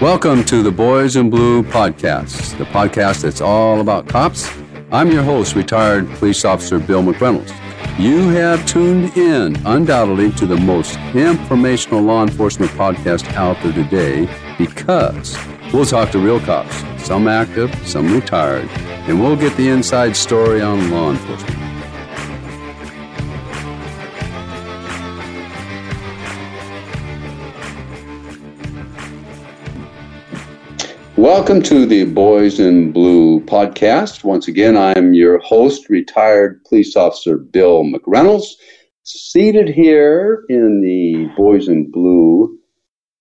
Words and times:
Welcome 0.00 0.44
to 0.44 0.62
the 0.62 0.72
Boys 0.72 1.16
in 1.16 1.28
Blue 1.28 1.62
podcast, 1.62 2.56
the 2.56 2.64
podcast 2.64 3.20
that's 3.20 3.42
all 3.42 3.82
about 3.82 4.08
cops. 4.08 4.50
I'm 4.90 5.12
your 5.12 5.22
host, 5.22 5.54
retired 5.54 6.08
police 6.12 6.42
officer 6.42 6.78
Bill 6.78 7.02
McReynolds. 7.02 7.52
You 7.98 8.30
have 8.30 8.64
tuned 8.64 9.14
in 9.18 9.56
undoubtedly 9.66 10.32
to 10.32 10.46
the 10.46 10.56
most 10.56 10.96
informational 11.14 12.00
law 12.00 12.22
enforcement 12.22 12.72
podcast 12.72 13.30
out 13.34 13.62
there 13.62 13.74
today 13.74 14.26
because 14.56 15.36
we'll 15.70 15.84
talk 15.84 16.10
to 16.12 16.18
real 16.18 16.40
cops, 16.40 16.82
some 17.04 17.28
active, 17.28 17.70
some 17.86 18.10
retired, 18.10 18.70
and 19.06 19.20
we'll 19.20 19.36
get 19.36 19.54
the 19.58 19.68
inside 19.68 20.16
story 20.16 20.62
on 20.62 20.90
law 20.90 21.10
enforcement. 21.10 21.69
Welcome 31.32 31.62
to 31.62 31.86
the 31.86 32.06
Boys 32.06 32.58
in 32.58 32.90
Blue 32.90 33.38
podcast. 33.42 34.24
Once 34.24 34.48
again, 34.48 34.76
I'm 34.76 35.14
your 35.14 35.38
host, 35.38 35.88
retired 35.88 36.60
police 36.64 36.96
officer 36.96 37.38
Bill 37.38 37.84
McReynolds, 37.84 38.48
seated 39.04 39.68
here 39.68 40.44
in 40.48 40.80
the 40.82 41.32
Boys 41.36 41.68
in 41.68 41.88
Blue 41.88 42.58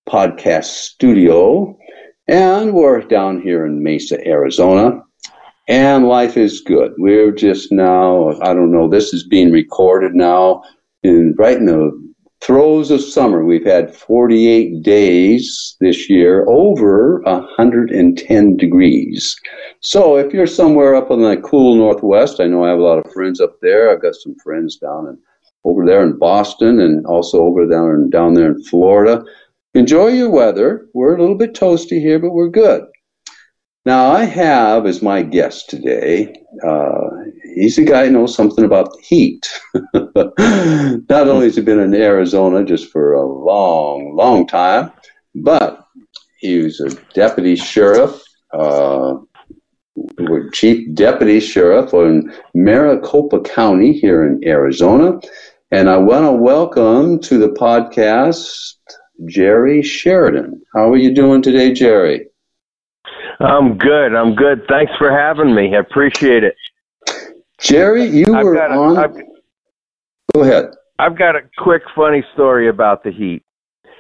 podcast 0.10 0.64
studio. 0.64 1.78
And 2.28 2.74
we're 2.74 3.02
down 3.02 3.44
here 3.44 3.68
in 3.68 3.84
Mesa, 3.84 4.18
Arizona. 4.28 5.04
And 5.68 6.08
life 6.08 6.36
is 6.36 6.62
good. 6.62 6.94
We're 6.98 7.32
just 7.32 7.72
now, 7.72 8.32
I 8.42 8.56
don't 8.56 8.72
know, 8.72 8.90
this 8.90 9.14
is 9.14 9.28
being 9.28 9.52
recorded 9.52 10.16
now 10.16 10.64
in 11.04 11.36
right 11.38 11.58
in 11.58 11.68
the 11.68 12.09
throes 12.42 12.90
of 12.92 13.02
summer. 13.02 13.44
We've 13.44 13.66
had 13.66 13.96
48 13.96 14.82
days 14.82 15.76
this 15.80 16.10
year 16.10 16.46
over 16.48 17.22
110 17.26 18.58
degrees. 18.58 19.36
So 19.82 20.18
if 20.18 20.34
you're 20.34 20.48
somewhere 20.48 20.96
up 20.96 21.12
in 21.12 21.22
the 21.22 21.38
cool 21.38 21.76
northwest, 21.76 22.40
I 22.40 22.48
know 22.48 22.64
I 22.64 22.70
have 22.70 22.80
a 22.80 22.84
lot 22.84 23.06
of 23.06 23.12
friends 23.12 23.42
up 23.42 23.60
there. 23.62 23.92
I've 23.92 24.02
got 24.02 24.16
some 24.16 24.36
friends 24.44 24.78
down 24.78 25.08
in 25.08 25.18
over 25.66 25.86
there 25.86 26.04
in 26.04 26.18
Boston 26.18 26.80
and 26.80 27.06
also 27.06 27.44
over 27.44 27.66
down 27.66 28.10
down 28.10 28.34
there 28.34 28.52
in 28.52 28.64
Florida. 28.64 29.24
Enjoy 29.74 30.08
your 30.08 30.30
weather. 30.30 30.88
We're 30.94 31.16
a 31.16 31.20
little 31.20 31.38
bit 31.38 31.54
toasty 31.54 32.00
here, 32.00 32.18
but 32.20 32.32
we're 32.32 32.50
good. 32.50 32.86
Now, 33.86 34.12
I 34.12 34.26
have 34.26 34.86
as 34.86 35.02
my 35.02 35.22
guest 35.22 35.70
today, 35.70 36.36
uh, 36.66 37.10
he's 37.56 37.78
a 37.78 37.84
guy 37.84 38.06
who 38.06 38.12
knows 38.12 38.36
something 38.36 38.66
about 38.66 38.92
the 38.92 39.02
heat. 39.02 39.48
Not 39.94 41.28
only 41.30 41.46
has 41.46 41.56
he 41.56 41.62
been 41.62 41.80
in 41.80 41.94
Arizona 41.94 42.66
just 42.66 42.92
for 42.92 43.14
a 43.14 43.26
long, 43.26 44.16
long 44.16 44.46
time, 44.46 44.92
but 45.34 45.88
he 46.40 46.58
was 46.58 46.82
a 46.82 46.90
deputy 47.14 47.56
sheriff, 47.56 48.22
uh, 48.54 49.16
chief 50.52 50.94
deputy 50.94 51.40
sheriff 51.40 51.94
in 51.94 52.34
Maricopa 52.54 53.40
County 53.42 53.94
here 53.94 54.26
in 54.26 54.46
Arizona. 54.46 55.20
And 55.72 55.90
I 55.90 55.98
want 55.98 56.26
to 56.26 56.34
welcome 56.34 57.20
to 57.22 57.38
the 57.38 57.50
podcast 57.50 58.76
Jerry 59.26 59.82
Sheridan. 59.82 60.62
How 60.76 60.92
are 60.92 60.98
you 60.98 61.14
doing 61.14 61.42
today, 61.42 61.72
Jerry? 61.72 62.29
I'm 63.40 63.78
good. 63.78 64.16
I'm 64.16 64.36
good. 64.36 64.64
Thanks 64.68 64.92
for 64.98 65.12
having 65.12 65.56
me. 65.56 65.76
I 65.76 65.80
appreciate 65.80 66.44
it. 66.44 66.56
Jerry, 67.60 68.06
you 68.06 68.36
I've 68.36 68.46
were 68.46 68.56
a, 68.56 68.78
on. 68.78 68.98
I've, 68.98 69.16
Go 70.34 70.44
ahead. 70.44 70.72
I've 70.98 71.18
got 71.18 71.36
a 71.36 71.42
quick, 71.58 71.82
funny 71.96 72.24
story 72.34 72.70
about 72.70 73.04
the 73.04 73.12
heat. 73.12 73.44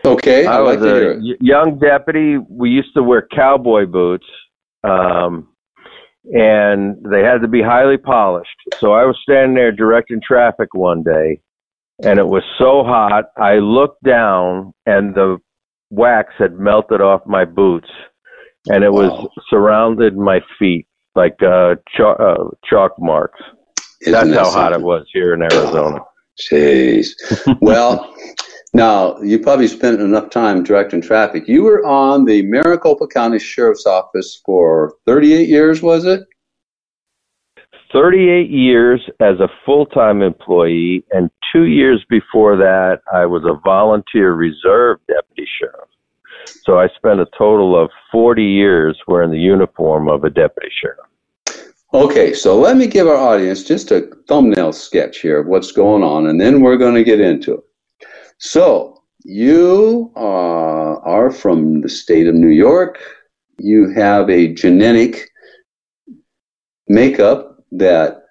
Okay, 0.05 0.45
I, 0.45 0.57
I 0.57 0.61
was 0.61 0.77
like 0.77 0.91
a 0.91 1.19
young 1.41 1.79
deputy. 1.79 2.37
We 2.49 2.69
used 2.69 2.93
to 2.95 3.03
wear 3.03 3.27
cowboy 3.33 3.85
boots, 3.85 4.25
um, 4.83 5.49
and 6.25 6.97
they 7.09 7.21
had 7.21 7.41
to 7.41 7.47
be 7.47 7.61
highly 7.61 7.97
polished. 7.97 8.49
So 8.79 8.93
I 8.93 9.05
was 9.05 9.17
standing 9.23 9.55
there 9.55 9.71
directing 9.71 10.21
traffic 10.25 10.73
one 10.73 11.03
day, 11.03 11.41
and 12.03 12.19
it 12.19 12.27
was 12.27 12.43
so 12.57 12.83
hot. 12.83 13.25
I 13.37 13.55
looked 13.55 14.03
down, 14.03 14.73
and 14.85 15.15
the 15.15 15.37
wax 15.89 16.33
had 16.37 16.59
melted 16.59 17.01
off 17.01 17.21
my 17.25 17.43
boots 17.43 17.89
and 18.69 18.83
it 18.83 18.91
wow. 18.91 19.01
was 19.01 19.29
surrounded 19.49 20.17
my 20.17 20.41
feet 20.57 20.87
like 21.15 21.41
uh, 21.43 21.75
chalk, 21.95 22.19
uh, 22.19 22.35
chalk 22.63 22.93
marks. 22.99 23.39
Isn't 24.01 24.13
That's 24.13 24.29
how 24.29 24.43
something? 24.45 24.61
hot 24.61 24.73
it 24.73 24.81
was 24.81 25.05
here 25.11 25.33
in 25.33 25.41
Arizona. 25.41 25.99
Jeez. 26.51 27.09
well, 27.61 28.13
now 28.73 29.19
you 29.21 29.39
probably 29.39 29.67
spent 29.67 29.99
enough 29.99 30.29
time 30.29 30.63
directing 30.63 31.01
traffic. 31.01 31.47
You 31.47 31.63
were 31.63 31.85
on 31.85 32.25
the 32.25 32.43
Maricopa 32.43 33.07
County 33.07 33.39
Sheriff's 33.39 33.85
Office 33.85 34.41
for 34.45 34.93
38 35.05 35.49
years, 35.49 35.81
was 35.81 36.05
it? 36.05 36.21
38 37.91 38.49
years 38.49 39.01
as 39.19 39.39
a 39.39 39.49
full 39.65 39.87
time 39.87 40.21
employee, 40.21 41.03
and 41.11 41.29
two 41.51 41.63
years 41.63 42.05
before 42.09 42.55
that, 42.55 42.99
I 43.11 43.25
was 43.25 43.43
a 43.43 43.59
volunteer 43.63 44.33
reserve 44.33 44.99
deputy 45.07 45.49
sheriff. 45.59 45.88
So 46.63 46.79
I 46.79 46.87
spent 46.89 47.19
a 47.19 47.27
total 47.37 47.81
of 47.81 47.89
40 48.11 48.43
years 48.43 48.99
wearing 49.07 49.31
the 49.31 49.39
uniform 49.39 50.09
of 50.09 50.23
a 50.23 50.29
deputy 50.29 50.69
sheriff. 50.81 50.99
Okay, 51.93 52.33
so 52.33 52.59
let 52.59 52.77
me 52.77 52.85
give 52.85 53.07
our 53.07 53.17
audience 53.17 53.63
just 53.63 53.91
a 53.91 54.01
thumbnail 54.27 54.71
sketch 54.71 55.19
here 55.19 55.39
of 55.39 55.47
what's 55.47 55.71
going 55.71 56.03
on, 56.03 56.27
and 56.27 56.39
then 56.39 56.61
we're 56.61 56.77
going 56.77 56.93
to 56.93 57.03
get 57.03 57.19
into 57.19 57.55
it. 57.55 57.63
So, 58.37 59.01
you 59.23 60.11
uh, 60.15 60.99
are 61.01 61.31
from 61.31 61.81
the 61.81 61.89
state 61.89 62.27
of 62.27 62.35
New 62.35 62.49
York. 62.49 62.99
You 63.57 63.91
have 63.93 64.29
a 64.29 64.53
genetic 64.53 65.29
makeup 66.87 67.57
that 67.71 68.23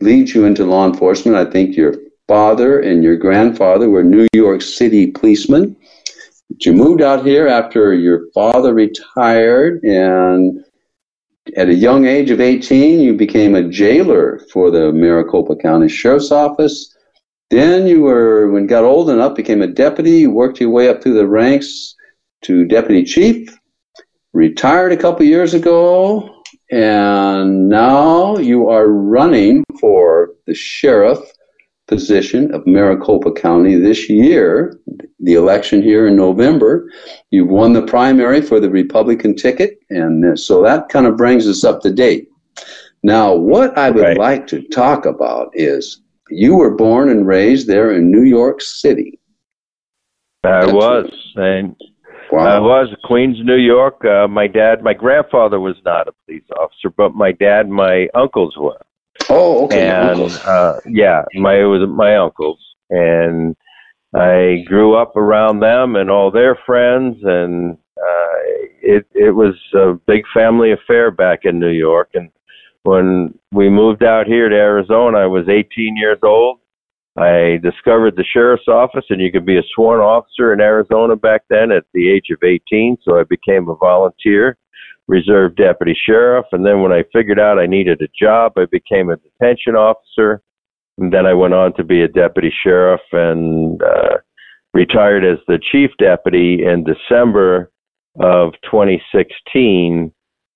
leads 0.00 0.34
you 0.34 0.44
into 0.44 0.64
law 0.64 0.86
enforcement. 0.86 1.36
I 1.36 1.50
think 1.50 1.76
your 1.76 1.94
father 2.28 2.80
and 2.80 3.04
your 3.04 3.16
grandfather 3.16 3.88
were 3.88 4.02
New 4.02 4.26
York 4.32 4.62
City 4.62 5.10
policemen. 5.10 5.76
You 6.48 6.72
moved 6.72 7.02
out 7.02 7.26
here 7.26 7.48
after 7.48 7.92
your 7.92 8.30
father 8.32 8.72
retired, 8.72 9.82
and 9.82 10.64
at 11.56 11.68
a 11.68 11.74
young 11.74 12.06
age 12.06 12.30
of 12.30 12.40
18, 12.40 13.00
you 13.00 13.14
became 13.14 13.54
a 13.54 13.68
jailer 13.68 14.40
for 14.52 14.70
the 14.70 14.92
Maricopa 14.92 15.56
County 15.56 15.88
Sheriff's 15.88 16.32
Office. 16.32 16.96
Then 17.50 17.86
you 17.86 18.02
were, 18.02 18.50
when 18.50 18.62
you 18.62 18.68
got 18.68 18.84
old 18.84 19.10
enough, 19.10 19.36
became 19.36 19.62
a 19.62 19.66
deputy. 19.66 20.20
You 20.20 20.30
worked 20.30 20.60
your 20.60 20.70
way 20.70 20.88
up 20.88 21.02
through 21.02 21.14
the 21.14 21.28
ranks 21.28 21.94
to 22.42 22.64
deputy 22.64 23.04
chief. 23.04 23.56
Retired 24.32 24.92
a 24.92 24.96
couple 24.96 25.24
years 25.24 25.54
ago, 25.54 26.42
and 26.70 27.68
now 27.68 28.36
you 28.38 28.68
are 28.68 28.88
running 28.88 29.64
for 29.80 30.30
the 30.46 30.54
sheriff 30.54 31.20
position 31.86 32.52
of 32.52 32.66
Maricopa 32.66 33.32
County 33.32 33.76
this 33.76 34.10
year, 34.10 34.78
the 35.20 35.34
election 35.34 35.82
here 35.82 36.06
in 36.06 36.16
November. 36.16 36.90
You've 37.30 37.48
won 37.48 37.72
the 37.72 37.82
primary 37.82 38.42
for 38.42 38.60
the 38.60 38.70
Republican 38.70 39.34
ticket, 39.34 39.78
and 39.90 40.38
so 40.38 40.62
that 40.62 40.88
kind 40.88 41.06
of 41.06 41.16
brings 41.16 41.46
us 41.48 41.64
up 41.64 41.80
to 41.82 41.92
date. 41.92 42.28
Now, 43.02 43.34
what 43.34 43.76
I 43.78 43.90
would 43.90 44.02
right. 44.02 44.18
like 44.18 44.46
to 44.48 44.66
talk 44.68 45.06
about 45.06 45.50
is 45.54 46.02
you 46.28 46.56
were 46.56 46.74
born 46.74 47.08
and 47.08 47.26
raised 47.26 47.68
there 47.68 47.92
in 47.92 48.10
New 48.10 48.24
York 48.24 48.60
City. 48.60 49.20
I 50.44 50.60
That's 50.60 50.72
was, 50.72 51.32
and 51.36 51.76
wow. 52.32 52.56
I 52.56 52.58
was 52.58 52.88
Queens, 53.04 53.38
New 53.42 53.56
York. 53.56 54.04
Uh, 54.04 54.28
my 54.28 54.46
dad, 54.46 54.82
my 54.82 54.94
grandfather 54.94 55.60
was 55.60 55.76
not 55.84 56.08
a 56.08 56.12
police 56.24 56.44
officer, 56.58 56.90
but 56.96 57.14
my 57.14 57.32
dad, 57.32 57.68
my 57.68 58.08
uncles 58.14 58.56
were. 58.56 58.80
Oh, 59.28 59.64
okay. 59.66 59.88
And 59.88 60.30
uh, 60.44 60.80
yeah, 60.86 61.22
my 61.34 61.60
it 61.60 61.64
was 61.64 61.88
my 61.88 62.16
uncles, 62.16 62.58
and 62.90 63.56
I 64.14 64.64
grew 64.66 64.94
up 64.94 65.16
around 65.16 65.60
them 65.60 65.96
and 65.96 66.10
all 66.10 66.30
their 66.30 66.58
friends, 66.66 67.16
and 67.22 67.74
uh, 67.74 68.38
it 68.82 69.06
it 69.14 69.34
was 69.34 69.54
a 69.74 69.94
big 70.06 70.24
family 70.32 70.72
affair 70.72 71.10
back 71.10 71.40
in 71.44 71.58
New 71.58 71.70
York. 71.70 72.10
And 72.14 72.30
when 72.84 73.38
we 73.52 73.68
moved 73.68 74.04
out 74.04 74.26
here 74.26 74.48
to 74.48 74.54
Arizona, 74.54 75.18
I 75.18 75.26
was 75.26 75.48
18 75.48 75.96
years 75.96 76.18
old. 76.22 76.60
I 77.18 77.58
discovered 77.62 78.14
the 78.16 78.24
sheriff's 78.30 78.68
office, 78.68 79.04
and 79.08 79.20
you 79.20 79.32
could 79.32 79.46
be 79.46 79.58
a 79.58 79.62
sworn 79.74 80.00
officer 80.00 80.52
in 80.52 80.60
Arizona 80.60 81.16
back 81.16 81.42
then 81.48 81.72
at 81.72 81.84
the 81.94 82.10
age 82.10 82.26
of 82.30 82.42
18. 82.44 82.98
So 83.02 83.18
I 83.18 83.24
became 83.24 83.68
a 83.68 83.74
volunteer 83.74 84.56
reserve 85.08 85.56
deputy 85.56 85.96
sheriff. 86.06 86.46
And 86.52 86.64
then 86.64 86.82
when 86.82 86.92
I 86.92 87.04
figured 87.12 87.38
out 87.38 87.58
I 87.58 87.66
needed 87.66 88.02
a 88.02 88.08
job, 88.18 88.52
I 88.56 88.66
became 88.70 89.10
a 89.10 89.16
detention 89.16 89.76
officer. 89.76 90.42
Then 90.98 91.26
I 91.26 91.34
went 91.34 91.54
on 91.54 91.74
to 91.74 91.84
be 91.84 92.02
a 92.02 92.08
deputy 92.08 92.52
sheriff 92.62 93.02
and 93.12 93.80
uh, 93.82 94.18
retired 94.72 95.24
as 95.24 95.38
the 95.46 95.58
chief 95.72 95.90
deputy 95.98 96.64
in 96.64 96.84
December 96.84 97.70
of 98.18 98.52
2016 98.64 100.12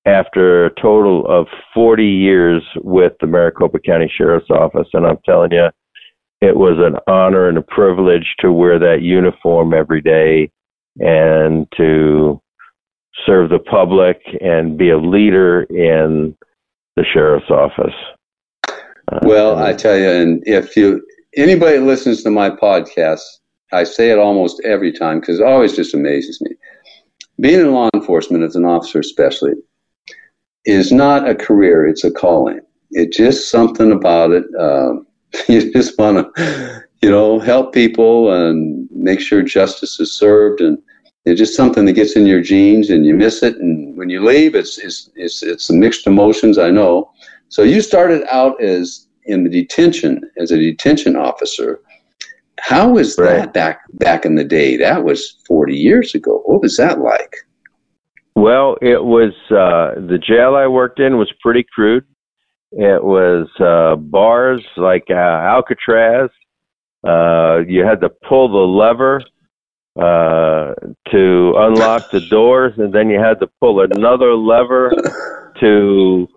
after 0.07 0.67
a 0.67 0.75
total 0.81 1.27
of 1.27 1.47
40 1.75 2.05
years 2.05 2.63
with 2.77 3.13
the 3.21 3.27
Maricopa 3.27 3.79
County 3.79 4.11
Sheriff's 4.15 4.51
Office. 4.51 4.89
And 4.95 5.07
I'm 5.07 5.19
telling 5.27 5.53
you, 5.53 5.69
it 6.41 6.57
was 6.57 6.79
an 6.79 6.99
honor 7.07 7.49
and 7.49 7.59
a 7.59 7.63
privilege 7.63 8.35
to 8.39 8.51
wear 8.51 8.79
that 8.79 9.03
uniform 9.03 9.75
every 9.75 10.01
day 10.01 10.51
and 10.99 11.67
to 11.77 12.41
serve 13.27 13.51
the 13.51 13.59
public 13.59 14.23
and 14.41 14.79
be 14.79 14.91
a 14.91 14.99
leader 14.99 15.65
in 15.65 16.37
the 16.97 17.05
sheriff's 17.13 17.51
office. 17.51 17.95
Uh, 19.11 19.19
well, 19.23 19.59
I 19.59 19.73
tell 19.73 19.99
you, 19.99 20.09
and 20.09 20.43
if 20.47 20.77
you 20.77 21.05
anybody 21.37 21.79
listens 21.79 22.23
to 22.23 22.31
my 22.31 22.51
podcast, 22.51 23.21
I 23.73 23.85
say 23.85 24.11
it 24.11 24.19
almost 24.19 24.61
every 24.65 24.93
time 24.93 25.21
because 25.21 25.41
it 25.41 25.47
always 25.47 25.75
just 25.75 25.95
amazes 25.95 26.41
me. 26.41 26.53
Being 27.41 27.61
in 27.61 27.73
law 27.73 27.89
enforcement 27.95 28.45
as 28.45 28.57
an 28.57 28.65
officer, 28.65 29.01
especially, 29.01 29.55
is 30.65 30.93
not 30.93 31.29
a 31.29 31.35
career; 31.35 31.89
it's 31.89 32.05
a 32.05 32.11
calling. 32.11 32.61
It's 32.93 33.17
just 33.17 33.51
something 33.51 33.93
about 33.93 34.31
it. 34.31 34.45
Uh, 34.59 34.95
you 35.49 35.73
just 35.73 35.99
want 35.99 36.35
to, 36.37 36.85
you 37.03 37.11
know, 37.11 37.39
help 37.39 37.73
people 37.73 38.33
and 38.33 38.89
make 38.93 39.21
sure 39.21 39.43
justice 39.43 39.99
is 39.99 40.17
served 40.17 40.61
and 40.61 40.79
it's 41.25 41.39
just 41.39 41.57
something 41.57 41.85
that 41.85 41.93
gets 41.93 42.17
in 42.17 42.27
your 42.27 42.41
genes 42.41 42.91
and 42.91 43.05
you 43.05 43.15
miss 43.15 43.43
it 43.43 43.57
and 43.57 43.97
when 43.97 44.09
you 44.09 44.25
leave 44.25 44.55
it's 44.55 44.79
it's 44.79 45.11
it's, 45.17 45.43
it's 45.43 45.71
mixed 45.71 46.07
emotions 46.07 46.59
i 46.59 46.71
know 46.71 47.11
so 47.51 47.63
you 47.63 47.83
started 47.83 48.23
out 48.33 48.63
as 48.63 49.09
in 49.25 49.45
the 49.45 49.51
detention 49.51 50.23
as 50.39 50.53
a 50.53 50.57
detention 50.57 51.17
officer. 51.17 51.81
How 52.61 52.89
was 52.89 53.19
right. 53.19 53.37
that 53.37 53.53
back 53.53 53.81
back 53.95 54.25
in 54.25 54.37
the 54.37 54.45
day? 54.45 54.77
That 54.77 55.05
was 55.05 55.43
40 55.47 55.77
years 55.77 56.15
ago. 56.15 56.43
What 56.47 56.63
was 56.63 56.77
that 56.77 57.01
like? 57.01 57.37
Well 58.37 58.77
it 58.81 59.05
was 59.05 59.33
uh, 59.51 60.01
the 60.07 60.19
jail 60.19 60.55
i 60.55 60.67
worked 60.67 61.01
in 61.01 61.19
was 61.19 61.31
pretty 61.41 61.67
crude. 61.75 62.05
It 62.73 63.03
was 63.03 63.49
uh, 63.59 63.97
bars 63.97 64.65
like 64.77 65.05
uh, 65.11 65.15
alcatraz. 65.15 66.31
Uh, 67.05 67.63
you 67.67 67.85
had 67.85 68.01
to 68.03 68.11
pull 68.29 68.49
the 68.49 68.59
lever 68.59 69.23
uh, 69.99 70.75
to 71.11 71.55
unlock 71.57 72.11
the 72.13 72.21
doors, 72.31 72.75
and 72.79 72.93
then 72.93 73.11
you 73.11 73.19
had 73.19 73.41
to 73.41 73.49
pull 73.61 73.81
another 73.81 74.35
lever 74.35 74.93
to 75.59 76.29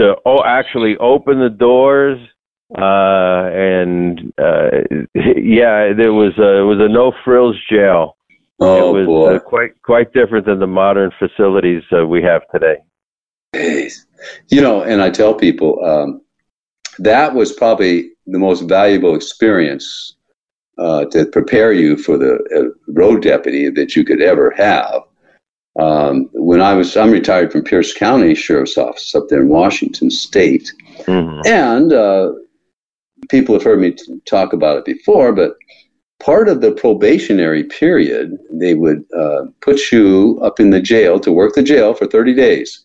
to 0.00 0.16
oh 0.24 0.42
actually 0.44 0.96
open 0.98 1.38
the 1.38 1.50
doors. 1.50 2.18
Uh, 2.76 3.50
and 3.52 4.32
uh, 4.38 4.70
yeah, 5.14 5.92
there 5.92 6.12
was 6.12 6.32
a, 6.38 6.58
it 6.58 6.64
was 6.64 6.78
a 6.80 6.88
no 6.88 7.12
frills 7.24 7.56
jail. 7.68 8.16
Oh, 8.60 8.90
it 8.90 8.98
was 8.98 9.06
boy. 9.06 9.36
Uh, 9.36 9.38
quite 9.40 9.82
quite 9.82 10.12
different 10.12 10.46
than 10.46 10.60
the 10.60 10.66
modern 10.66 11.10
facilities 11.18 11.82
uh, 11.96 12.06
we 12.06 12.22
have 12.22 12.42
today. 12.52 12.76
You 14.48 14.60
know, 14.60 14.82
and 14.82 15.02
I 15.02 15.10
tell 15.10 15.34
people 15.34 15.84
um, 15.84 16.22
that 16.98 17.34
was 17.34 17.52
probably 17.52 18.10
the 18.26 18.38
most 18.38 18.62
valuable 18.62 19.14
experience 19.14 20.16
uh, 20.78 21.06
to 21.06 21.26
prepare 21.26 21.72
you 21.72 21.96
for 21.96 22.16
the 22.16 22.34
uh, 22.54 22.92
road 22.92 23.22
deputy 23.22 23.70
that 23.70 23.96
you 23.96 24.04
could 24.04 24.22
ever 24.22 24.52
have. 24.56 25.02
Um, 25.78 26.28
when 26.32 26.60
I 26.60 26.74
was, 26.74 26.96
I'm 26.96 27.10
retired 27.10 27.52
from 27.52 27.62
Pierce 27.62 27.94
County 27.94 28.34
Sheriff's 28.34 28.76
Office 28.76 29.14
up 29.14 29.28
there 29.28 29.40
in 29.40 29.48
Washington 29.48 30.10
State, 30.10 30.72
mm-hmm. 31.00 31.40
and 31.46 31.92
uh, 31.92 32.32
people 33.28 33.54
have 33.54 33.62
heard 33.62 33.80
me 33.80 33.92
t- 33.92 34.20
talk 34.26 34.52
about 34.52 34.78
it 34.78 34.84
before, 34.84 35.32
but 35.32 35.54
part 36.18 36.48
of 36.48 36.60
the 36.60 36.72
probationary 36.72 37.64
period, 37.64 38.36
they 38.50 38.74
would 38.74 39.04
uh, 39.16 39.44
put 39.60 39.92
you 39.92 40.40
up 40.42 40.58
in 40.58 40.70
the 40.70 40.80
jail 40.80 41.20
to 41.20 41.32
work 41.32 41.54
the 41.54 41.62
jail 41.62 41.94
for 41.94 42.06
30 42.06 42.34
days, 42.34 42.84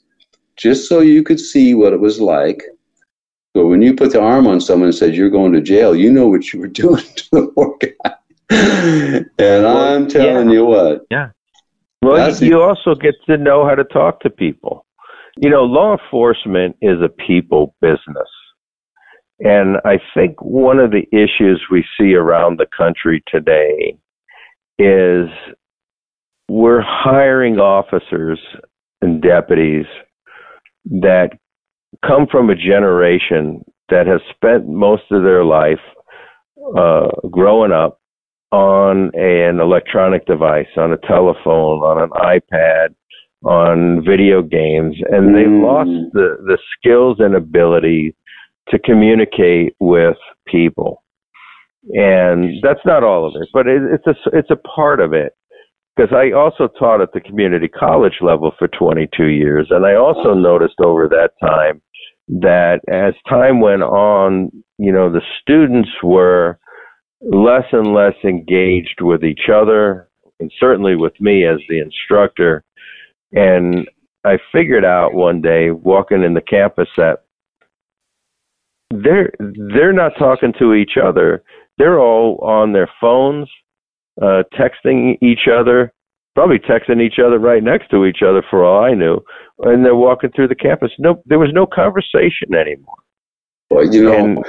just 0.55 0.87
so 0.87 0.99
you 0.99 1.23
could 1.23 1.39
see 1.39 1.73
what 1.73 1.91
it 1.91 1.99
was 1.99 2.19
like 2.19 2.61
so 3.55 3.65
when 3.65 3.81
you 3.81 3.95
put 3.95 4.11
the 4.11 4.21
arm 4.21 4.47
on 4.47 4.59
someone 4.59 4.89
and 4.89 4.95
said 4.95 5.15
you're 5.15 5.29
going 5.29 5.53
to 5.53 5.61
jail, 5.61 5.95
you 5.95 6.11
know 6.11 6.27
what 6.27 6.51
you 6.51 6.59
were 6.59 6.67
doing 6.83 7.03
to 7.03 7.29
the 7.31 7.47
poor 7.55 7.77
guy. 7.79 8.15
and 8.49 9.29
well, 9.37 9.95
I'm 9.95 10.09
telling 10.09 10.49
yeah. 10.49 10.53
you 10.53 10.65
what. 10.65 11.05
Yeah. 11.09 11.29
Well, 12.05 12.35
you 12.35 12.61
also 12.61 12.93
get 12.93 13.15
to 13.27 13.37
know 13.37 13.67
how 13.67 13.73
to 13.75 13.83
talk 13.83 14.19
to 14.21 14.29
people. 14.29 14.85
You 15.37 15.49
know, 15.49 15.63
law 15.63 15.97
enforcement 15.97 16.75
is 16.81 17.01
a 17.01 17.09
people 17.09 17.75
business. 17.81 18.29
And 19.39 19.77
I 19.83 19.99
think 20.13 20.41
one 20.41 20.79
of 20.79 20.91
the 20.91 21.05
issues 21.11 21.61
we 21.69 21.83
see 21.99 22.13
around 22.13 22.57
the 22.57 22.67
country 22.77 23.23
today 23.27 23.97
is 24.77 25.27
we're 26.47 26.83
hiring 26.85 27.59
officers 27.59 28.39
and 29.01 29.21
deputies 29.21 29.85
that 30.85 31.31
come 32.05 32.27
from 32.31 32.49
a 32.49 32.55
generation 32.55 33.63
that 33.89 34.05
has 34.05 34.21
spent 34.35 34.67
most 34.67 35.03
of 35.11 35.23
their 35.23 35.43
life 35.43 35.79
uh, 36.77 37.07
growing 37.31 37.71
up 37.71 37.99
on 38.55 39.11
an 39.15 39.59
electronic 39.59 40.25
device, 40.25 40.71
on 40.77 40.93
a 40.93 40.97
telephone, 41.05 41.79
on 41.83 42.01
an 42.01 42.09
iPad, 42.11 42.95
on 43.43 44.01
video 44.05 44.41
games, 44.41 44.95
and 45.11 45.29
mm. 45.29 45.33
they've 45.35 45.61
lost 45.61 46.13
the, 46.13 46.37
the 46.45 46.57
skills 46.77 47.17
and 47.19 47.35
ability 47.35 48.15
to 48.69 48.79
communicate 48.79 49.75
with 49.81 50.15
people. 50.47 51.03
And 51.89 52.63
that's 52.63 52.79
not 52.85 53.03
all 53.03 53.27
of 53.27 53.33
it, 53.39 53.49
but 53.53 53.67
it, 53.67 53.81
it's 53.93 54.07
a 54.07 54.15
it's 54.33 54.49
a 54.49 54.55
part 54.55 54.99
of 54.99 55.13
it 55.13 55.33
because 55.95 56.11
I 56.15 56.31
also 56.31 56.67
taught 56.79 57.01
at 57.01 57.11
the 57.13 57.19
community 57.19 57.67
college 57.67 58.19
level 58.21 58.53
for 58.57 58.67
22 58.69 59.25
years, 59.25 59.67
and 59.69 59.85
I 59.85 59.95
also 59.95 60.33
noticed 60.33 60.79
over 60.79 61.07
that 61.09 61.31
time 61.45 61.81
that 62.27 62.79
as 62.89 63.13
time 63.29 63.59
went 63.59 63.83
on, 63.83 64.49
you 64.79 64.91
know, 64.91 65.11
the 65.11 65.21
students 65.41 65.89
were 66.01 66.57
less 67.25 67.65
and 67.71 67.93
less 67.93 68.13
engaged 68.23 69.01
with 69.01 69.23
each 69.23 69.49
other, 69.53 70.09
and 70.39 70.51
certainly 70.59 70.95
with 70.95 71.19
me 71.19 71.45
as 71.45 71.57
the 71.67 71.79
instructor. 71.79 72.63
And 73.33 73.87
I 74.23 74.37
figured 74.51 74.85
out 74.85 75.13
one 75.13 75.41
day 75.41 75.71
walking 75.71 76.23
in 76.23 76.33
the 76.33 76.41
campus 76.41 76.87
that 76.97 77.23
they're 78.91 79.31
they're 79.39 79.93
not 79.93 80.13
talking 80.17 80.53
to 80.59 80.73
each 80.73 80.97
other. 81.01 81.43
They're 81.77 81.99
all 81.99 82.37
on 82.41 82.71
their 82.71 82.89
phones, 83.01 83.49
uh, 84.21 84.43
texting 84.53 85.17
each 85.21 85.47
other, 85.51 85.91
probably 86.35 86.59
texting 86.59 87.01
each 87.01 87.19
other 87.19 87.39
right 87.39 87.63
next 87.63 87.89
to 87.89 88.05
each 88.05 88.19
other 88.25 88.43
for 88.49 88.63
all 88.63 88.83
I 88.83 88.93
knew. 88.93 89.19
And 89.59 89.83
they're 89.83 89.95
walking 89.95 90.31
through 90.31 90.49
the 90.49 90.55
campus. 90.55 90.91
No, 90.99 91.21
there 91.25 91.39
was 91.39 91.51
no 91.53 91.65
conversation 91.65 92.53
anymore. 92.53 92.95
Well, 93.69 93.93
you 93.93 94.03
know, 94.03 94.13
and 94.13 94.45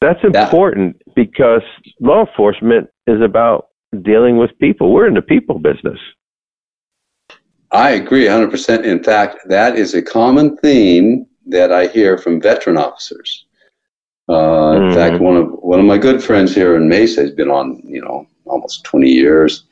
that's 0.00 0.22
important 0.22 0.96
that, 1.04 1.14
because 1.14 1.62
law 2.00 2.26
enforcement 2.26 2.88
is 3.06 3.20
about 3.20 3.68
dealing 4.02 4.36
with 4.36 4.50
people. 4.58 4.92
We're 4.92 5.08
in 5.08 5.14
the 5.14 5.22
people 5.22 5.58
business. 5.58 5.98
I 7.70 7.90
agree 7.90 8.24
100%. 8.24 8.84
In 8.84 9.02
fact, 9.02 9.36
that 9.48 9.76
is 9.76 9.94
a 9.94 10.02
common 10.02 10.56
theme 10.58 11.26
that 11.46 11.72
I 11.72 11.86
hear 11.88 12.16
from 12.16 12.40
veteran 12.40 12.76
officers. 12.76 13.46
Uh, 14.28 14.32
mm-hmm. 14.32 14.88
In 14.88 14.94
fact, 14.94 15.22
one 15.22 15.36
of 15.36 15.50
one 15.50 15.80
of 15.80 15.86
my 15.86 15.96
good 15.96 16.22
friends 16.22 16.54
here 16.54 16.76
in 16.76 16.88
Mesa 16.88 17.22
has 17.22 17.30
been 17.30 17.50
on, 17.50 17.80
you 17.84 18.02
know, 18.02 18.26
almost 18.44 18.84
20 18.84 19.08
years 19.08 19.64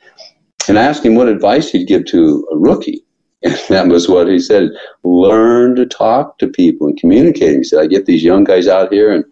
and 0.67 0.77
I 0.77 0.83
asked 0.83 1.05
him 1.05 1.15
what 1.15 1.29
advice 1.29 1.69
he'd 1.69 1.87
give 1.87 2.05
to 2.05 2.47
a 2.51 2.57
rookie. 2.57 3.03
And 3.43 3.53
that 3.69 3.87
was 3.87 4.09
what 4.09 4.27
he 4.27 4.39
said 4.39 4.71
learn 5.03 5.75
to 5.75 5.85
talk 5.85 6.39
to 6.39 6.47
people 6.47 6.87
and 6.87 6.97
communicate. 6.97 7.55
He 7.55 7.63
said, 7.63 7.79
I 7.79 7.85
get 7.85 8.07
these 8.07 8.23
young 8.23 8.43
guys 8.43 8.67
out 8.67 8.91
here 8.91 9.13
and 9.13 9.23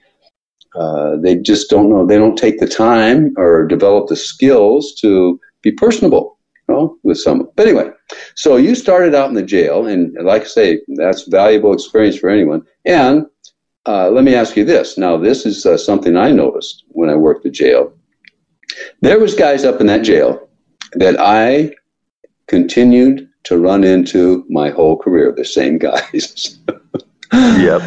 uh, 0.75 1.15
they 1.17 1.36
just 1.36 1.70
don't 1.70 1.89
know, 1.89 2.05
they 2.05 2.17
don't 2.17 2.38
take 2.38 2.60
the 2.60 2.67
time 2.67 3.34
or 3.38 3.65
develop 3.65 4.08
the 4.08 4.15
skills 4.15 4.94
to 4.96 5.39
be 5.62 5.72
personable 5.72 6.38
you 6.67 6.75
know, 6.75 6.98
with 7.03 7.17
someone. 7.17 7.50
But 7.55 7.67
anyway, 7.67 7.89
so 8.36 8.58
you 8.58 8.75
started 8.75 9.15
out 9.15 9.29
in 9.29 9.36
the 9.36 9.44
jail, 9.44 9.88
and 9.88 10.15
like 10.24 10.44
I 10.44 10.46
say, 10.46 10.82
that's 10.96 11.24
valuable 11.24 11.74
experience 11.74 12.17
for 12.17 12.29
anyone. 12.29 12.63
And 12.86 13.25
uh, 13.86 14.10
let 14.10 14.24
me 14.24 14.36
ask 14.36 14.58
you 14.58 14.65
this. 14.65 14.98
Now, 14.98 15.17
this 15.17 15.46
is 15.46 15.65
uh, 15.65 15.77
something 15.77 16.17
I 16.17 16.32
noticed 16.32 16.84
when 16.89 17.10
I 17.10 17.15
worked 17.15 17.44
the 17.44 17.51
jail. 17.51 17.94
There 19.01 19.20
was 19.20 19.36
guys 19.36 19.63
up 19.63 19.79
in 19.79 19.88
that 19.88 20.03
jail 20.03 20.50
that 20.94 21.20
I 21.20 21.72
continued 22.48 23.29
to 23.44 23.58
run 23.58 23.84
into 23.84 24.44
my 24.50 24.72
whole 24.72 24.98
career, 24.98 25.32
the 25.32 25.46
same 25.46 25.77
guys. 25.77 26.60
yep. 27.34 27.82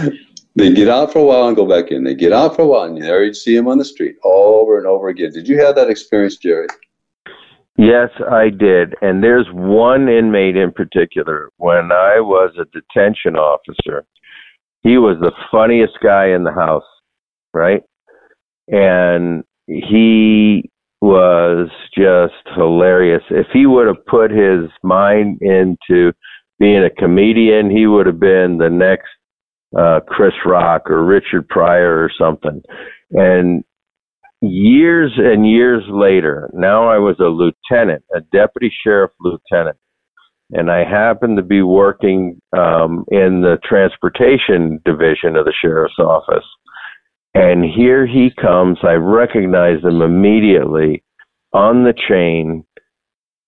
They 0.59 0.73
get 0.73 0.89
out 0.89 1.13
for 1.13 1.21
a 1.21 1.25
while 1.25 1.47
and 1.47 1.57
go 1.57 1.67
back 1.67 1.93
in. 1.93 2.03
They 2.03 2.17
get 2.17 2.33
out 2.33 2.57
for 2.57 2.63
a 2.63 2.67
while 2.67 2.83
and 2.83 3.01
there 3.01 3.23
you'd 3.23 3.37
see 3.37 3.55
them 3.55 3.69
on 3.69 3.79
the 3.79 3.85
street 3.85 4.17
over 4.25 4.77
and 4.77 4.89
over 4.89 5.09
again. 5.09 5.31
Did 5.31 5.47
you 5.47 5.61
have 5.65 5.77
that 5.77 5.89
experience, 5.89 6.37
Jerry? 6.37 6.67
Yes, 7.77 8.11
I 8.29 8.49
did. 8.49 8.97
And 9.01 9.23
there's 9.23 9.47
one 9.53 10.09
inmate 10.09 10.57
in 10.57 10.73
particular. 10.73 11.51
When 11.59 11.93
I 11.93 12.19
was 12.19 12.51
a 12.59 12.65
detention 12.77 13.37
officer, 13.37 14.05
he 14.83 14.99
was 14.99 15.17
the 15.21 15.31
funniest 15.49 15.95
guy 16.03 16.31
in 16.31 16.43
the 16.43 16.53
house, 16.53 16.83
right? 17.55 17.85
And 18.67 19.45
he 19.69 20.69
was 21.01 21.69
just 21.97 22.35
hilarious. 22.57 23.23
If 23.31 23.47
he 23.53 23.67
would 23.67 23.87
have 23.87 24.05
put 24.07 24.33
his 24.33 24.69
mind 24.83 25.41
into 25.41 26.13
being 26.59 26.83
a 26.83 26.91
comedian, 26.91 27.71
he 27.71 27.87
would 27.87 28.07
have 28.07 28.19
been 28.19 28.59
the 28.59 28.71
next 28.71 29.07
uh, 29.77 30.01
Chris 30.07 30.35
Rock 30.47 30.91
or 30.91 31.05
Richard 31.05 31.49
Pryor 31.49 32.03
or 32.05 32.11
something. 32.19 32.63
And 33.11 33.65
years 34.41 35.13
and 35.17 35.49
years 35.49 35.83
later, 35.89 36.51
now 36.55 36.89
I 36.89 36.99
was 36.99 37.17
a 37.21 37.25
lieutenant, 37.25 38.05
a 38.15 38.21
deputy 38.21 38.73
sheriff 38.85 39.11
lieutenant. 39.21 39.77
and 40.53 40.71
I 40.71 40.85
happened 40.85 41.37
to 41.37 41.43
be 41.43 41.63
working 41.63 42.41
um, 42.57 43.05
in 43.11 43.43
the 43.43 43.59
transportation 43.65 44.81
division 44.85 45.37
of 45.37 45.45
the 45.45 45.53
sheriff's 45.61 45.99
office. 45.99 46.47
And 47.35 47.65
here 47.65 48.07
he 48.07 48.31
comes. 48.31 48.79
I 48.83 48.95
recognize 48.95 49.83
him 49.85 50.01
immediately 50.01 51.05
on 51.53 51.85
the 51.85 51.95
chain, 52.09 52.65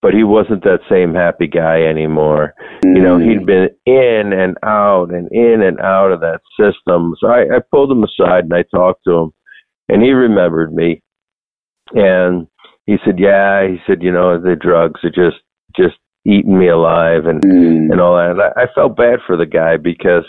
but 0.01 0.13
he 0.13 0.23
wasn't 0.23 0.63
that 0.63 0.79
same 0.89 1.13
happy 1.13 1.47
guy 1.47 1.83
anymore. 1.83 2.53
Mm. 2.83 2.95
You 2.95 3.01
know, 3.03 3.17
he'd 3.19 3.45
been 3.45 3.69
in 3.85 4.33
and 4.33 4.57
out 4.63 5.13
and 5.13 5.29
in 5.31 5.61
and 5.61 5.79
out 5.79 6.11
of 6.11 6.21
that 6.21 6.41
system. 6.59 7.15
So 7.19 7.27
I, 7.27 7.41
I 7.41 7.59
pulled 7.71 7.91
him 7.91 8.03
aside 8.03 8.45
and 8.45 8.53
I 8.53 8.63
talked 8.63 9.03
to 9.05 9.11
him, 9.11 9.31
and 9.89 10.01
he 10.01 10.11
remembered 10.11 10.73
me. 10.73 11.01
And 11.93 12.47
he 12.85 12.97
said, 13.05 13.19
"Yeah," 13.19 13.67
he 13.67 13.77
said, 13.85 14.01
"You 14.01 14.11
know, 14.11 14.39
the 14.39 14.55
drugs 14.55 15.01
are 15.03 15.09
just 15.09 15.41
just 15.75 15.97
eating 16.25 16.57
me 16.57 16.69
alive 16.69 17.25
and 17.25 17.41
mm. 17.41 17.91
and 17.91 18.01
all 18.01 18.15
that." 18.15 18.31
And 18.31 18.41
I, 18.41 18.63
I 18.63 18.73
felt 18.73 18.97
bad 18.97 19.19
for 19.25 19.37
the 19.37 19.45
guy 19.45 19.77
because 19.77 20.25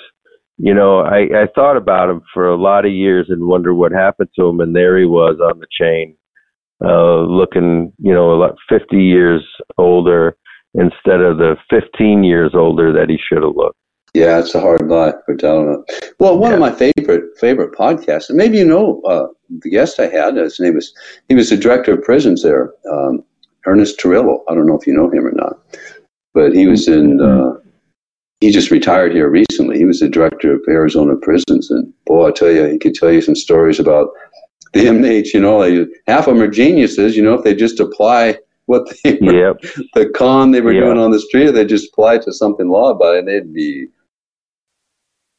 you 0.59 0.75
know, 0.75 1.01
I, 1.01 1.23
I 1.35 1.47
thought 1.55 1.77
about 1.77 2.11
him 2.11 2.23
for 2.33 2.49
a 2.49 2.61
lot 2.61 2.85
of 2.85 2.93
years 2.93 3.27
and 3.29 3.49
wonder 3.49 3.75
what 3.75 3.91
happened 3.91 4.29
to 4.37 4.47
him. 4.47 4.61
And 4.61 4.77
there 4.77 4.99
he 4.99 5.07
was 5.07 5.41
on 5.41 5.59
the 5.59 5.67
chain, 5.81 6.17
uh, 6.85 7.21
looking, 7.23 7.93
you 7.99 8.13
know, 8.13 8.33
about 8.33 8.57
50 8.69 8.97
years 8.97 9.43
older 9.79 10.37
instead 10.75 11.21
of 11.21 11.39
the 11.39 11.57
15 11.71 12.25
years 12.25 12.53
older 12.55 12.93
that 12.93 13.09
he 13.09 13.19
should 13.19 13.43
have 13.43 13.55
looked. 13.55 13.77
Yeah, 14.15 14.39
it's 14.39 14.55
a 14.55 14.61
hard 14.61 14.89
life 14.89 15.15
for 15.25 15.35
telling. 15.37 15.83
Well, 16.19 16.39
one 16.39 16.51
yeah. 16.51 16.55
of 16.57 16.61
my 16.61 16.73
favorite 16.73 17.39
favorite 17.39 17.73
podcasts, 17.73 18.29
and 18.29 18.37
maybe 18.37 18.59
you 18.59 18.65
know 18.65 19.01
uh, 19.03 19.27
the 19.63 19.71
guest 19.71 19.99
I 19.99 20.09
had. 20.09 20.37
His 20.37 20.61
name 20.61 20.75
was 20.75 20.93
he 21.31 21.35
was 21.35 21.49
the 21.49 21.57
director 21.57 21.95
of 21.95 22.03
prisons 22.03 22.43
there, 22.43 22.75
um, 22.91 23.25
Ernest 23.65 23.99
Turillo. 23.99 24.43
I 24.49 24.55
don't 24.55 24.67
know 24.67 24.79
if 24.79 24.87
you 24.87 24.93
know 24.93 25.11
him 25.11 25.27
or 25.27 25.33
not, 25.33 25.59
but 26.35 26.53
he 26.53 26.67
was 26.67 26.89
in 26.89 27.23
uh, 27.23 27.55
he 28.43 28.51
just 28.51 28.71
retired 28.71 29.13
here 29.13 29.31
recently. 29.31 29.79
He 29.79 29.87
was 29.87 30.01
the 30.01 30.11
director 30.11 30.53
of 30.53 30.61
Arizona 30.69 31.17
prisons, 31.17 31.71
and 31.71 31.91
boy, 32.05 32.29
I 32.29 32.33
tell 32.33 32.51
you, 32.51 32.67
he 32.67 32.79
could 32.79 32.95
tell 32.95 33.11
you 33.11 33.23
some 33.23 33.37
stories 33.37 33.81
about 33.81 34.11
the 34.73 34.87
inmates. 34.87 35.35
You 35.35 35.41
know, 35.41 35.63
they, 35.63 35.87
half 36.07 36.27
of 36.27 36.35
them 36.35 36.43
are 36.43 36.49
geniuses. 36.49 37.17
You 37.17 37.23
know, 37.23 37.35
if 37.35 37.45
they 37.45 37.55
just 37.55 37.81
apply 37.81 38.39
what 38.67 38.89
they 39.05 39.19
were, 39.21 39.49
yep. 39.49 39.61
the 39.95 40.09
con 40.15 40.51
they 40.51 40.61
were 40.61 40.73
yep. 40.73 40.85
doing 40.85 40.99
on 40.99 41.11
the 41.11 41.21
street, 41.21 41.51
they 41.53 41.65
just 41.65 41.89
apply 41.93 42.17
it 42.17 42.23
to 42.23 42.33
something 42.33 42.69
law-abiding, 42.69 43.27
they'd 43.27 43.53
be 43.53 43.89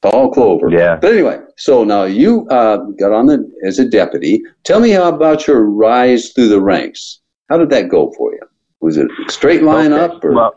all 0.04 0.32
clover. 0.32 0.70
Yeah. 0.70 0.98
But 0.98 1.14
anyway, 1.14 1.40
so 1.58 1.84
now 1.84 2.04
you 2.04 2.48
uh, 2.50 2.78
got 3.00 3.14
on 3.14 3.28
the 3.28 3.50
as 3.66 3.80
a 3.80 3.88
deputy. 3.88 4.42
Tell 4.64 4.80
me 4.80 4.90
how 4.90 5.10
about 5.10 5.48
your 5.48 5.64
rise 5.64 6.32
through 6.32 6.50
the 6.50 6.62
ranks. 6.62 7.22
How 7.50 7.58
did 7.58 7.70
that 7.70 7.90
go 7.90 8.12
for 8.18 8.34
you? 8.34 8.42
Was 8.82 8.98
it 8.98 9.10
straight 9.30 9.64
line 9.64 9.94
okay. 9.94 10.04
up? 10.04 10.24
Or? 10.24 10.34
Well, 10.34 10.56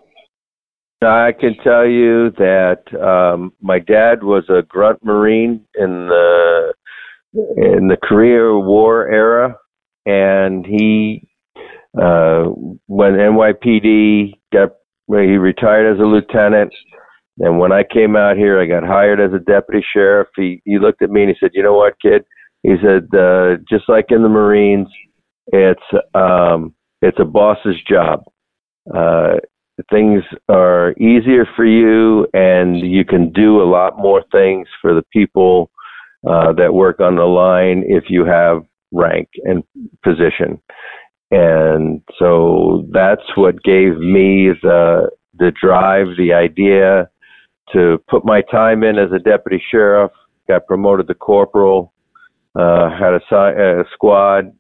I 1.02 1.32
can 1.38 1.56
tell 1.62 1.86
you 1.86 2.30
that 2.38 2.82
um, 3.00 3.52
my 3.60 3.78
dad 3.78 4.24
was 4.24 4.44
a 4.48 4.62
grunt 4.62 5.04
marine 5.04 5.64
in 5.78 6.08
the 6.08 6.72
in 7.56 7.88
the 7.88 7.96
Korea 8.02 8.52
War 8.58 9.08
era, 9.08 9.56
and 10.04 10.64
he 10.66 11.28
uh, 12.00 12.44
when 12.86 13.12
NYPD 13.12 14.34
got 14.52 14.70
he 15.08 15.36
retired 15.36 15.94
as 15.94 16.00
a 16.00 16.06
lieutenant. 16.06 16.72
And 17.38 17.58
when 17.58 17.70
I 17.70 17.84
came 17.84 18.16
out 18.16 18.36
here, 18.36 18.60
I 18.60 18.66
got 18.66 18.82
hired 18.82 19.20
as 19.20 19.32
a 19.34 19.44
deputy 19.44 19.84
sheriff. 19.92 20.28
He 20.36 20.62
he 20.64 20.78
looked 20.78 21.02
at 21.02 21.10
me 21.10 21.22
and 21.22 21.30
he 21.30 21.36
said, 21.38 21.50
"You 21.54 21.62
know 21.62 21.74
what, 21.74 22.00
kid?" 22.00 22.24
He 22.62 22.74
said, 22.82 23.08
uh, 23.18 23.56
"Just 23.68 23.88
like 23.88 24.06
in 24.08 24.22
the 24.22 24.28
Marines, 24.28 24.88
it's 25.48 25.80
um, 26.14 26.74
it's 27.02 27.18
a 27.20 27.24
boss's 27.24 27.76
job. 27.88 28.24
Uh, 28.94 29.36
things 29.90 30.22
are 30.48 30.92
easier 30.92 31.46
for 31.54 31.64
you 31.64 32.26
and 32.32 32.80
you 32.80 33.04
can 33.04 33.30
do 33.32 33.60
a 33.60 33.68
lot 33.68 33.98
more 33.98 34.24
things 34.32 34.66
for 34.80 34.94
the 34.94 35.04
people 35.12 35.70
uh, 36.28 36.52
that 36.52 36.74
work 36.74 37.00
on 37.00 37.16
the 37.16 37.24
line 37.24 37.84
if 37.86 38.04
you 38.08 38.24
have 38.24 38.62
rank 38.92 39.28
and 39.44 39.62
position. 40.02 40.60
And 41.30 42.02
so 42.18 42.86
that's 42.92 43.36
what 43.36 43.62
gave 43.62 43.98
me 43.98 44.50
the 44.62 45.10
the 45.38 45.52
drive, 45.60 46.06
the 46.16 46.32
idea 46.32 47.10
to 47.72 47.98
put 48.08 48.24
my 48.24 48.42
time 48.42 48.82
in 48.82 48.98
as 48.98 49.10
a 49.12 49.18
deputy 49.18 49.62
sheriff. 49.70 50.12
Got 50.48 50.68
promoted 50.68 51.08
to 51.08 51.14
corporal, 51.14 51.92
uh, 52.54 52.88
had 52.88 53.14
a, 53.14 53.80
a 53.80 53.84
squad, 53.92 54.52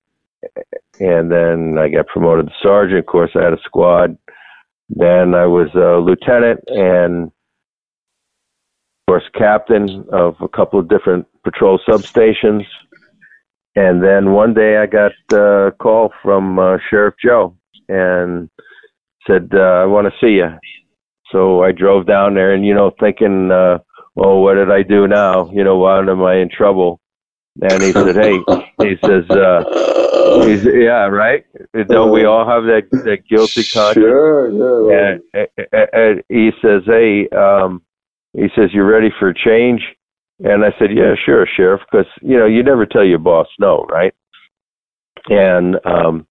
and 0.98 1.30
then 1.30 1.76
I 1.78 1.88
got 1.88 2.08
promoted 2.08 2.48
to 2.48 2.52
sergeant. 2.60 2.98
Of 2.98 3.06
course, 3.06 3.30
I 3.36 3.44
had 3.44 3.52
a 3.52 3.62
squad 3.64 4.18
then 4.88 5.34
I 5.34 5.46
was 5.46 5.68
a 5.74 5.98
lieutenant 6.00 6.60
and, 6.68 7.24
of 7.26 7.32
course, 9.08 9.24
captain 9.34 10.06
of 10.12 10.36
a 10.40 10.48
couple 10.48 10.78
of 10.78 10.88
different 10.88 11.26
patrol 11.46 11.78
substations. 11.88 12.64
And 13.76 14.02
then 14.02 14.32
one 14.32 14.54
day 14.54 14.78
I 14.78 14.86
got 14.86 15.12
a 15.32 15.72
call 15.78 16.12
from 16.22 16.58
uh, 16.58 16.78
Sheriff 16.90 17.14
Joe 17.24 17.56
and 17.88 18.50
said, 19.26 19.50
uh, 19.54 19.58
I 19.58 19.84
want 19.86 20.06
to 20.06 20.18
see 20.20 20.34
you. 20.34 20.48
So 21.30 21.62
I 21.62 21.72
drove 21.72 22.06
down 22.06 22.34
there 22.34 22.54
and, 22.54 22.64
you 22.64 22.74
know, 22.74 22.90
thinking, 22.98 23.50
uh, 23.50 23.78
well, 24.14 24.40
what 24.40 24.54
did 24.54 24.70
I 24.70 24.82
do 24.82 25.06
now? 25.06 25.50
You 25.52 25.62
know, 25.62 25.76
why 25.78 25.98
am 26.00 26.22
I 26.22 26.36
in 26.36 26.48
trouble? 26.50 27.00
And 27.60 27.82
he 27.82 27.92
said, 27.92 28.16
hey, 28.16 28.38
he 28.82 28.96
says, 29.04 29.28
uh, 29.30 29.64
He's, 30.44 30.64
yeah, 30.64 31.06
right. 31.06 31.44
Don't 31.88 32.10
we 32.10 32.24
all 32.24 32.46
have 32.46 32.64
that 32.64 32.88
that 33.04 33.26
guilty 33.28 33.64
conscience? 33.64 34.04
Sure, 34.04 34.90
yeah. 34.90 35.18
And, 35.32 35.48
and, 35.72 35.88
and 35.92 36.22
he 36.28 36.50
says, 36.60 36.82
"Hey, 36.84 37.28
um, 37.28 37.82
he 38.32 38.48
says 38.56 38.70
you're 38.72 38.86
ready 38.86 39.10
for 39.18 39.28
a 39.28 39.34
change," 39.34 39.82
and 40.40 40.64
I 40.64 40.70
said, 40.78 40.90
"Yeah, 40.94 41.14
sure, 41.24 41.46
sheriff, 41.56 41.80
because 41.90 42.06
you 42.22 42.38
know 42.38 42.46
you 42.46 42.62
never 42.62 42.86
tell 42.86 43.04
your 43.04 43.18
boss 43.18 43.46
no, 43.58 43.86
right?" 43.90 44.14
And 45.28 45.76
um, 45.84 46.26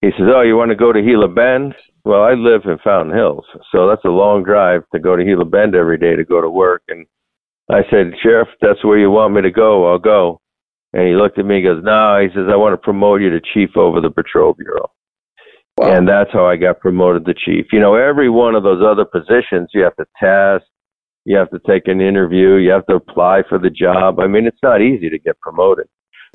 he 0.00 0.10
says, 0.10 0.26
"Oh, 0.34 0.42
you 0.42 0.56
want 0.56 0.70
to 0.70 0.76
go 0.76 0.92
to 0.92 1.02
Gila 1.02 1.28
Bend?" 1.28 1.74
Well, 2.04 2.22
I 2.22 2.32
live 2.32 2.62
in 2.64 2.78
Fountain 2.82 3.14
Hills, 3.14 3.44
so 3.72 3.88
that's 3.88 4.04
a 4.04 4.08
long 4.08 4.42
drive 4.42 4.82
to 4.92 4.98
go 4.98 5.16
to 5.16 5.24
Gila 5.24 5.44
Bend 5.44 5.74
every 5.74 5.98
day 5.98 6.16
to 6.16 6.24
go 6.24 6.40
to 6.40 6.48
work. 6.48 6.82
And 6.88 7.06
I 7.70 7.82
said, 7.90 8.12
"Sheriff, 8.22 8.48
that's 8.60 8.84
where 8.84 8.98
you 8.98 9.10
want 9.10 9.34
me 9.34 9.42
to 9.42 9.50
go. 9.50 9.90
I'll 9.90 9.98
go." 9.98 10.40
And 10.92 11.06
he 11.06 11.14
looked 11.14 11.38
at 11.38 11.44
me 11.44 11.56
and 11.56 11.64
goes, 11.64 11.84
No, 11.84 12.18
he 12.20 12.28
says, 12.28 12.48
I 12.50 12.56
want 12.56 12.72
to 12.72 12.82
promote 12.82 13.20
you 13.20 13.30
to 13.30 13.40
chief 13.52 13.76
over 13.76 14.00
the 14.00 14.10
patrol 14.10 14.54
bureau. 14.54 14.90
Wow. 15.76 15.94
And 15.94 16.08
that's 16.08 16.32
how 16.32 16.46
I 16.46 16.56
got 16.56 16.80
promoted 16.80 17.24
to 17.26 17.34
chief. 17.34 17.66
You 17.72 17.80
know, 17.80 17.94
every 17.94 18.30
one 18.30 18.54
of 18.54 18.62
those 18.62 18.82
other 18.84 19.04
positions, 19.04 19.70
you 19.72 19.82
have 19.82 19.94
to 19.96 20.06
test, 20.18 20.64
you 21.28 21.36
have 21.36 21.50
to 21.50 21.60
take 21.66 21.86
an 21.86 22.00
interview, 22.00 22.54
you 22.54 22.70
have 22.70 22.86
to 22.86 22.94
apply 22.94 23.42
for 23.48 23.58
the 23.58 23.68
job. 23.68 24.18
I 24.18 24.26
mean, 24.26 24.46
it's 24.46 24.62
not 24.62 24.80
easy 24.80 25.10
to 25.10 25.18
get 25.18 25.38
promoted. 25.40 25.86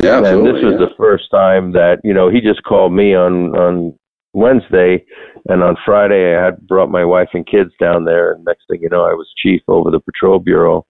Yeah, 0.03 0.17
and 0.17 0.45
this 0.45 0.61
was 0.61 0.75
yeah. 0.79 0.85
the 0.85 0.93
first 0.97 1.31
time 1.31 1.71
that, 1.71 1.97
you 2.03 2.13
know, 2.13 2.29
he 2.29 2.41
just 2.41 2.61
called 2.63 2.93
me 2.93 3.15
on, 3.15 3.57
on 3.57 3.97
Wednesday, 4.33 5.03
and 5.49 5.63
on 5.63 5.77
Friday 5.83 6.35
I 6.35 6.45
had 6.45 6.67
brought 6.67 6.91
my 6.91 7.03
wife 7.03 7.29
and 7.33 7.47
kids 7.47 7.71
down 7.79 8.05
there. 8.05 8.33
And 8.33 8.45
next 8.45 8.65
thing 8.69 8.81
you 8.83 8.89
know, 8.89 9.03
I 9.03 9.13
was 9.13 9.27
chief 9.41 9.63
over 9.67 9.89
the 9.89 9.99
patrol 9.99 10.37
bureau 10.37 10.85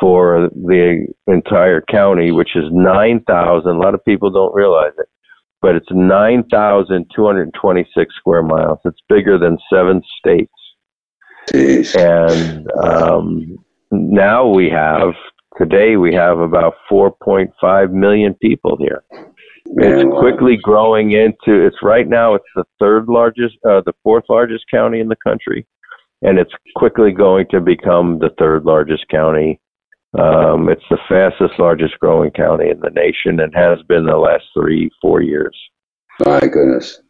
for 0.00 0.48
the 0.54 1.06
entire 1.26 1.82
county, 1.90 2.32
which 2.32 2.56
is 2.56 2.64
9,000. 2.70 3.70
A 3.70 3.78
lot 3.78 3.92
of 3.94 4.02
people 4.06 4.30
don't 4.30 4.54
realize 4.54 4.94
it, 4.98 5.10
but 5.60 5.74
it's 5.74 5.90
9,226 5.90 8.14
square 8.16 8.42
miles. 8.42 8.78
It's 8.86 9.02
bigger 9.10 9.36
than 9.38 9.58
seven 9.70 10.00
states. 10.18 10.54
Jeez. 11.52 11.94
And 11.96 12.70
um, 12.82 13.58
now 13.90 14.46
we 14.46 14.68
have, 14.70 15.14
today 15.58 15.96
we 15.96 16.14
have 16.14 16.38
about 16.38 16.74
4.5 16.90 17.92
million 17.92 18.34
people 18.34 18.76
here. 18.78 19.04
Man, 19.68 19.98
it's 19.98 20.18
quickly 20.18 20.56
growing 20.56 21.12
into, 21.12 21.66
it's 21.66 21.82
right 21.82 22.08
now, 22.08 22.34
it's 22.34 22.44
the 22.54 22.64
third 22.78 23.08
largest, 23.08 23.56
uh, 23.68 23.82
the 23.84 23.94
fourth 24.02 24.24
largest 24.28 24.64
county 24.70 25.00
in 25.00 25.08
the 25.08 25.16
country. 25.16 25.66
And 26.22 26.38
it's 26.38 26.52
quickly 26.76 27.12
going 27.12 27.46
to 27.50 27.60
become 27.60 28.18
the 28.20 28.30
third 28.38 28.64
largest 28.64 29.08
county 29.08 29.60
um, 30.18 30.68
it's 30.70 30.84
the 30.88 30.98
fastest, 31.08 31.58
largest 31.58 31.98
growing 31.98 32.30
county 32.30 32.70
in 32.70 32.80
the 32.80 32.90
nation 32.90 33.40
and 33.40 33.54
has 33.54 33.82
been 33.86 34.06
the 34.06 34.16
last 34.16 34.44
three, 34.54 34.90
four 35.02 35.20
years. 35.20 35.56
My 36.24 36.40
goodness. 36.40 37.02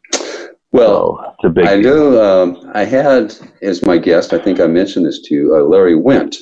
Well, 0.72 1.36
so 1.40 1.52
I 1.62 1.76
know 1.76 2.20
um, 2.22 2.70
I 2.74 2.84
had 2.84 3.34
as 3.62 3.84
my 3.84 3.98
guest, 3.98 4.32
I 4.32 4.38
think 4.38 4.60
I 4.60 4.66
mentioned 4.66 5.06
this 5.06 5.22
to 5.22 5.34
you, 5.34 5.56
uh, 5.56 5.62
Larry 5.62 5.94
Wendt. 5.94 6.36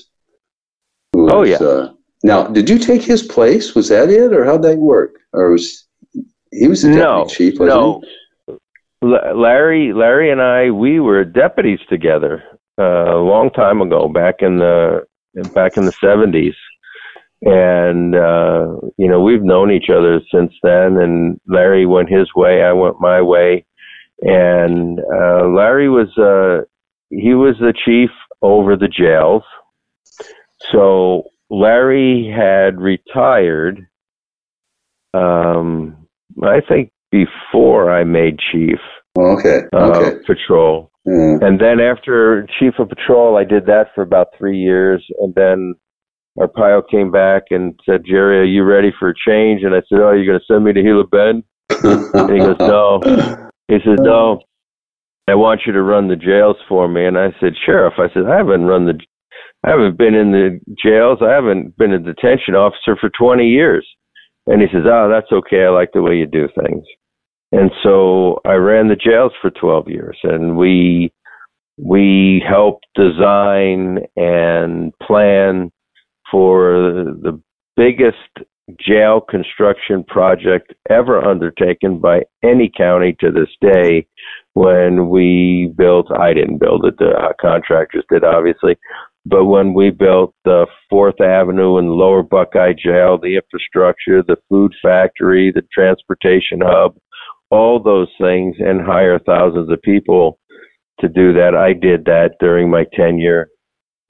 oh, 1.14 1.45
yeah. 1.45 1.57
Uh, 1.57 1.93
now, 2.23 2.47
did 2.47 2.69
you 2.69 2.78
take 2.78 3.02
his 3.02 3.23
place? 3.23 3.75
Was 3.75 3.88
that 3.90 4.11
it, 4.11 4.33
or 4.33 4.45
how'd 4.45 4.62
that 4.62 4.78
work? 4.78 5.16
Or 5.33 5.50
was 5.50 5.87
he 6.50 6.69
was 6.69 6.83
the 6.83 6.88
deputy 6.88 7.04
no, 7.04 7.26
chief? 7.26 7.61
no. 7.61 8.00
He? 8.00 8.57
Larry, 9.02 9.93
Larry, 9.93 10.31
and 10.31 10.40
I, 10.40 10.71
we 10.71 11.00
were 11.00 11.25
deputies 11.25 11.81
together 11.90 12.43
uh, 12.78 13.16
a 13.16 13.21
long 13.21 13.50
time 13.50 13.83
ago, 13.83 14.09
back 14.09 14.37
in 14.40 14.59
the 14.59 15.02
back 15.54 15.76
in 15.76 15.85
the 15.85 15.93
70s. 16.02 16.54
And, 17.43 18.14
uh, 18.14 18.81
you 18.97 19.09
know, 19.09 19.21
we've 19.21 19.43
known 19.43 19.71
each 19.71 19.90
other 19.90 20.21
since 20.33 20.52
then. 20.62 20.97
And 20.97 21.38
Larry 21.47 21.85
went 21.85 22.09
his 22.09 22.28
way, 22.35 22.62
I 22.62 22.73
went 22.73 23.00
my 23.00 23.21
way. 23.21 23.66
And 24.25 25.00
uh, 25.00 25.47
Larry 25.49 25.88
was, 25.88 26.09
uh, 26.19 26.64
he 27.11 27.35
was 27.35 27.57
the 27.61 27.75
chief 27.85 28.11
over 28.43 28.76
the 28.76 28.88
jails. 28.88 29.43
So 30.73 31.25
Larry 31.50 32.33
had 32.35 32.81
retired. 32.81 33.87
Um, 35.12 36.07
I 36.43 36.61
think 36.66 36.90
before 37.11 37.93
I 37.93 38.04
made 38.04 38.38
chief. 38.50 38.78
Oh, 39.16 39.38
okay. 39.38 39.61
Okay. 39.73 40.19
patrol. 40.26 40.90
Yeah. 41.04 41.38
And 41.43 41.61
then 41.61 41.81
after 41.81 42.47
chief 42.59 42.75
of 42.78 42.88
patrol, 42.88 43.37
I 43.37 43.45
did 43.45 43.66
that 43.66 43.88
for 43.95 44.02
about 44.02 44.28
three 44.37 44.59
years, 44.59 45.04
and 45.21 45.35
then 45.35 45.75
Arpaio 46.38 46.83
came 46.90 47.12
back 47.12 47.45
and 47.50 47.78
said, 47.85 48.04
"Jerry, 48.04 48.38
are 48.38 48.45
you 48.45 48.64
ready 48.64 48.90
for 48.99 49.11
a 49.11 49.14
change?" 49.14 49.62
And 49.62 49.75
I 49.75 49.83
said, 49.88 50.00
"Oh, 50.00 50.12
you're 50.12 50.26
going 50.26 50.40
to 50.40 50.45
send 50.47 50.64
me 50.64 50.73
to 50.73 50.83
Gila 50.83 51.07
Bend?" 51.07 51.45
And 52.14 52.31
he 52.33 52.38
goes, 52.38 52.57
"No." 52.59 53.43
He 53.68 53.78
said, 53.85 54.00
uh. 54.00 54.02
"No, 54.02 54.40
I 55.28 55.35
want 55.35 55.62
you 55.66 55.73
to 55.73 55.83
run 55.83 56.09
the 56.09 56.16
jails 56.16 56.56
for 56.68 56.88
me." 56.88 57.06
And 57.06 57.18
I 57.18 57.35
said, 57.40 57.54
"Sheriff," 57.64 57.94
I 57.99 58.09
said, 58.12 58.26
"I 58.26 58.37
haven't 58.37 58.66
run 58.66 58.87
the, 58.87 58.99
I 59.64 59.71
haven't 59.71 59.97
been 59.97 60.14
in 60.14 60.33
the 60.33 60.61
jails. 60.83 61.18
I 61.23 61.30
haven't 61.30 61.76
been 61.76 61.92
a 61.92 61.99
detention 61.99 62.54
officer 62.54 62.97
for 62.97 63.11
20 63.11 63.49
years." 63.49 63.87
And 64.47 64.61
he 64.61 64.68
says, 64.68 64.85
"Oh, 64.87 65.09
that's 65.09 65.33
okay. 65.33 65.64
I 65.64 65.71
like 65.71 65.90
the 65.92 66.02
way 66.02 66.16
you 66.16 66.26
do 66.26 66.49
things." 66.49 66.85
And 67.52 67.71
so 67.83 68.40
I 68.44 68.54
ran 68.54 68.88
the 68.88 68.97
jails 68.97 69.33
for 69.40 69.50
12 69.50 69.88
years, 69.88 70.18
and 70.25 70.56
we 70.56 71.12
we 71.78 72.44
helped 72.47 72.87
design 72.94 74.00
and 74.16 74.92
plan 75.02 75.71
for 76.30 77.04
the 77.23 77.40
biggest 77.76 78.16
jail 78.80 79.21
construction 79.21 80.04
project 80.04 80.73
ever 80.88 81.23
undertaken 81.23 81.99
by 81.99 82.23
any 82.42 82.71
county 82.75 83.16
to 83.21 83.30
this 83.30 83.49
day. 83.61 84.06
When 84.54 85.09
we 85.09 85.73
built, 85.76 86.06
I 86.12 86.33
didn't 86.33 86.59
build 86.59 86.85
it, 86.87 86.97
the 86.99 87.11
uh, 87.11 87.33
contractors 87.40 88.04
did 88.11 88.25
obviously, 88.25 88.78
but 89.26 89.47
when 89.47 89.75
we 89.75 89.90
built 89.90 90.35
the 90.44 90.66
Fourth 90.88 91.21
Avenue 91.21 91.78
and 91.78 91.90
Lower 91.90 92.23
Buckeye 92.23 92.75
Jail, 92.75 93.18
the 93.18 93.37
infrastructure, 93.37 94.23
the 94.23 94.37
food 94.49 94.73
factory, 94.83 95.50
the 95.50 95.62
transportation 95.73 96.61
hub, 96.62 96.94
all 97.50 97.83
those 97.83 98.09
things, 98.21 98.56
and 98.59 98.80
hire 98.80 99.18
thousands 99.18 99.71
of 99.71 99.80
people 99.83 100.38
to 101.00 101.09
do 101.09 101.33
that. 101.33 101.54
I 101.54 101.73
did 101.73 102.04
that 102.04 102.37
during 102.38 102.71
my 102.71 102.85
tenure. 102.94 103.49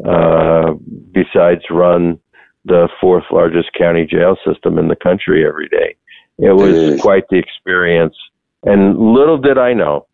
Uh, 0.04 0.72
besides 1.12 1.62
run 1.70 2.18
the 2.64 2.88
fourth 3.00 3.24
largest 3.30 3.70
county 3.76 4.06
jail 4.06 4.36
system 4.46 4.78
in 4.78 4.88
the 4.88 4.96
country 4.96 5.46
every 5.46 5.68
day. 5.68 5.96
It 6.38 6.52
was 6.52 7.00
quite 7.00 7.24
the 7.30 7.38
experience. 7.38 8.16
And 8.64 8.98
little 8.98 9.38
did 9.38 9.58
I 9.58 9.74
know, 9.74 10.06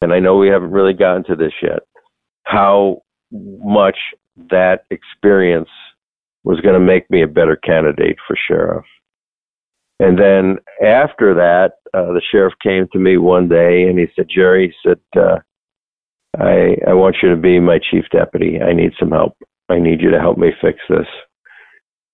and 0.00 0.12
I 0.12 0.20
know 0.20 0.36
we 0.36 0.48
haven't 0.48 0.70
really 0.70 0.94
gotten 0.94 1.24
to 1.24 1.34
this 1.34 1.52
yet, 1.62 1.80
how 2.44 3.02
much 3.32 3.96
that 4.50 4.84
experience 4.90 5.68
was 6.44 6.60
going 6.60 6.74
to 6.74 6.80
make 6.80 7.10
me 7.10 7.22
a 7.22 7.26
better 7.26 7.56
candidate 7.56 8.16
for 8.26 8.36
sheriff. 8.48 8.84
And 10.00 10.18
then 10.18 10.58
after 10.80 11.34
that, 11.34 11.72
uh, 11.92 12.12
the 12.12 12.22
sheriff 12.30 12.54
came 12.62 12.86
to 12.92 12.98
me 12.98 13.18
one 13.18 13.48
day 13.48 13.82
and 13.82 13.98
he 13.98 14.06
said, 14.14 14.28
Jerry, 14.32 14.68
he 14.68 14.88
said, 14.88 15.00
uh, 15.20 15.38
I, 16.38 16.76
I 16.86 16.94
want 16.94 17.16
you 17.22 17.30
to 17.30 17.36
be 17.36 17.58
my 17.58 17.80
chief 17.90 18.04
deputy. 18.12 18.60
I 18.60 18.72
need 18.72 18.92
some 18.98 19.10
help. 19.10 19.36
I 19.68 19.78
need 19.78 20.00
you 20.00 20.10
to 20.10 20.20
help 20.20 20.38
me 20.38 20.52
fix 20.60 20.78
this. 20.88 21.06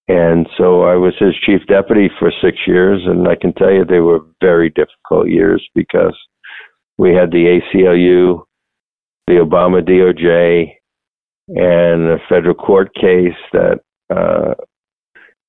And 0.07 0.47
so 0.59 0.83
I 0.83 0.97
was 0.97 1.15
his 1.19 1.35
chief 1.47 1.67
deputy 1.67 2.11
for 2.19 2.31
six 2.43 2.59
years, 2.67 3.03
and 3.07 3.27
I 3.27 3.37
can 3.37 3.55
tell 3.55 3.73
you 3.73 3.85
they 3.85 4.01
were 4.01 4.21
very 4.41 4.69
difficult 4.71 5.29
years 5.29 5.67
because 5.75 6.17
we 6.99 7.15
had 7.15 7.31
the 7.31 7.61
ACLU, 7.75 8.43
the 9.27 9.35
Obama 9.35 9.83
DOJ, 9.83 10.73
and 11.49 12.09
a 12.09 12.19
federal 12.29 12.55
court 12.55 12.95
case 12.95 13.33
that 13.53 13.81
uh, 14.15 14.55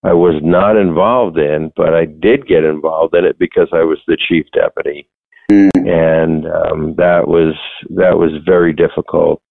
I 0.04 0.14
was 0.14 0.40
not 0.42 0.78
involved 0.78 1.38
in, 1.38 1.72
but 1.76 1.94
I 1.94 2.06
did 2.06 2.48
get 2.48 2.64
involved 2.64 3.16
in 3.16 3.26
it 3.26 3.38
because 3.38 3.68
I 3.74 3.84
was 3.84 4.00
the 4.08 4.18
chief 4.18 4.46
deputy, 4.54 5.10
Mm. 5.52 5.70
and 5.76 6.48
um, 6.48 6.96
that 6.98 7.28
was 7.28 7.54
that 7.92 8.18
was 8.18 8.32
very 8.46 8.74
difficult, 8.74 9.44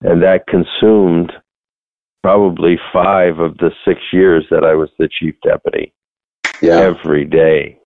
and 0.00 0.22
that 0.22 0.46
consumed 0.46 1.32
probably 2.24 2.80
five 2.90 3.38
of 3.38 3.54
the 3.58 3.70
six 3.84 4.00
years 4.10 4.46
that 4.50 4.64
I 4.64 4.72
was 4.74 4.88
the 4.98 5.10
chief 5.18 5.34
deputy. 5.42 5.92
Yeah. 6.62 6.78
Every 6.78 7.26
day, 7.26 7.78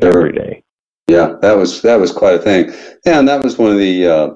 every 0.00 0.30
day. 0.30 0.62
Yeah, 1.08 1.34
that 1.42 1.56
was 1.56 1.82
that 1.82 1.98
was 1.98 2.12
quite 2.12 2.34
a 2.34 2.38
thing. 2.38 2.70
Yeah, 3.04 3.18
and 3.18 3.26
that 3.26 3.42
was 3.42 3.58
one 3.58 3.72
of 3.72 3.78
the, 3.78 4.06
uh, 4.06 4.28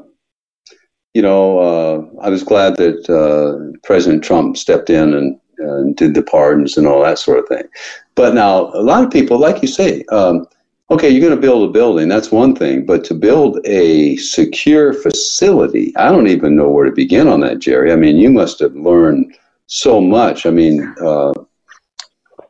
you 1.14 1.22
know, 1.22 1.60
uh, 1.60 2.20
I 2.20 2.30
was 2.30 2.42
glad 2.42 2.78
that 2.78 3.08
uh, 3.08 3.78
President 3.84 4.24
Trump 4.24 4.56
stepped 4.56 4.90
in 4.90 5.14
and, 5.14 5.38
and 5.58 5.94
did 5.94 6.14
the 6.14 6.24
pardons 6.24 6.76
and 6.76 6.88
all 6.88 7.04
that 7.04 7.20
sort 7.20 7.38
of 7.38 7.46
thing. 7.46 7.68
But 8.16 8.34
now, 8.34 8.72
a 8.74 8.82
lot 8.82 9.04
of 9.04 9.12
people, 9.12 9.38
like 9.38 9.62
you 9.62 9.68
say, 9.68 10.02
um, 10.10 10.48
okay, 10.90 11.08
you're 11.08 11.20
going 11.20 11.40
to 11.40 11.40
build 11.40 11.68
a 11.68 11.72
building, 11.72 12.08
that's 12.08 12.32
one 12.32 12.56
thing, 12.56 12.84
but 12.84 13.04
to 13.04 13.14
build 13.14 13.64
a 13.64 14.16
secure 14.16 14.92
facility, 14.92 15.96
I 15.96 16.10
don't 16.10 16.26
even 16.26 16.56
know 16.56 16.70
where 16.70 16.86
to 16.86 16.92
begin 16.92 17.28
on 17.28 17.38
that, 17.42 17.60
Jerry. 17.60 17.92
I 17.92 17.96
mean, 17.96 18.16
you 18.16 18.30
must 18.30 18.58
have 18.58 18.74
learned 18.74 19.32
so 19.66 20.00
much. 20.00 20.46
I 20.46 20.50
mean, 20.50 20.94
uh, 21.00 21.32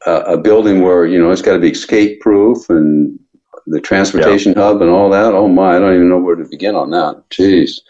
a, 0.06 0.12
a 0.12 0.38
building 0.38 0.82
where 0.82 1.06
you 1.06 1.18
know 1.18 1.30
it's 1.30 1.42
got 1.42 1.54
to 1.54 1.58
be 1.58 1.70
escape 1.70 2.20
proof 2.20 2.68
and 2.70 3.18
the 3.66 3.80
transportation 3.80 4.54
hub 4.54 4.82
and 4.82 4.90
all 4.90 5.08
that. 5.10 5.32
Oh 5.32 5.48
my, 5.48 5.76
I 5.76 5.78
don't 5.78 5.94
even 5.94 6.08
know 6.08 6.18
where 6.18 6.36
to 6.36 6.44
begin 6.44 6.74
on 6.74 6.90
that. 6.90 7.22
Jeez. 7.30 7.80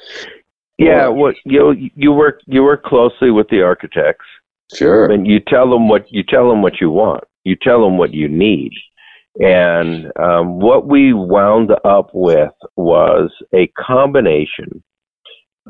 Yeah, 0.78 1.08
well, 1.08 1.32
you 1.44 1.90
you 1.94 2.12
work 2.12 2.40
you 2.46 2.62
work 2.62 2.82
closely 2.82 3.30
with 3.30 3.48
the 3.48 3.62
architects, 3.62 4.26
Sure. 4.74 5.10
and 5.10 5.26
you 5.26 5.40
tell 5.40 5.70
them 5.70 5.88
what 5.88 6.10
you 6.10 6.22
tell 6.22 6.48
them 6.48 6.62
what 6.62 6.80
you 6.80 6.90
want. 6.90 7.24
You 7.44 7.56
tell 7.56 7.82
them 7.82 7.96
what 7.96 8.12
you 8.12 8.28
need, 8.28 8.72
and 9.40 10.10
um, 10.18 10.58
what 10.58 10.86
we 10.86 11.12
wound 11.12 11.70
up 11.84 12.10
with 12.12 12.52
was 12.76 13.30
a 13.54 13.68
combination. 13.78 14.82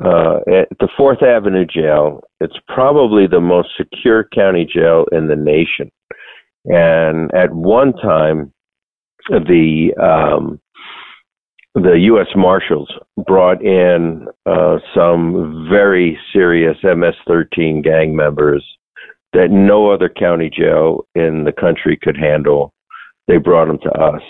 Uh, 0.03 0.39
at 0.51 0.67
the 0.79 0.89
Fourth 0.97 1.23
Avenue 1.23 1.65
Jail, 1.65 2.21
it's 2.41 2.57
probably 2.67 3.27
the 3.27 3.39
most 3.39 3.69
secure 3.77 4.27
county 4.33 4.65
jail 4.65 5.05
in 5.13 5.27
the 5.27 5.37
nation, 5.37 5.89
and 6.65 7.33
at 7.33 7.53
one 7.53 7.93
time, 7.93 8.51
the 9.29 9.93
um, 10.01 10.59
the 11.75 11.97
U.S. 12.03 12.27
Marshals 12.35 12.89
brought 13.25 13.61
in 13.61 14.27
uh, 14.45 14.77
some 14.93 15.67
very 15.69 16.17
serious 16.31 16.77
MS-13 16.83 17.83
gang 17.83 18.15
members 18.15 18.63
that 19.33 19.51
no 19.51 19.91
other 19.91 20.09
county 20.09 20.49
jail 20.49 21.05
in 21.15 21.43
the 21.43 21.51
country 21.51 21.97
could 22.01 22.17
handle. 22.17 22.73
They 23.27 23.37
brought 23.37 23.67
them 23.67 23.79
to 23.79 23.91
us, 23.91 24.21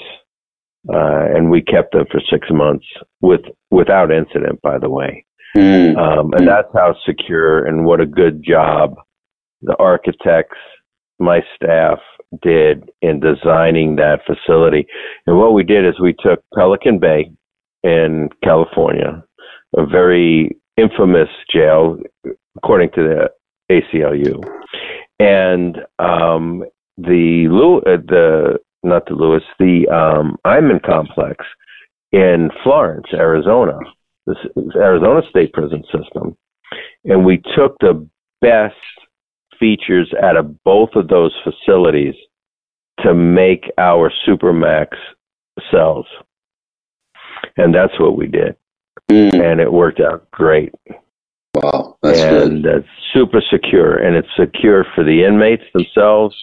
uh, 0.89 1.35
and 1.35 1.51
we 1.51 1.61
kept 1.61 1.93
them 1.93 2.05
for 2.11 2.19
six 2.31 2.47
months 2.51 2.85
with 3.21 3.41
without 3.69 4.11
incident. 4.11 4.61
By 4.61 4.79
the 4.79 4.89
way, 4.89 5.25
Mm. 5.55 5.97
um, 5.97 6.33
and 6.33 6.47
that's 6.47 6.67
how 6.73 6.95
secure 7.05 7.65
and 7.65 7.85
what 7.85 8.01
a 8.01 8.05
good 8.05 8.43
job 8.43 8.95
the 9.61 9.75
architects, 9.77 10.57
my 11.19 11.41
staff 11.55 11.99
did 12.41 12.89
in 13.01 13.19
designing 13.19 13.95
that 13.95 14.19
facility. 14.25 14.87
And 15.25 15.37
what 15.37 15.53
we 15.53 15.63
did 15.63 15.85
is 15.85 15.99
we 15.99 16.13
took 16.19 16.43
Pelican 16.53 16.99
Bay 16.99 17.31
in 17.83 18.29
California, 18.43 19.23
a 19.77 19.85
very 19.85 20.57
infamous 20.77 21.29
jail, 21.51 21.97
according 22.57 22.91
to 22.91 23.03
the 23.03 23.29
ACLU, 23.71 24.43
and 25.19 25.77
um, 25.99 26.63
the 26.97 27.47
uh, 27.85 27.97
the 28.07 28.59
not 28.83 29.05
the 29.07 29.15
Lewis, 29.15 29.43
the 29.57 29.87
um, 29.87 30.37
Eyman 30.45 30.83
complex 30.83 31.43
in 32.11 32.49
Florence, 32.63 33.07
Arizona, 33.13 33.79
this 34.25 34.37
Arizona 34.75 35.21
State 35.29 35.53
Prison 35.53 35.83
System, 35.91 36.35
and 37.03 37.25
we 37.25 37.41
took 37.55 37.77
the 37.79 38.07
best 38.41 38.75
features 39.59 40.11
out 40.21 40.37
of 40.37 40.63
both 40.63 40.89
of 40.95 41.07
those 41.07 41.33
facilities 41.43 42.15
to 43.03 43.13
make 43.13 43.71
our 43.77 44.11
supermax 44.27 44.87
cells. 45.71 46.05
And 47.57 47.73
that's 47.73 47.97
what 47.99 48.17
we 48.17 48.27
did. 48.27 48.55
Mm. 49.09 49.33
And 49.33 49.59
it 49.59 49.71
worked 49.71 49.99
out 49.99 50.29
great. 50.31 50.73
Wow, 51.53 51.97
that's 52.01 52.19
good. 52.19 52.51
and 52.51 52.65
it's 52.65 52.87
super 53.13 53.41
secure. 53.49 53.97
And 53.97 54.15
it's 54.15 54.27
secure 54.37 54.85
for 54.95 55.03
the 55.03 55.23
inmates 55.23 55.63
themselves 55.73 56.35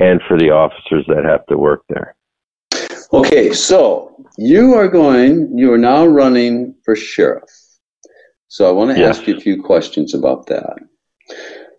and 0.00 0.20
for 0.28 0.38
the 0.38 0.50
officers 0.50 1.04
that 1.08 1.24
have 1.24 1.44
to 1.46 1.58
work 1.58 1.82
there. 1.88 2.14
Okay, 3.12 3.52
so 3.52 4.16
you 4.36 4.74
are 4.74 4.88
going. 4.88 5.56
You 5.56 5.72
are 5.72 5.78
now 5.78 6.06
running 6.06 6.74
for 6.84 6.94
sheriff. 6.96 7.50
So 8.48 8.68
I 8.68 8.72
want 8.72 8.90
to 8.94 8.98
Yes. 8.98 9.18
ask 9.18 9.28
you 9.28 9.36
a 9.36 9.40
few 9.40 9.62
questions 9.62 10.14
about 10.14 10.46
that. 10.46 10.76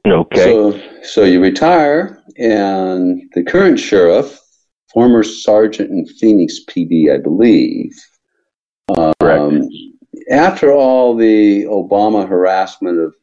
Okay. 0.06 0.44
So, 0.44 0.80
so 1.04 1.24
you 1.24 1.42
retire, 1.42 2.22
and 2.38 3.22
the 3.34 3.44
current 3.44 3.80
sheriff, 3.80 4.40
former 4.94 5.24
sergeant 5.24 5.92
in 5.92 6.06
Phoenix 6.06 6.60
PD, 6.68 7.14
I 7.14 7.18
believe, 7.18 7.94
Correct. 8.96 9.22
um, 9.22 9.68
after 10.32 10.72
all 10.72 11.16
the 11.16 11.64
Obama 11.66 12.28
harassment 12.28 13.00
of 13.00 13.14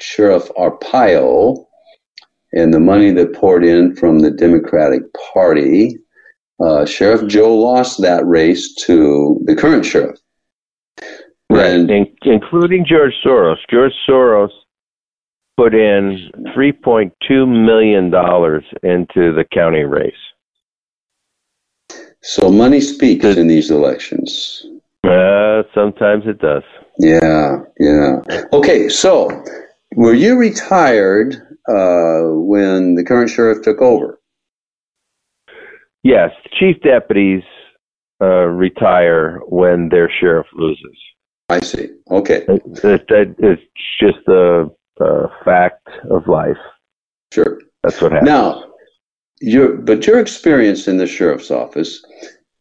Sheriff 0.00 0.50
Arpaio 0.56 1.66
and 2.52 2.72
the 2.72 2.80
money 2.80 3.10
that 3.12 3.34
poured 3.34 3.64
in 3.64 3.94
from 3.96 4.20
the 4.20 4.30
Democratic 4.30 5.02
Party, 5.32 5.98
uh, 6.60 6.86
Sheriff 6.86 7.26
Joe 7.26 7.54
lost 7.54 8.00
that 8.02 8.24
race 8.26 8.74
to 8.86 9.40
the 9.44 9.56
current 9.56 9.84
sheriff. 9.84 10.18
Right, 11.50 11.70
and, 11.70 11.90
in, 11.90 12.06
including 12.22 12.86
George 12.88 13.12
Soros. 13.24 13.56
George 13.70 13.92
Soros 14.08 14.50
put 15.56 15.74
in 15.74 16.30
$3.2 16.56 17.12
million 17.48 18.06
into 18.82 19.34
the 19.34 19.44
county 19.52 19.82
race. 19.82 20.12
So 22.22 22.50
money 22.50 22.80
speaks 22.80 23.24
in 23.24 23.46
these 23.46 23.70
elections. 23.70 24.66
Uh, 25.04 25.62
sometimes 25.74 26.24
it 26.26 26.40
does. 26.40 26.62
Yeah, 26.98 27.58
yeah. 27.78 28.20
Okay, 28.52 28.88
so 28.88 29.44
were 29.94 30.14
you 30.14 30.36
retired 30.36 31.34
uh, 31.68 32.32
when 32.32 32.94
the 32.94 33.04
current 33.06 33.30
sheriff 33.30 33.62
took 33.62 33.82
over? 33.82 34.18
Yes, 36.04 36.30
chief 36.58 36.76
deputies 36.82 37.42
uh, 38.20 38.44
retire 38.44 39.40
when 39.48 39.88
their 39.88 40.10
sheriff 40.20 40.46
loses. 40.52 40.96
I 41.48 41.60
see. 41.60 41.88
Okay. 42.10 42.44
It, 42.46 42.62
it, 43.08 43.34
it's 43.38 43.62
just 43.98 44.28
a, 44.28 44.68
a 45.00 45.28
fact 45.44 45.88
of 46.10 46.28
life. 46.28 46.58
Sure. 47.32 47.58
That's 47.82 48.00
what 48.02 48.12
happens. 48.12 48.28
Now, 48.28 48.64
your 49.40 49.76
but 49.76 50.06
your 50.06 50.20
experience 50.20 50.86
in 50.88 50.98
the 50.98 51.06
sheriff's 51.06 51.50
office, 51.50 52.04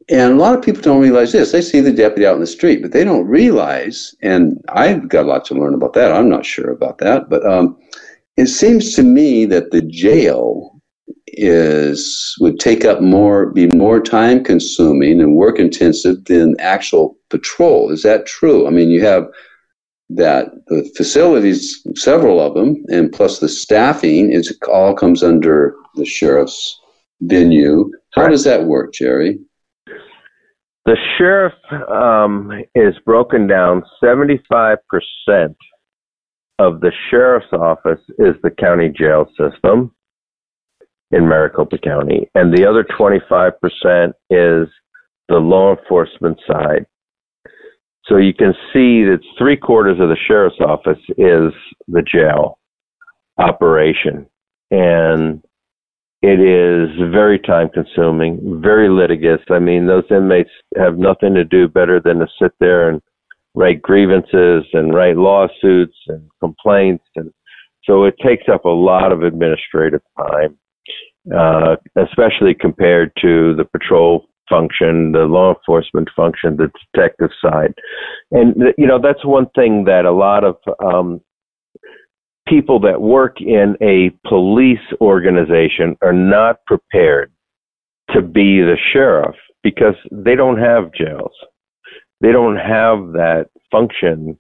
and 0.10 0.34
a 0.34 0.36
lot 0.36 0.58
of 0.58 0.64
people 0.64 0.82
don't 0.82 1.02
realize 1.02 1.34
this. 1.34 1.52
They 1.52 1.62
see 1.62 1.82
the 1.82 1.92
deputy 1.92 2.26
out 2.26 2.36
in 2.36 2.42
the 2.42 2.48
street, 2.48 2.82
but 2.82 2.94
they 2.94 3.04
don't 3.04 3.28
realize. 3.28 4.16
And 4.22 4.64
I've 4.70 5.08
got 5.10 5.26
a 5.26 5.28
lot 5.28 5.46
to 5.46 5.54
learn 5.54 5.74
about 5.74 5.94
that. 5.94 6.14
I'm 6.14 6.30
not 6.30 6.46
sure 6.46 6.72
about 6.72 6.98
that, 7.00 7.30
but 7.30 7.46
um, 7.46 7.78
it 8.38 8.48
seems 8.48 8.96
to 8.96 9.04
me 9.04 9.46
that 9.46 9.72
the 9.72 9.82
jail 9.82 10.73
is 11.28 12.36
would 12.40 12.60
take 12.60 12.86
up 12.86 13.02
more, 13.02 13.52
be 13.52 13.68
more 13.68 14.00
time 14.00 14.44
consuming 14.44 15.20
and 15.20 15.36
work 15.36 15.60
intensive 15.60 16.24
than 16.26 16.56
actual 16.60 17.18
patrol. 17.30 17.90
Is 17.90 18.04
that 18.04 18.26
true? 18.26 18.68
I 18.68 18.70
mean, 18.70 18.90
you 18.90 19.04
have 19.06 19.28
that 20.10 20.50
the 20.68 20.90
facilities, 20.96 21.82
several 21.96 22.40
of 22.40 22.54
them, 22.54 22.84
and 22.90 23.12
plus 23.12 23.40
the 23.40 23.50
staffing, 23.50 24.32
it 24.32 24.48
all 24.72 24.96
comes 24.96 25.24
under 25.24 25.76
the 25.96 26.06
sheriff's 26.06 26.80
venue. 27.22 27.90
How 28.14 28.28
does 28.28 28.44
that 28.44 28.66
work, 28.66 28.94
Jerry? 28.94 29.40
The 30.86 30.98
sheriff 31.18 31.54
um, 31.90 32.52
is 32.76 32.94
broken 33.06 33.48
down 33.48 33.84
75% 34.04 34.78
of 36.60 36.82
the 36.82 36.92
sheriff's 37.10 37.54
office 37.54 38.02
is 38.20 38.36
the 38.44 38.52
county 38.52 38.90
jail 38.90 39.26
system 39.38 39.92
in 41.14 41.28
Maricopa 41.28 41.78
County, 41.78 42.30
and 42.36 42.56
the 42.56 42.68
other 42.68 42.84
25% 42.84 43.54
is 44.30 44.68
the 45.30 45.38
law 45.38 45.76
enforcement 45.76 46.40
side. 46.48 46.86
So 48.06 48.18
you 48.18 48.34
can 48.34 48.54
see 48.74 49.04
that 49.06 49.20
three 49.38 49.56
quarters 49.56 50.00
of 50.00 50.10
the 50.10 50.18
sheriff's 50.28 50.60
office 50.60 51.00
is 51.18 51.54
the 51.88 52.02
jail 52.02 52.60
operation. 53.38 54.26
And 54.72 55.42
it 56.22 56.40
is 56.40 56.90
very 57.12 57.40
time 57.40 57.70
consuming, 57.70 58.62
very 58.62 58.90
litigious. 58.90 59.42
I 59.50 59.60
mean, 59.60 59.88
those 59.88 60.04
inmates 60.10 60.50
have 60.78 60.98
nothing 60.98 61.34
to 61.36 61.44
do 61.44 61.68
better 61.68 62.00
than 62.00 62.20
to 62.20 62.28
sit 62.42 62.54
there 62.60 62.90
and 62.90 63.02
write 63.56 63.82
grievances 63.82 64.64
and 64.74 64.94
write 64.94 65.16
lawsuits 65.16 65.98
and 66.08 66.28
complaints. 66.40 67.06
And 67.16 67.32
so 67.84 68.04
it 68.06 68.16
takes 68.26 68.46
up 68.52 68.66
a 68.66 68.70
lot 68.70 69.12
of 69.12 69.24
administrative 69.24 70.02
time, 70.18 70.58
uh, 71.32 71.76
especially 71.96 72.54
compared 72.54 73.12
to 73.22 73.56
the 73.56 73.66
patrol 73.66 74.26
function, 74.50 75.14
the 75.14 75.26
law 75.26 75.54
enforcement 75.56 76.10
function, 76.16 76.58
the 76.58 76.72
detective 76.94 77.30
side. 77.42 77.74
And, 78.32 78.56
you 78.78 78.88
know, 78.88 79.00
that's 79.02 79.24
one 79.24 79.48
thing 79.56 79.86
that 79.86 80.06
a 80.06 80.12
lot 80.12 80.44
of 80.44 80.58
um, 80.84 81.22
people 82.48 82.80
that 82.82 83.02
work 83.02 83.40
in 83.40 83.78
a 83.82 84.12
police 84.28 84.86
organization 85.00 85.96
are 86.02 86.14
not 86.14 86.58
prepared 86.66 87.32
to 88.12 88.22
be 88.22 88.60
the 88.60 88.78
sheriff 88.92 89.36
because 89.64 89.96
they 90.12 90.36
don't 90.36 90.60
have 90.60 90.94
jails. 90.94 91.32
They 92.20 92.32
don't 92.32 92.58
have 92.58 93.14
that 93.14 93.48
function. 93.72 94.38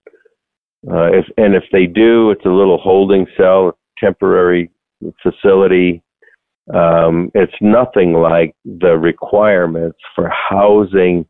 Uh, 0.86 1.12
if, 1.13 1.26
and 1.38 1.56
if 1.56 1.63
they 1.72 1.86
do, 1.86 2.30
it's 2.32 2.46
a 2.46 2.50
little 2.50 2.78
holding 2.78 3.26
cell, 3.38 3.78
temporary 3.98 4.69
facility 5.22 6.04
um, 6.71 7.30
it's 7.34 7.54
nothing 7.60 8.13
like 8.13 8.56
the 8.63 8.97
requirements 8.97 9.97
for 10.15 10.30
housing 10.30 11.26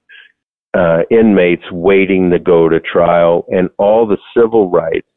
uh, 0.76 1.02
inmates 1.10 1.64
waiting 1.72 2.30
to 2.32 2.40
go 2.40 2.70
to 2.70 2.80
trial 2.80 3.46
and 3.50 3.70
all 3.78 4.08
the 4.08 4.18
civil 4.36 4.70
rights 4.70 5.08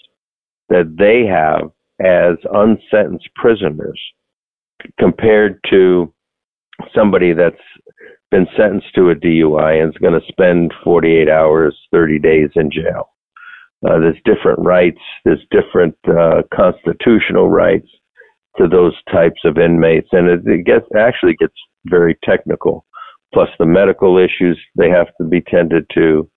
that 0.68 0.96
they 0.98 1.26
have 1.26 1.70
as 2.00 2.36
unsentenced 2.52 3.28
prisoners 3.34 4.00
compared 4.98 5.58
to 5.70 6.12
somebody 6.94 7.32
that's 7.32 7.56
been 8.30 8.46
sentenced 8.56 8.94
to 8.94 9.10
a 9.10 9.14
DUI 9.14 9.82
and 9.82 9.94
is 9.94 9.98
going 9.98 10.18
to 10.18 10.26
spend 10.28 10.74
48 10.82 11.28
hours, 11.28 11.76
30 11.92 12.18
days 12.18 12.50
in 12.54 12.70
jail. 12.70 13.10
Uh, 13.86 13.98
there's 14.00 14.16
different 14.24 14.58
rights, 14.58 15.00
there's 15.24 15.46
different 15.50 15.96
uh, 16.08 16.42
constitutional 16.52 17.48
rights 17.48 17.88
to 18.58 18.68
those 18.68 18.94
types 19.12 19.40
of 19.44 19.58
inmates, 19.58 20.08
and 20.12 20.28
it, 20.28 20.40
it 20.46 20.64
gets 20.64 20.86
actually 20.96 21.34
gets 21.34 21.54
very 21.86 22.16
technical. 22.24 22.84
Plus 23.34 23.48
the 23.58 23.66
medical 23.66 24.18
issues 24.18 24.58
they 24.78 24.88
have 24.88 25.08
to 25.20 25.26
be 25.26 25.40
tended 25.40 25.84
to, 25.94 26.28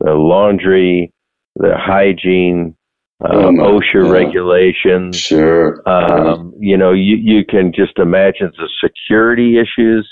the 0.00 0.12
laundry, 0.12 1.12
the 1.56 1.74
hygiene, 1.76 2.76
um, 3.24 3.58
oh 3.60 3.80
OSHA 3.80 4.04
yeah. 4.04 4.10
regulations. 4.10 5.16
Sure. 5.16 5.82
Um, 5.88 6.52
you 6.58 6.76
know, 6.76 6.92
you, 6.92 7.16
you 7.16 7.44
can 7.44 7.72
just 7.74 7.98
imagine 7.98 8.52
the 8.56 8.68
security 8.84 9.58
issues, 9.58 10.08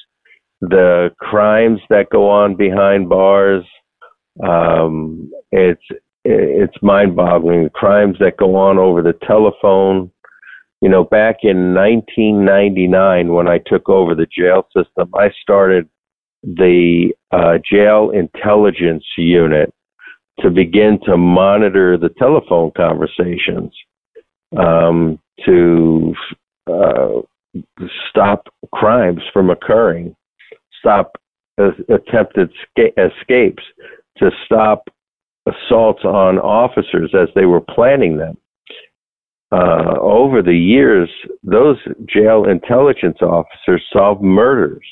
the 0.62 1.10
crimes 1.20 1.80
that 1.90 2.06
go 2.10 2.30
on 2.30 2.56
behind 2.56 3.08
bars. 3.08 3.64
Um, 4.42 5.30
it's 5.52 5.82
it's 6.24 6.74
mind-boggling. 6.80 7.64
The 7.64 7.70
crimes 7.70 8.16
that 8.18 8.38
go 8.38 8.56
on 8.56 8.78
over 8.78 9.02
the 9.02 9.12
telephone 9.26 10.10
you 10.80 10.88
know, 10.88 11.04
back 11.04 11.38
in 11.42 11.74
1999 11.74 13.32
when 13.32 13.48
I 13.48 13.58
took 13.66 13.88
over 13.88 14.14
the 14.14 14.26
jail 14.26 14.66
system, 14.76 15.10
I 15.14 15.30
started 15.40 15.88
the 16.42 17.12
uh, 17.30 17.58
jail 17.70 18.10
intelligence 18.10 19.04
unit 19.16 19.72
to 20.40 20.50
begin 20.50 20.98
to 21.06 21.16
monitor 21.16 21.96
the 21.96 22.10
telephone 22.18 22.70
conversations 22.76 23.72
um, 24.58 25.18
to 25.46 26.14
uh, 26.70 27.20
stop 28.10 28.48
crimes 28.72 29.22
from 29.32 29.50
occurring, 29.50 30.14
stop 30.80 31.12
uh, 31.58 31.70
attempted 31.88 32.50
sca- 32.62 32.92
escapes, 32.98 33.62
to 34.18 34.30
stop 34.44 34.88
assaults 35.46 36.04
on 36.04 36.38
officers 36.38 37.14
as 37.14 37.28
they 37.34 37.46
were 37.46 37.60
planning 37.60 38.16
them 38.16 38.36
uh, 39.54 40.00
over 40.00 40.42
the 40.42 40.56
years, 40.56 41.08
those 41.44 41.76
jail 42.06 42.44
intelligence 42.44 43.18
officers 43.22 43.82
solved 43.92 44.22
murders. 44.22 44.86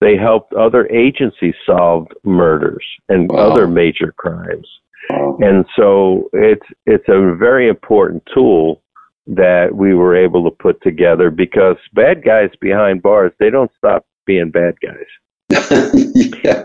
They 0.00 0.16
helped 0.16 0.54
other 0.54 0.86
agencies 0.88 1.54
solve 1.66 2.06
murders 2.24 2.84
and 3.08 3.30
wow. 3.30 3.50
other 3.50 3.66
major 3.66 4.12
crimes. 4.16 4.66
Wow. 5.10 5.38
And 5.40 5.66
so 5.76 6.30
it's 6.32 6.66
it's 6.86 7.08
a 7.08 7.34
very 7.34 7.68
important 7.68 8.22
tool 8.32 8.80
that 9.26 9.74
we 9.74 9.94
were 9.94 10.16
able 10.16 10.44
to 10.44 10.50
put 10.50 10.82
together 10.82 11.30
because 11.30 11.76
bad 11.92 12.24
guys 12.24 12.50
behind 12.60 13.02
bars 13.02 13.32
they 13.38 13.50
don't 13.50 13.70
stop 13.76 14.06
being 14.26 14.50
bad 14.50 14.74
guys. 14.80 15.06
yeah. 16.44 16.64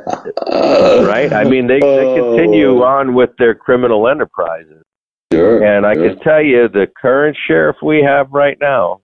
right? 1.04 1.34
I 1.34 1.44
mean, 1.44 1.68
they, 1.68 1.80
they 1.80 2.16
continue 2.16 2.82
oh. 2.82 2.84
on 2.84 3.14
with 3.14 3.32
their 3.38 3.54
criminal 3.54 4.08
enterprises. 4.08 4.84
Sure. 5.32 5.64
And 5.64 5.86
I 5.86 5.94
sure. 5.94 6.10
can 6.10 6.20
tell 6.20 6.42
you, 6.42 6.68
the 6.68 6.88
current 7.00 7.38
sheriff 7.48 7.78
we 7.84 8.02
have 8.02 8.32
right 8.32 8.58
now, 8.60 9.02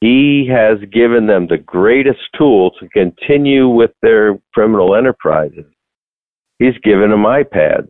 he 0.00 0.46
has 0.52 0.78
given 0.92 1.26
them 1.26 1.46
the 1.46 1.56
greatest 1.56 2.20
tool 2.36 2.72
to 2.78 2.88
continue 2.90 3.68
with 3.68 3.92
their 4.02 4.38
criminal 4.52 4.94
enterprises. 4.94 5.64
He's 6.58 6.76
given 6.82 7.10
them 7.10 7.24
iPads. 7.24 7.88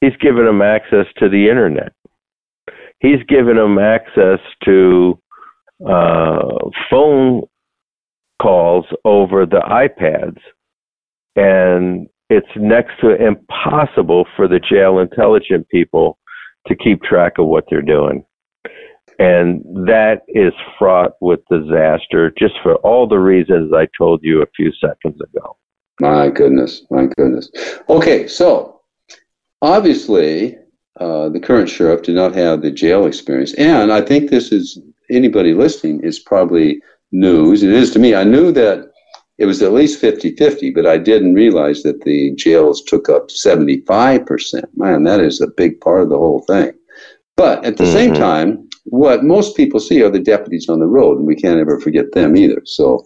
He's 0.00 0.16
given 0.20 0.46
them 0.46 0.62
access 0.62 1.06
to 1.18 1.28
the 1.28 1.48
internet. 1.48 1.92
He's 3.00 3.22
given 3.28 3.56
them 3.56 3.78
access 3.78 4.40
to 4.64 5.20
uh, 5.86 6.58
phone 6.90 7.42
calls 8.40 8.86
over 9.04 9.46
the 9.46 9.60
iPads. 9.60 10.38
And 11.36 12.08
it's 12.30 12.48
next 12.56 13.00
to 13.00 13.14
impossible 13.14 14.26
for 14.36 14.48
the 14.48 14.60
jail 14.60 14.98
intelligent 14.98 15.68
people 15.68 16.18
to 16.66 16.76
keep 16.76 17.02
track 17.02 17.38
of 17.38 17.46
what 17.46 17.64
they're 17.70 17.82
doing. 17.82 18.24
And 19.18 19.64
that 19.88 20.22
is 20.28 20.52
fraught 20.78 21.12
with 21.20 21.40
disaster 21.50 22.32
just 22.38 22.54
for 22.62 22.76
all 22.76 23.08
the 23.08 23.18
reasons 23.18 23.72
I 23.72 23.88
told 23.96 24.20
you 24.22 24.42
a 24.42 24.46
few 24.54 24.72
seconds 24.74 25.20
ago. 25.20 25.56
My 26.00 26.28
goodness, 26.28 26.82
my 26.90 27.06
goodness. 27.16 27.50
Okay, 27.88 28.28
so 28.28 28.80
obviously 29.60 30.56
uh, 31.00 31.28
the 31.30 31.40
current 31.40 31.68
sheriff 31.68 32.02
did 32.02 32.14
not 32.14 32.34
have 32.34 32.62
the 32.62 32.70
jail 32.70 33.06
experience. 33.06 33.54
And 33.54 33.92
I 33.92 34.02
think 34.02 34.30
this 34.30 34.52
is 34.52 34.78
anybody 35.10 35.54
listening 35.54 36.00
is 36.04 36.18
probably 36.20 36.80
news. 37.10 37.62
It 37.62 37.70
is 37.70 37.90
to 37.92 37.98
me. 37.98 38.14
I 38.14 38.24
knew 38.24 38.52
that 38.52 38.87
it 39.38 39.46
was 39.46 39.62
at 39.62 39.72
least 39.72 40.00
50 40.00 40.34
50, 40.34 40.70
but 40.70 40.86
I 40.86 40.98
didn't 40.98 41.34
realize 41.34 41.82
that 41.84 42.02
the 42.02 42.34
jails 42.34 42.82
took 42.82 43.08
up 43.08 43.28
75%. 43.28 44.64
Man, 44.76 45.04
that 45.04 45.20
is 45.20 45.40
a 45.40 45.46
big 45.46 45.80
part 45.80 46.02
of 46.02 46.08
the 46.08 46.18
whole 46.18 46.40
thing. 46.40 46.72
But 47.36 47.64
at 47.64 47.76
the 47.76 47.84
mm-hmm. 47.84 47.92
same 47.92 48.14
time, 48.14 48.68
what 48.84 49.22
most 49.22 49.56
people 49.56 49.78
see 49.78 50.02
are 50.02 50.10
the 50.10 50.18
deputies 50.18 50.68
on 50.68 50.80
the 50.80 50.86
road, 50.86 51.18
and 51.18 51.26
we 51.26 51.36
can't 51.36 51.60
ever 51.60 51.78
forget 51.80 52.10
them 52.12 52.36
either. 52.36 52.62
So, 52.64 53.04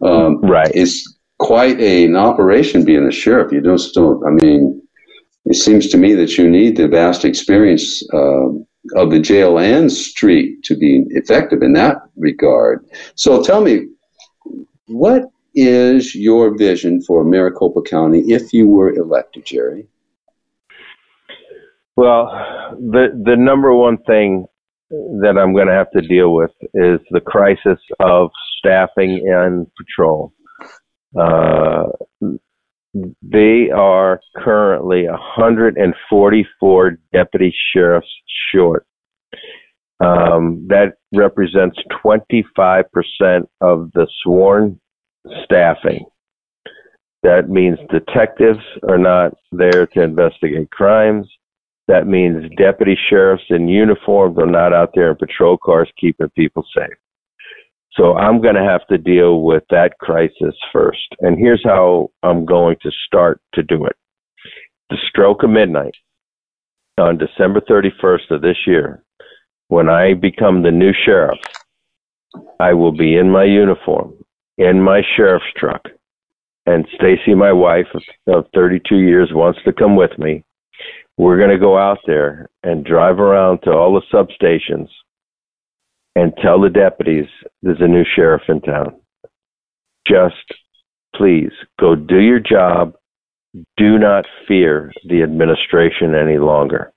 um, 0.00 0.40
right. 0.42 0.70
it's 0.74 1.18
quite 1.38 1.80
a, 1.80 2.04
an 2.04 2.14
operation 2.14 2.84
being 2.84 3.06
a 3.06 3.12
sheriff. 3.12 3.52
You 3.52 3.60
just 3.60 3.94
don't, 3.94 4.24
I 4.24 4.30
mean, 4.30 4.80
it 5.46 5.56
seems 5.56 5.88
to 5.88 5.98
me 5.98 6.14
that 6.14 6.38
you 6.38 6.48
need 6.48 6.76
the 6.76 6.86
vast 6.86 7.24
experience 7.24 8.02
uh, 8.12 8.48
of 8.94 9.10
the 9.10 9.20
jail 9.20 9.58
and 9.58 9.90
street 9.90 10.62
to 10.64 10.76
be 10.76 11.04
effective 11.10 11.62
in 11.62 11.72
that 11.72 11.96
regard. 12.16 12.86
So 13.16 13.42
tell 13.42 13.60
me, 13.60 13.88
what 14.86 15.24
is 15.54 16.14
your 16.14 16.56
vision 16.56 17.02
for 17.02 17.24
Maricopa 17.24 17.82
County 17.82 18.20
if 18.26 18.52
you 18.52 18.68
were 18.68 18.92
elected, 18.92 19.46
Jerry? 19.46 19.86
Well, 21.96 22.26
the 22.78 23.08
the 23.24 23.36
number 23.36 23.72
one 23.72 23.98
thing 23.98 24.46
that 24.90 25.36
I'm 25.38 25.54
going 25.54 25.68
to 25.68 25.72
have 25.72 25.90
to 25.92 26.00
deal 26.00 26.34
with 26.34 26.50
is 26.74 27.00
the 27.10 27.20
crisis 27.20 27.78
of 28.00 28.30
staffing 28.58 29.24
and 29.28 29.66
patrol. 29.76 30.32
Uh, 31.18 31.84
they 33.22 33.70
are 33.70 34.20
currently 34.36 35.06
144 35.08 36.98
deputy 37.12 37.54
sheriffs 37.72 38.08
short. 38.52 38.86
Um, 40.04 40.66
that 40.68 40.94
represents 41.12 41.78
25% 42.04 42.84
of 43.60 43.90
the 43.94 44.06
sworn 44.22 44.80
staffing. 45.44 46.04
That 47.22 47.48
means 47.48 47.78
detectives 47.90 48.62
are 48.88 48.98
not 48.98 49.32
there 49.50 49.86
to 49.86 50.02
investigate 50.02 50.70
crimes. 50.70 51.26
That 51.88 52.06
means 52.06 52.50
deputy 52.56 52.96
sheriffs 53.08 53.44
in 53.50 53.68
uniform 53.68 54.38
are 54.38 54.46
not 54.46 54.72
out 54.72 54.90
there 54.94 55.10
in 55.10 55.16
patrol 55.16 55.56
cars 55.56 55.90
keeping 55.98 56.28
people 56.30 56.64
safe. 56.76 56.96
So 57.96 58.16
I'm 58.16 58.40
going 58.42 58.56
to 58.56 58.62
have 58.62 58.86
to 58.88 58.98
deal 58.98 59.42
with 59.42 59.62
that 59.70 59.98
crisis 60.00 60.54
first. 60.72 61.06
And 61.20 61.38
here's 61.38 61.62
how 61.64 62.10
I'm 62.22 62.44
going 62.44 62.76
to 62.82 62.90
start 63.06 63.40
to 63.54 63.62
do 63.62 63.86
it. 63.86 63.96
The 64.90 64.98
stroke 65.08 65.44
of 65.44 65.50
midnight 65.50 65.94
on 66.98 67.18
December 67.18 67.60
31st 67.60 68.30
of 68.30 68.42
this 68.42 68.56
year, 68.66 69.02
when 69.68 69.88
I 69.88 70.14
become 70.14 70.62
the 70.62 70.70
new 70.70 70.92
sheriff, 71.04 71.38
I 72.58 72.72
will 72.74 72.92
be 72.92 73.16
in 73.16 73.30
my 73.30 73.44
uniform, 73.44 74.14
in 74.58 74.80
my 74.82 75.02
sheriff's 75.16 75.44
truck. 75.56 75.82
And 76.66 76.86
Stacy, 76.94 77.34
my 77.34 77.52
wife 77.52 77.86
of 78.26 78.46
32 78.54 78.96
years, 78.96 79.30
wants 79.32 79.58
to 79.64 79.72
come 79.72 79.96
with 79.96 80.18
me. 80.18 80.44
We're 81.16 81.38
going 81.38 81.50
to 81.50 81.58
go 81.58 81.78
out 81.78 81.98
there 82.06 82.48
and 82.62 82.84
drive 82.84 83.20
around 83.20 83.60
to 83.62 83.70
all 83.70 83.92
the 83.92 84.02
substations 84.12 84.88
and 86.16 86.32
tell 86.42 86.60
the 86.60 86.70
deputies 86.70 87.26
there's 87.62 87.80
a 87.80 87.88
new 87.88 88.04
sheriff 88.16 88.42
in 88.48 88.60
town. 88.60 89.00
Just 90.06 90.54
please 91.14 91.52
go 91.78 91.94
do 91.94 92.18
your 92.18 92.40
job. 92.40 92.94
Do 93.76 93.98
not 93.98 94.24
fear 94.48 94.92
the 95.08 95.22
administration 95.22 96.14
any 96.14 96.38
longer. 96.38 96.92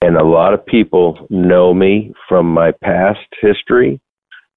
And 0.00 0.16
a 0.16 0.24
lot 0.24 0.54
of 0.54 0.66
people 0.66 1.26
know 1.30 1.72
me 1.72 2.12
from 2.28 2.46
my 2.46 2.72
past 2.82 3.20
history. 3.40 4.00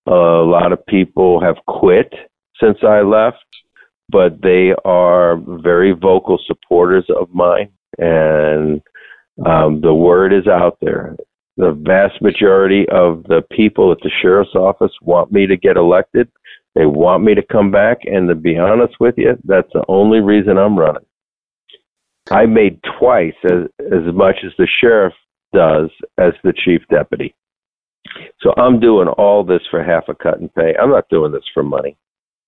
A 0.08 0.12
lot 0.12 0.72
of 0.72 0.86
people 0.86 1.42
have 1.42 1.58
quit 1.68 2.14
since 2.62 2.78
I 2.84 3.02
left, 3.02 3.44
but 4.10 4.42
they 4.42 4.74
are 4.86 5.38
very 5.38 5.94
vocal 5.94 6.40
supporters 6.46 7.06
of 7.10 7.34
mine. 7.34 7.72
And 7.98 8.82
um, 9.46 9.82
the 9.82 9.94
word 9.94 10.34
is 10.34 10.48
out 10.48 10.78
there 10.82 11.16
the 11.58 11.72
vast 11.72 12.22
majority 12.22 12.86
of 12.90 13.24
the 13.24 13.42
people 13.52 13.92
at 13.92 14.00
the 14.02 14.12
sheriff's 14.22 14.56
office 14.56 14.92
want 15.02 15.32
me 15.32 15.48
to 15.48 15.56
get 15.56 15.78
elected. 15.78 16.30
They 16.76 16.86
want 16.86 17.24
me 17.24 17.34
to 17.36 17.42
come 17.42 17.72
back, 17.72 18.00
and 18.04 18.28
to 18.28 18.36
be 18.36 18.58
honest 18.58 18.96
with 19.00 19.16
you, 19.18 19.38
that's 19.46 19.72
the 19.74 19.84
only 19.88 20.20
reason 20.20 20.58
I'm 20.58 20.78
running. 20.78 21.06
I 22.30 22.46
made 22.46 22.82
twice 23.00 23.36
as 23.46 23.70
as 23.80 24.14
much 24.14 24.38
as 24.44 24.52
the 24.58 24.68
sheriff 24.82 25.14
does 25.54 25.90
as 26.18 26.34
the 26.44 26.54
chief 26.54 26.82
deputy. 26.90 27.34
So 28.42 28.54
I'm 28.58 28.80
doing 28.80 29.08
all 29.08 29.44
this 29.44 29.62
for 29.70 29.84
half 29.84 30.06
a 30.08 30.16
cut 30.16 30.40
and 30.40 30.54
pay. 30.54 30.76
I'm 30.82 30.92
not 30.92 31.10
doing 31.10 31.32
this 31.32 31.44
for 31.54 31.64
money. 31.64 31.98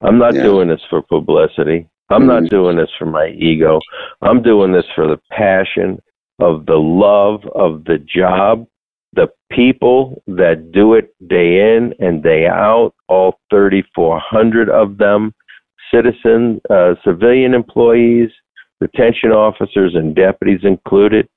I'm 0.02 0.18
not 0.18 0.36
yeah. 0.36 0.44
doing 0.44 0.68
this 0.68 0.82
for 0.90 1.02
publicity. 1.02 1.90
I'm 2.10 2.22
mm-hmm. 2.22 2.28
not 2.28 2.50
doing 2.50 2.78
this 2.78 2.90
for 2.98 3.06
my 3.06 3.28
ego. 3.30 3.80
I'm 4.22 4.42
doing 4.42 4.72
this 4.72 4.86
for 4.96 5.08
the 5.08 5.20
passion 5.32 6.00
of 6.40 6.66
the 6.66 6.76
love 6.76 7.42
of 7.56 7.84
the 7.86 7.98
job 7.98 8.68
the 9.14 9.28
people 9.52 10.22
that 10.28 10.72
do 10.72 10.94
it 10.94 11.14
day 11.28 11.76
in 11.76 11.94
and 12.00 12.22
day 12.24 12.46
out, 12.46 12.94
all 13.08 13.40
3,400 13.50 14.70
of 14.70 14.98
them, 14.98 15.34
citizen, 15.94 16.62
uh, 16.70 16.94
civilian 17.04 17.54
employees, 17.54 18.30
detention 18.80 19.32
officers, 19.32 19.96
and 19.96 20.16
deputies 20.16 20.60
included, 20.64 21.28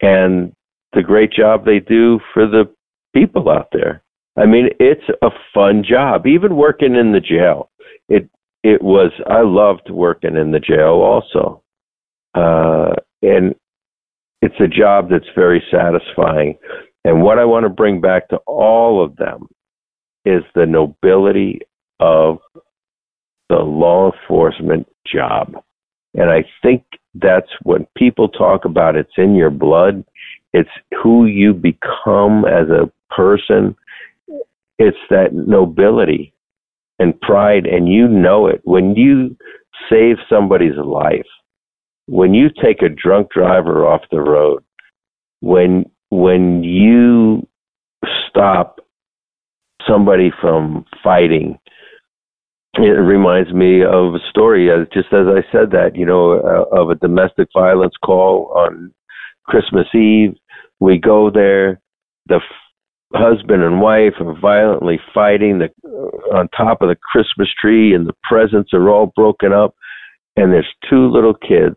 and 0.00 0.52
the 0.94 1.02
great 1.02 1.32
job 1.32 1.64
they 1.64 1.80
do 1.80 2.20
for 2.32 2.46
the 2.46 2.64
people 3.14 3.50
out 3.50 3.68
there. 3.72 4.02
I 4.36 4.46
mean, 4.46 4.68
it's 4.80 5.04
a 5.22 5.30
fun 5.52 5.84
job. 5.88 6.26
Even 6.26 6.56
working 6.56 6.94
in 6.94 7.12
the 7.12 7.20
jail, 7.20 7.70
it 8.08 8.28
it 8.62 8.82
was. 8.82 9.10
I 9.28 9.42
loved 9.42 9.90
working 9.90 10.36
in 10.36 10.52
the 10.52 10.60
jail 10.60 11.02
also, 11.02 11.62
uh, 12.34 12.94
and 13.22 13.54
it's 14.40 14.60
a 14.60 14.68
job 14.68 15.10
that's 15.10 15.28
very 15.34 15.62
satisfying. 15.70 16.56
And 17.04 17.22
what 17.22 17.38
I 17.38 17.44
want 17.44 17.64
to 17.64 17.68
bring 17.68 18.00
back 18.00 18.28
to 18.28 18.36
all 18.46 19.04
of 19.04 19.16
them 19.16 19.48
is 20.24 20.42
the 20.54 20.66
nobility 20.66 21.60
of 22.00 22.38
the 23.48 23.56
law 23.56 24.12
enforcement 24.12 24.88
job. 25.06 25.62
And 26.14 26.30
I 26.30 26.44
think 26.62 26.84
that's 27.14 27.50
when 27.62 27.86
people 27.96 28.28
talk 28.28 28.64
about 28.64 28.96
it's 28.96 29.12
in 29.16 29.34
your 29.34 29.50
blood, 29.50 30.04
it's 30.52 30.70
who 31.02 31.26
you 31.26 31.54
become 31.54 32.44
as 32.44 32.68
a 32.68 32.90
person. 33.14 33.76
It's 34.78 34.96
that 35.10 35.32
nobility 35.32 36.32
and 36.98 37.20
pride, 37.20 37.66
and 37.66 37.88
you 37.88 38.08
know 38.08 38.46
it. 38.46 38.60
When 38.64 38.94
you 38.96 39.36
save 39.90 40.16
somebody's 40.28 40.76
life, 40.76 41.26
when 42.06 42.34
you 42.34 42.48
take 42.62 42.82
a 42.82 42.88
drunk 42.88 43.30
driver 43.30 43.86
off 43.86 44.02
the 44.10 44.20
road, 44.20 44.62
when 45.40 45.90
when 46.10 46.62
you 46.62 47.46
stop 48.28 48.80
somebody 49.86 50.30
from 50.40 50.84
fighting, 51.02 51.58
it 52.74 52.80
reminds 52.80 53.52
me 53.52 53.82
of 53.82 54.14
a 54.14 54.18
story, 54.30 54.70
uh, 54.70 54.84
just 54.92 55.12
as 55.12 55.26
I 55.26 55.42
said 55.52 55.70
that, 55.72 55.94
you 55.94 56.06
know, 56.06 56.32
uh, 56.32 56.80
of 56.80 56.90
a 56.90 56.94
domestic 56.94 57.48
violence 57.54 57.94
call 58.04 58.52
on 58.54 58.92
Christmas 59.44 59.86
Eve. 59.94 60.34
We 60.80 60.98
go 60.98 61.30
there, 61.30 61.80
the 62.26 62.40
husband 63.14 63.62
and 63.62 63.80
wife 63.80 64.14
are 64.20 64.38
violently 64.40 64.98
fighting 65.14 65.58
the, 65.58 65.68
on 66.34 66.48
top 66.48 66.82
of 66.82 66.88
the 66.88 66.96
Christmas 67.12 67.48
tree, 67.60 67.94
and 67.94 68.06
the 68.06 68.16
presents 68.22 68.72
are 68.72 68.88
all 68.88 69.12
broken 69.14 69.52
up. 69.52 69.74
And 70.36 70.52
there's 70.52 70.68
two 70.88 71.10
little 71.10 71.34
kids, 71.34 71.76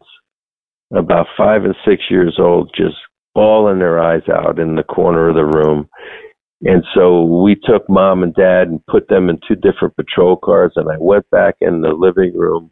about 0.95 1.27
five 1.37 1.65
and 1.65 1.75
six 1.85 2.03
years 2.09 2.37
old, 2.39 2.71
just 2.75 2.95
bawling 3.33 3.79
their 3.79 4.01
eyes 4.01 4.23
out 4.29 4.59
in 4.59 4.75
the 4.75 4.83
corner 4.83 5.29
of 5.29 5.35
the 5.35 5.45
room. 5.45 5.89
And 6.61 6.83
so 6.95 7.23
we 7.23 7.55
took 7.55 7.87
mom 7.89 8.23
and 8.23 8.33
dad 8.33 8.69
and 8.69 8.85
put 8.87 9.09
them 9.09 9.29
in 9.29 9.39
two 9.47 9.55
different 9.55 9.95
patrol 9.97 10.37
cars, 10.37 10.73
and 10.75 10.89
I 10.89 10.95
went 10.97 11.29
back 11.29 11.55
in 11.59 11.81
the 11.81 11.89
living 11.89 12.37
room. 12.37 12.71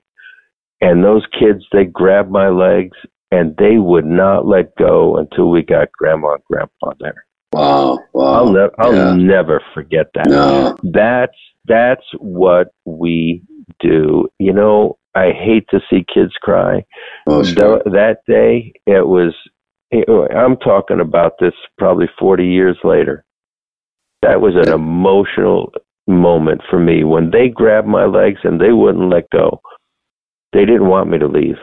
And 0.79 1.03
those 1.03 1.25
kids, 1.37 1.63
they 1.71 1.85
grabbed 1.85 2.31
my 2.31 2.49
legs 2.49 2.97
and 3.31 3.55
they 3.57 3.77
would 3.77 4.05
not 4.05 4.45
let 4.45 4.75
go 4.75 5.17
until 5.17 5.49
we 5.49 5.63
got 5.63 5.91
grandma 5.91 6.33
and 6.33 6.43
grandpa 6.51 6.91
there. 6.99 7.25
Wow, 7.53 7.99
wow. 8.13 8.33
I'll, 8.33 8.51
ne- 8.51 8.75
I'll 8.79 8.95
yeah. 8.95 9.13
never 9.13 9.61
forget 9.73 10.07
that. 10.15 10.27
No. 10.27 10.75
That's 10.83 11.37
that's 11.65 12.03
what 12.17 12.73
we 12.85 13.43
do. 13.79 14.27
You 14.39 14.53
know, 14.53 14.97
I 15.15 15.31
hate 15.31 15.67
to 15.69 15.79
see 15.89 16.05
kids 16.11 16.33
cry. 16.41 16.83
Oh, 17.27 17.43
sure. 17.43 17.83
Th- 17.83 17.93
that 17.93 18.17
day, 18.27 18.73
it 18.87 19.07
was. 19.07 19.33
It, 19.91 20.09
I'm 20.35 20.57
talking 20.57 20.99
about 20.99 21.33
this 21.39 21.53
probably 21.77 22.07
40 22.17 22.47
years 22.47 22.77
later. 22.83 23.23
That 24.23 24.41
was 24.41 24.55
an 24.55 24.73
emotional 24.73 25.71
moment 26.07 26.61
for 26.69 26.79
me 26.79 27.03
when 27.03 27.29
they 27.29 27.49
grabbed 27.49 27.87
my 27.87 28.05
legs 28.05 28.39
and 28.43 28.59
they 28.59 28.71
wouldn't 28.71 29.09
let 29.09 29.29
go. 29.29 29.61
They 30.53 30.65
didn't 30.65 30.87
want 30.87 31.09
me 31.09 31.19
to 31.19 31.27
leave. 31.27 31.57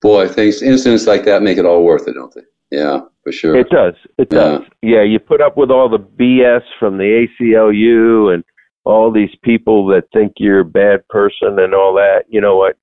Boy, 0.00 0.28
things 0.28 0.62
incidents 0.62 1.06
like 1.06 1.24
that 1.24 1.42
make 1.42 1.58
it 1.58 1.66
all 1.66 1.82
worth 1.82 2.08
it, 2.08 2.14
don't 2.14 2.32
they? 2.34 2.42
Yeah, 2.70 3.00
for 3.24 3.32
sure. 3.32 3.56
It 3.56 3.68
does. 3.70 3.94
It 4.18 4.30
does. 4.30 4.62
Yeah, 4.82 5.02
you 5.02 5.18
put 5.18 5.40
up 5.40 5.56
with 5.56 5.70
all 5.70 5.88
the 5.88 5.98
BS 5.98 6.62
from 6.78 6.98
the 6.98 7.26
ACLU 7.40 8.32
and 8.32 8.44
all 8.84 9.10
these 9.10 9.34
people 9.42 9.86
that 9.88 10.04
think 10.12 10.34
you're 10.36 10.60
a 10.60 10.64
bad 10.64 11.06
person 11.08 11.58
and 11.58 11.74
all 11.74 11.94
that. 11.94 12.24
You 12.28 12.40
know 12.40 12.56
what? 12.56 12.76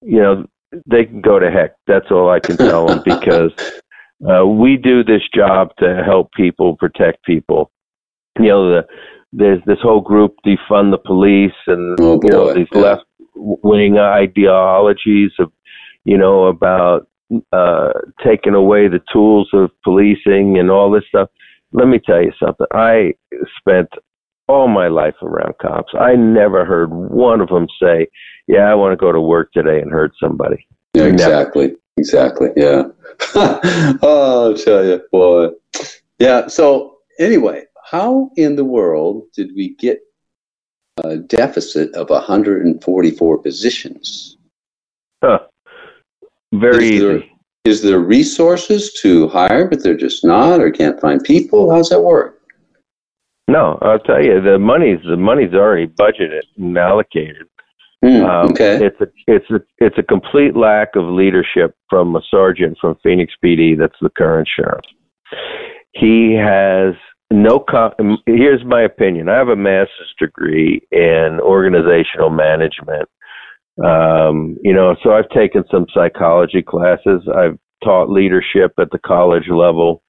You 0.00 0.20
know, 0.20 0.46
they 0.86 1.04
can 1.04 1.20
go 1.20 1.38
to 1.38 1.50
heck. 1.50 1.72
That's 1.86 2.10
all 2.10 2.30
I 2.30 2.40
can 2.40 2.56
tell 2.56 2.88
them 2.88 3.02
because 3.04 3.52
uh, 4.28 4.46
we 4.46 4.76
do 4.76 5.04
this 5.04 5.22
job 5.34 5.68
to 5.78 6.02
help 6.04 6.32
people, 6.32 6.76
protect 6.76 7.24
people. 7.24 7.70
You 8.38 8.48
know, 8.48 8.68
the, 8.70 8.86
there's 9.32 9.60
this 9.66 9.78
whole 9.82 10.00
group 10.00 10.34
defund 10.46 10.90
the 10.90 10.98
police 10.98 11.52
and 11.66 11.98
Oh, 12.00 12.20
you 12.22 12.30
know 12.30 12.46
boy. 12.46 12.54
these 12.54 12.68
Yeah. 12.72 12.80
left 12.80 13.04
wing 13.34 13.98
ideologies 13.98 15.32
of 15.38 15.50
you 16.04 16.16
know 16.18 16.46
about 16.46 17.08
uh 17.52 17.92
taking 18.24 18.54
away 18.54 18.88
the 18.88 19.00
tools 19.12 19.48
of 19.52 19.70
policing 19.84 20.58
and 20.58 20.70
all 20.70 20.90
this 20.90 21.04
stuff 21.08 21.28
let 21.72 21.86
me 21.88 21.98
tell 21.98 22.22
you 22.22 22.32
something 22.42 22.66
i 22.72 23.12
spent 23.58 23.88
all 24.48 24.68
my 24.68 24.88
life 24.88 25.14
around 25.22 25.54
cops 25.60 25.92
i 25.98 26.14
never 26.14 26.64
heard 26.64 26.90
one 26.90 27.40
of 27.40 27.48
them 27.48 27.66
say 27.80 28.06
yeah 28.48 28.70
i 28.70 28.74
want 28.74 28.92
to 28.92 28.96
go 28.96 29.12
to 29.12 29.20
work 29.20 29.50
today 29.52 29.80
and 29.80 29.90
hurt 29.90 30.12
somebody 30.20 30.66
Yeah, 30.94 31.04
Never. 31.04 31.14
exactly. 31.14 31.76
Exactly. 31.98 32.48
Yeah. 32.56 32.84
oh, 33.34 34.50
I'll 34.50 34.56
tell 34.56 34.84
you, 34.84 35.00
boy. 35.12 35.48
Yeah. 36.18 36.48
So 36.48 36.98
anyway, 37.18 37.64
how 37.90 38.30
in 38.36 38.56
the 38.56 38.64
world 38.64 39.24
did 39.36 39.50
we 39.54 39.74
get 39.76 40.00
a 41.04 41.16
deficit 41.18 41.94
of 41.94 42.08
144 42.10 43.38
positions? 43.38 44.36
huh. 45.22 45.38
Very 46.52 46.88
Is 46.96 47.00
there- 47.00 47.16
easy 47.18 47.28
Is 47.64 47.80
there 47.82 48.00
resources 48.00 48.92
to 49.02 49.28
hire, 49.28 49.68
but 49.68 49.82
they're 49.84 49.96
just 49.96 50.24
not, 50.24 50.60
or 50.60 50.70
can't 50.70 51.00
find 51.00 51.22
people? 51.22 51.70
How's 51.70 51.88
that 51.90 52.00
work? 52.02 52.38
no 53.48 53.76
i'll 53.82 53.98
tell 53.98 54.24
you 54.24 54.40
the 54.40 54.56
money's 54.56 55.00
the 55.04 55.16
money's 55.16 55.52
already 55.52 55.88
budgeted 55.88 56.42
and 56.58 56.78
allocated 56.78 57.46
Hmm, 58.04 58.24
Um, 58.24 58.50
okay. 58.50 58.84
It's 58.84 59.00
a 59.00 59.06
it's 59.28 59.48
a 59.50 59.60
it's 59.78 59.96
a 59.98 60.02
complete 60.02 60.56
lack 60.56 60.96
of 60.96 61.04
leadership 61.04 61.74
from 61.90 62.16
a 62.16 62.22
sergeant 62.32 62.76
from 62.80 62.96
Phoenix 63.02 63.32
PD. 63.44 63.78
That's 63.78 63.94
the 64.00 64.10
current 64.10 64.48
sheriff. 64.56 64.84
He 65.92 66.32
has 66.34 66.94
no. 67.30 67.60
Co- 67.60 67.94
here's 68.26 68.64
my 68.64 68.82
opinion. 68.82 69.28
I 69.28 69.36
have 69.36 69.50
a 69.50 69.54
master's 69.56 70.12
degree 70.18 70.80
in 70.90 71.38
organizational 71.40 72.30
management. 72.30 73.08
Um, 73.84 74.56
you 74.62 74.74
know, 74.74 74.94
so 75.02 75.12
I've 75.12 75.28
taken 75.30 75.64
some 75.70 75.86
psychology 75.94 76.62
classes. 76.62 77.22
I've 77.34 77.58
taught 77.82 78.10
leadership 78.10 78.72
at 78.78 78.90
the 78.90 78.98
college 78.98 79.48
level. 79.48 80.02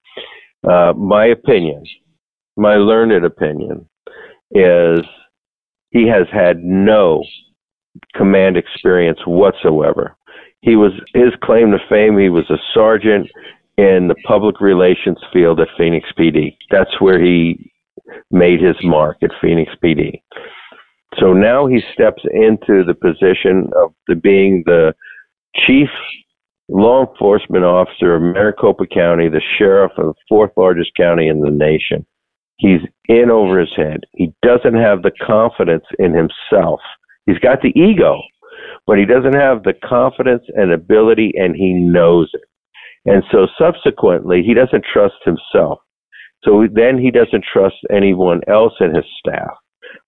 Uh, 0.69 0.93
my 0.93 1.27
opinion, 1.27 1.83
my 2.57 2.75
learned 2.75 3.25
opinion, 3.25 3.87
is 4.51 4.99
he 5.91 6.07
has 6.07 6.27
had 6.31 6.63
no 6.63 7.23
command 8.15 8.57
experience 8.57 9.19
whatsoever. 9.25 10.15
He 10.61 10.75
was 10.75 10.91
his 11.13 11.33
claim 11.43 11.71
to 11.71 11.77
fame. 11.89 12.17
He 12.17 12.29
was 12.29 12.49
a 12.49 12.57
sergeant 12.73 13.29
in 13.77 14.07
the 14.07 14.15
public 14.25 14.61
relations 14.61 15.17
field 15.31 15.59
at 15.59 15.67
Phoenix 15.77 16.07
PD. 16.17 16.55
That's 16.69 16.99
where 16.99 17.23
he 17.23 17.71
made 18.31 18.61
his 18.61 18.75
mark 18.83 19.17
at 19.23 19.31
Phoenix 19.41 19.71
PD. 19.83 20.21
So 21.19 21.33
now 21.33 21.67
he 21.67 21.81
steps 21.93 22.23
into 22.31 22.83
the 22.83 22.93
position 22.93 23.69
of 23.81 23.93
the, 24.07 24.15
being 24.15 24.63
the 24.65 24.93
chief 25.55 25.89
law 26.69 27.05
enforcement 27.05 27.63
officer 27.63 28.15
of 28.15 28.21
Maricopa 28.21 28.87
County, 28.87 29.29
the 29.29 29.41
sheriff 29.57 29.91
of 29.97 30.07
the 30.07 30.13
fourth 30.27 30.51
largest 30.57 30.91
county 30.95 31.27
in 31.27 31.41
the 31.41 31.51
nation. 31.51 32.05
He's 32.57 32.81
in 33.07 33.29
over 33.29 33.59
his 33.59 33.75
head. 33.75 34.01
He 34.13 34.33
doesn't 34.41 34.75
have 34.75 35.01
the 35.01 35.11
confidence 35.11 35.85
in 35.99 36.13
himself. 36.13 36.79
He's 37.25 37.39
got 37.39 37.61
the 37.61 37.77
ego, 37.77 38.21
but 38.87 38.97
he 38.97 39.05
doesn't 39.05 39.35
have 39.35 39.63
the 39.63 39.73
confidence 39.83 40.43
and 40.55 40.71
ability, 40.71 41.33
and 41.35 41.55
he 41.55 41.73
knows 41.73 42.29
it. 42.33 42.41
And 43.05 43.23
so 43.31 43.47
subsequently, 43.57 44.43
he 44.43 44.53
doesn't 44.53 44.85
trust 44.91 45.15
himself. 45.25 45.79
So 46.43 46.67
then 46.71 46.97
he 46.97 47.11
doesn't 47.11 47.43
trust 47.51 47.75
anyone 47.91 48.41
else 48.47 48.73
in 48.79 48.95
his 48.95 49.05
staff. 49.19 49.53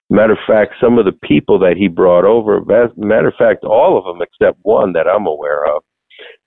Matter 0.09 0.33
of 0.33 0.39
fact, 0.47 0.73
some 0.79 0.99
of 0.99 1.05
the 1.05 1.17
people 1.27 1.57
that 1.59 1.77
he 1.77 1.87
brought 1.87 2.25
over, 2.25 2.61
matter 2.95 3.27
of 3.27 3.33
fact, 3.37 3.63
all 3.63 3.97
of 3.97 4.05
them 4.05 4.21
except 4.21 4.59
one 4.61 4.93
that 4.93 5.07
I'm 5.07 5.25
aware 5.25 5.65
of, 5.65 5.83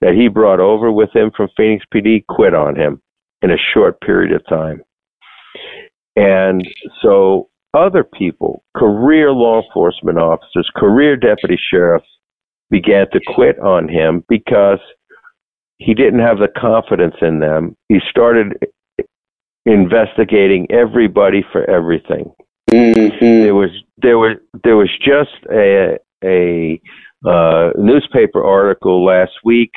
that 0.01 0.15
he 0.15 0.29
brought 0.29 0.61
over 0.61 0.93
with 0.93 1.15
him 1.15 1.31
from 1.37 1.49
Phoenix 1.57 1.85
PD 1.93 2.25
quit 2.29 2.55
on 2.55 2.77
him 2.77 3.03
in 3.43 3.51
a 3.51 3.59
short 3.75 4.01
period 4.01 4.33
of 4.33 4.47
time. 4.47 4.83
And 6.17 6.67
so 7.03 7.49
other 7.75 8.05
people, 8.05 8.65
career 8.77 9.33
law 9.33 9.63
enforcement 9.63 10.19
officers, 10.19 10.71
career 10.77 11.17
deputy 11.17 11.59
sheriffs, 11.71 12.07
began 12.71 13.11
to 13.11 13.21
quit 13.35 13.59
on 13.59 13.89
him 13.89 14.25
because 14.29 14.79
he 15.79 15.95
didn't 15.95 16.21
have 16.21 16.39
the 16.39 16.49
confidence 16.57 17.15
in 17.23 17.41
them. 17.41 17.77
He 17.89 17.99
started 18.09 18.55
investigating 19.65 20.67
everybody 20.71 21.45
for 21.53 21.69
everything. 21.69 22.33
Mhm. 22.71 23.43
There 23.45 23.55
was 23.55 23.71
there 23.99 24.19
was 24.19 24.37
there 24.65 24.77
was 24.77 24.91
just 24.99 25.47
a 25.51 25.99
a 26.25 26.81
uh, 27.27 27.71
newspaper 27.77 28.45
article 28.45 29.05
last 29.05 29.33
week 29.45 29.73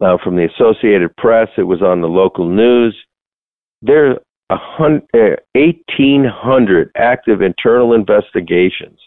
uh, 0.00 0.16
from 0.22 0.36
the 0.36 0.48
Associated 0.54 1.14
Press. 1.16 1.48
It 1.56 1.62
was 1.62 1.82
on 1.82 2.00
the 2.00 2.08
local 2.08 2.48
news. 2.48 2.96
There 3.82 4.10
are 4.10 4.18
a 4.50 4.56
hun- 4.56 5.02
uh, 5.14 5.36
1,800 5.54 6.90
active 6.96 7.42
internal 7.42 7.94
investigations 7.94 8.98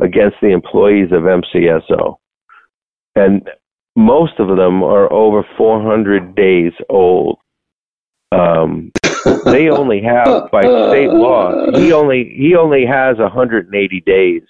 against 0.00 0.36
the 0.40 0.48
employees 0.52 1.10
of 1.12 1.22
MCSO, 1.24 2.16
and 3.16 3.48
most 3.96 4.38
of 4.38 4.48
them 4.56 4.82
are 4.82 5.12
over 5.12 5.44
400 5.56 6.34
days 6.34 6.72
old. 6.88 7.38
Um, 8.32 8.90
they 9.44 9.68
only 9.68 10.02
have 10.02 10.50
by 10.50 10.62
state 10.62 11.10
law 11.10 11.70
he 11.74 11.92
only 11.92 12.32
he 12.36 12.54
only 12.54 12.84
has 12.86 13.18
180 13.18 14.00
days 14.06 14.42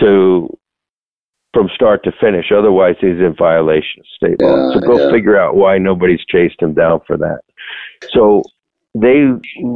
to 0.00 0.48
from 1.54 1.68
start 1.74 2.02
to 2.04 2.12
finish 2.20 2.46
otherwise 2.56 2.94
he's 3.00 3.18
in 3.20 3.34
violation 3.38 4.00
of 4.00 4.06
state 4.16 4.40
law 4.42 4.72
so 4.72 4.80
go 4.80 4.98
yeah. 4.98 5.10
figure 5.10 5.38
out 5.38 5.56
why 5.56 5.78
nobody's 5.78 6.24
chased 6.30 6.60
him 6.60 6.74
down 6.74 7.00
for 7.06 7.16
that 7.16 7.40
so 8.12 8.42
they 8.94 9.26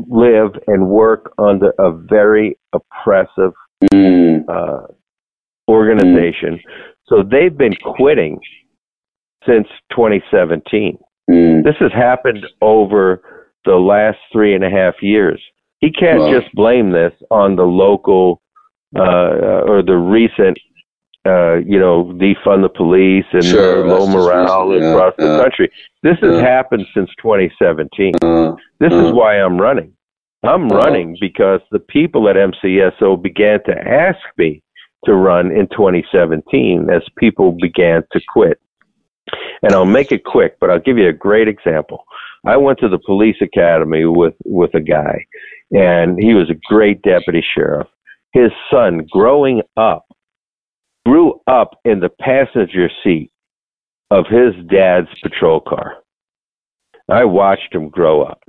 live 0.08 0.50
and 0.66 0.88
work 0.88 1.32
under 1.38 1.72
a 1.78 1.90
very 1.92 2.58
oppressive 2.72 3.52
Mm. 3.92 4.44
uh, 4.48 4.86
organization 5.68 6.60
so 7.06 7.24
they've 7.28 7.56
been 7.58 7.74
quitting 7.96 8.38
since 9.46 9.66
2017 9.90 10.98
Mm. 11.30 11.62
this 11.64 11.74
has 11.80 11.92
happened 11.92 12.44
over 12.60 13.22
the 13.64 13.76
last 13.76 14.18
three 14.32 14.54
and 14.54 14.64
a 14.64 14.70
half 14.70 15.02
years. 15.02 15.40
He 15.80 15.90
can't 15.90 16.20
Wow. 16.20 16.32
just 16.40 16.54
blame 16.54 16.90
this 16.90 17.12
on 17.30 17.56
the 17.56 17.64
local 17.66 18.40
uh, 18.94 19.62
or 19.66 19.80
the 19.82 19.96
recent, 19.96 20.58
uh, 21.24 21.54
you 21.64 21.78
know, 21.78 22.04
defund 22.20 22.60
the 22.62 22.68
police 22.68 23.24
and 23.32 23.42
Sure, 23.44 23.82
uh, 23.84 23.88
low 23.88 24.06
morale 24.06 24.68
recent, 24.68 24.82
yeah, 24.84 24.92
across 24.94 25.14
the 25.16 25.42
country. 25.42 25.70
This 26.02 26.18
has 26.20 26.38
happened 26.40 26.86
since 26.94 27.08
2017. 27.20 28.14
Uh, 28.22 28.54
This 28.80 28.92
is 28.92 29.10
Uh. 29.10 29.14
why 29.14 29.36
I'm 29.36 29.58
running. 29.58 29.92
I'm 30.44 30.68
running 30.68 31.16
because 31.20 31.60
the 31.70 31.78
people 31.78 32.28
at 32.28 32.36
MCSO 32.36 33.16
began 33.16 33.62
to 33.64 33.78
ask 33.88 34.18
me 34.36 34.60
to 35.06 35.14
run 35.14 35.50
in 35.52 35.68
2017 35.68 36.90
as 36.90 37.02
people 37.16 37.52
began 37.52 38.04
to 38.12 38.20
quit. 38.28 38.58
And 39.62 39.72
I'll 39.72 39.84
make 39.86 40.12
it 40.12 40.24
quick, 40.24 40.56
but 40.60 40.68
I'll 40.68 40.80
give 40.80 40.98
you 40.98 41.08
a 41.08 41.12
great 41.12 41.48
example. 41.48 42.04
I 42.44 42.56
went 42.56 42.78
to 42.80 42.88
the 42.88 42.98
police 42.98 43.36
academy 43.40 44.04
with 44.04 44.34
with 44.44 44.74
a 44.74 44.80
guy, 44.80 45.24
and 45.70 46.18
he 46.18 46.34
was 46.34 46.50
a 46.50 46.60
great 46.68 47.02
deputy 47.02 47.44
sheriff. 47.54 47.88
His 48.32 48.50
son, 48.70 49.06
growing 49.10 49.62
up, 49.76 50.06
grew 51.06 51.40
up 51.46 51.78
in 51.84 52.00
the 52.00 52.08
passenger 52.08 52.90
seat 53.04 53.30
of 54.10 54.26
his 54.26 54.54
dad's 54.68 55.08
patrol 55.22 55.60
car. 55.60 55.96
I 57.08 57.24
watched 57.24 57.74
him 57.74 57.88
grow 57.88 58.22
up. 58.22 58.42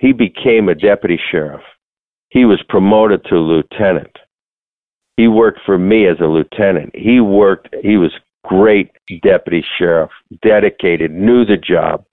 He 0.00 0.12
became 0.12 0.68
a 0.68 0.74
deputy 0.74 1.18
sheriff. 1.30 1.62
He 2.30 2.44
was 2.44 2.62
promoted 2.68 3.24
to 3.26 3.38
lieutenant. 3.38 4.16
He 5.16 5.28
worked 5.28 5.60
for 5.64 5.78
me 5.78 6.06
as 6.06 6.18
a 6.20 6.26
lieutenant. 6.26 6.94
He 6.94 7.20
worked. 7.20 7.74
He 7.82 7.96
was 7.96 8.12
great 8.44 8.90
deputy 9.22 9.64
sheriff, 9.78 10.10
dedicated, 10.42 11.10
knew 11.10 11.44
the 11.44 11.56
job, 11.56 12.04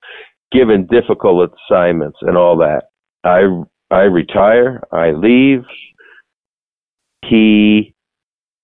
given 0.54 0.88
difficult 0.88 1.52
assignments 1.70 2.18
and 2.22 2.38
all 2.38 2.58
that. 2.58 2.84
I 3.24 3.42
I 3.92 4.04
retire. 4.04 4.82
I 4.92 5.12
leave. 5.12 5.64
He 7.26 7.94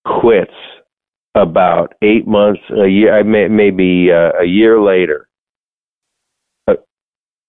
quits 0.05 0.51
about 1.35 1.93
eight 2.01 2.27
months, 2.27 2.61
a 2.71 2.87
year, 2.87 3.23
may, 3.23 3.47
maybe 3.47 4.11
uh, 4.11 4.31
a 4.41 4.45
year 4.45 4.81
later, 4.81 5.29
uh, 6.67 6.73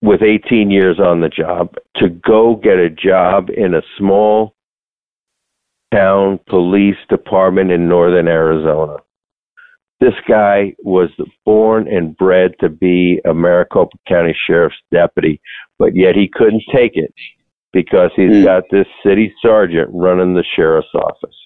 with 0.03 0.23
18 0.23 0.71
years 0.71 1.01
on 1.01 1.21
the 1.21 1.29
job, 1.29 1.75
to 1.97 2.09
go 2.09 2.57
get 2.57 2.79
a 2.79 2.91
job 2.91 3.49
in 3.51 3.75
a 3.75 3.83
small 3.99 4.55
town 5.93 6.39
police 6.49 6.99
department 7.09 7.71
in 7.71 7.89
northern 7.89 8.29
Arizona. 8.29 8.97
This 10.01 10.15
guy 10.27 10.75
was 10.83 11.11
born 11.45 11.87
and 11.87 12.17
bred 12.17 12.53
to 12.61 12.69
be 12.69 13.21
a 13.25 13.35
Maricopa 13.35 13.97
County 14.09 14.35
Sheriff's 14.47 14.77
deputy, 14.91 15.41
but 15.79 15.95
yet 15.95 16.17
he 16.17 16.29
couldn't 16.33 16.63
take 16.73 16.93
it 16.95 17.13
because 17.73 18.11
he's 18.17 18.31
mm. 18.31 18.45
got 18.45 18.65
this 18.71 18.87
city 19.05 19.33
sergeant 19.43 19.91
running 19.93 20.35
the 20.35 20.45
sheriff's 20.57 20.89
office 20.95 21.37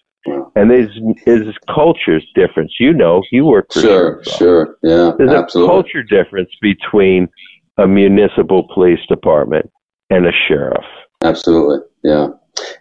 and 0.56 0.70
his 0.70 0.88
his 1.24 1.54
culture's 1.72 2.26
difference. 2.34 2.74
You 2.78 2.92
know, 2.92 3.22
you 3.30 3.44
work 3.44 3.72
for 3.72 3.80
sure, 3.80 4.24
sure, 4.24 4.78
yeah. 4.82 5.12
There's 5.16 5.30
absolutely. 5.30 5.70
a 5.70 5.82
culture 5.82 6.02
difference 6.02 6.50
between 6.60 7.28
a 7.78 7.86
municipal 7.86 8.68
police 8.72 9.00
department 9.08 9.70
and 10.10 10.26
a 10.26 10.32
sheriff. 10.48 10.84
Absolutely, 11.22 11.78
yeah. 12.02 12.28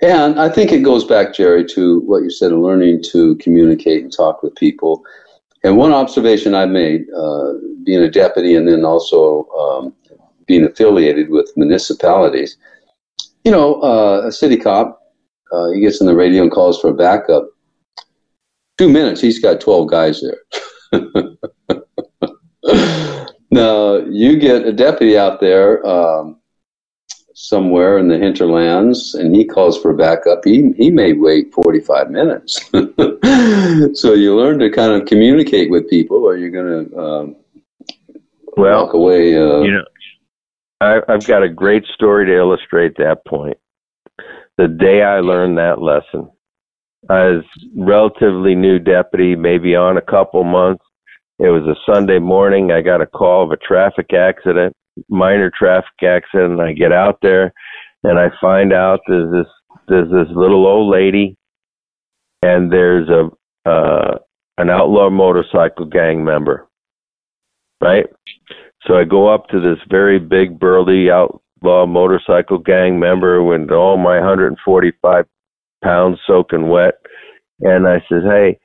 And 0.02 0.40
I 0.40 0.50
think 0.50 0.72
it 0.72 0.84
goes 0.84 1.04
back, 1.04 1.34
Jerry, 1.34 1.66
to 1.66 2.02
what 2.02 2.24
you 2.24 2.30
said, 2.30 2.52
learning 2.52 3.02
to 3.12 3.36
communicate 3.38 4.04
and 4.04 4.14
talk 4.16 4.44
with 4.44 4.56
people. 4.56 5.04
And 5.64 5.78
one 5.78 5.94
observation 5.94 6.54
I 6.56 6.66
made, 6.66 7.06
uh, 7.16 7.54
being 7.84 8.02
a 8.02 8.10
deputy 8.10 8.56
and 8.56 8.68
then 8.68 8.84
also 8.84 9.48
um, 9.50 9.94
being 10.46 10.66
affiliated 10.66 11.30
with 11.30 11.52
municipalities, 11.56 12.58
you 13.46 13.52
know, 13.52 13.82
uh, 13.82 14.24
a 14.26 14.32
city 14.32 14.58
cop 14.58 15.04
uh, 15.54 15.70
he 15.70 15.82
gets 15.82 16.02
on 16.02 16.08
the 16.08 16.16
radio 16.16 16.42
and 16.42 16.52
calls 16.52 16.82
for 16.82 16.90
a 16.90 16.94
backup. 16.94 17.48
Two 18.78 18.90
minutes, 18.90 19.22
he's 19.22 19.40
got 19.40 19.62
12 19.62 19.88
guys 19.88 20.22
there. 20.22 21.02
now, 23.52 23.98
you 23.98 24.40
get 24.40 24.66
a 24.66 24.74
deputy 24.74 25.16
out 25.16 25.40
there 25.40 25.86
um, 25.86 26.40
somewhere 27.54 28.00
in 28.00 28.08
the 28.08 28.18
hinterlands 28.18 29.14
and 29.14 29.36
he 29.36 29.46
calls 29.46 29.80
for 29.80 29.94
backup. 29.94 30.44
He, 30.44 30.72
he 30.76 30.90
may 30.90 31.14
wait 31.14 31.54
45 31.54 32.10
minutes. 32.10 32.60
so 34.00 34.14
you 34.14 34.36
learn 34.36 34.58
to 34.58 34.72
kind 34.72 34.92
of 34.92 35.08
communicate 35.08 35.70
with 35.70 35.88
people 35.88 36.18
or 36.18 36.36
you're 36.36 36.50
going 36.50 36.90
to 36.90 36.98
um, 36.98 37.36
well, 38.58 38.86
walk 38.86 38.96
away. 38.96 39.38
Uh, 39.38 39.62
you 39.62 39.72
know, 39.72 39.86
I, 40.82 41.02
I've 41.08 41.28
got 41.28 41.44
a 41.44 41.50
great 41.50 41.86
story 41.94 42.26
to 42.26 42.36
illustrate 42.36 42.98
that 42.98 43.24
point 43.28 43.58
the 44.58 44.68
day 44.68 45.04
I 45.04 45.20
learned 45.20 45.58
that 45.58 45.82
lesson. 45.82 46.30
I 47.10 47.26
was 47.26 47.44
relatively 47.76 48.56
new 48.56 48.80
deputy, 48.80 49.36
maybe 49.36 49.76
on 49.76 49.98
a 49.98 50.02
couple 50.02 50.44
months. 50.44 50.84
It 51.40 51.50
was 51.50 51.64
a 51.64 51.92
Sunday 51.92 52.20
morning. 52.20 52.72
I 52.72 52.82
got 52.82 53.02
a 53.02 53.06
call 53.06 53.44
of 53.44 53.52
a 53.52 53.58
traffic 53.58 54.14
accident, 54.14 54.74
minor 55.10 55.52
traffic 55.58 56.04
accident. 56.04 56.60
I 56.60 56.74
get 56.74 56.92
out 56.92 57.20
there 57.22 57.54
and 58.04 58.20
I 58.20 58.30
find 58.42 58.74
out 58.74 59.00
there's 59.08 59.32
this 59.32 59.52
there's 59.88 60.10
this 60.12 60.36
little 60.36 60.66
old 60.66 60.92
lady 60.92 61.38
and 62.42 62.72
there's 62.72 63.10
a 63.10 63.30
uh 63.70 64.18
an 64.58 64.70
outlaw 64.70 65.10
motorcycle 65.10 65.86
gang 65.86 66.24
member. 66.24 66.68
Right? 67.82 68.06
So 68.88 68.96
I 68.96 69.04
go 69.04 69.34
up 69.34 69.48
to 69.50 69.60
this 69.60 69.80
very 69.90 70.20
big 70.20 70.60
burly 70.60 71.10
outlaw 71.10 71.86
motorcycle 71.86 72.58
gang 72.58 73.00
member 73.00 73.42
with 73.44 73.72
all 73.72 73.98
my 73.98 74.20
145 74.20 75.26
pounds 75.84 76.20
soaking 76.28 76.70
wet. 76.70 76.96
And 77.62 77.88
I 77.88 78.00
says, 78.10 78.24
hey, 78.24 78.60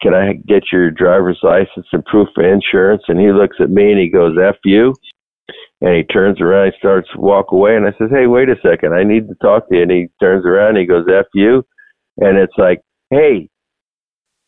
can 0.00 0.14
I 0.14 0.34
get 0.46 0.64
your 0.72 0.90
driver's 0.90 1.38
license 1.42 1.86
and 1.92 2.04
proof 2.04 2.28
of 2.36 2.44
insurance? 2.44 3.02
And 3.08 3.18
he 3.18 3.32
looks 3.32 3.56
at 3.60 3.70
me 3.70 3.90
and 3.90 4.00
he 4.00 4.08
goes, 4.08 4.36
F 4.40 4.56
you. 4.64 4.94
And 5.84 5.94
he 5.94 6.02
turns 6.04 6.40
around, 6.40 6.72
he 6.72 6.78
starts 6.78 7.10
to 7.12 7.20
walk 7.20 7.52
away. 7.52 7.76
And 7.76 7.86
I 7.86 7.90
says, 7.98 8.08
hey, 8.10 8.26
wait 8.26 8.48
a 8.48 8.56
second, 8.62 8.94
I 8.94 9.04
need 9.04 9.28
to 9.28 9.34
talk 9.42 9.68
to 9.68 9.76
you. 9.76 9.82
And 9.82 9.90
he 9.90 10.06
turns 10.18 10.46
around 10.46 10.70
and 10.70 10.78
he 10.78 10.86
goes, 10.86 11.04
F 11.06 11.26
you. 11.34 11.62
And 12.16 12.38
it's 12.38 12.54
like, 12.56 12.80
hey, 13.10 13.50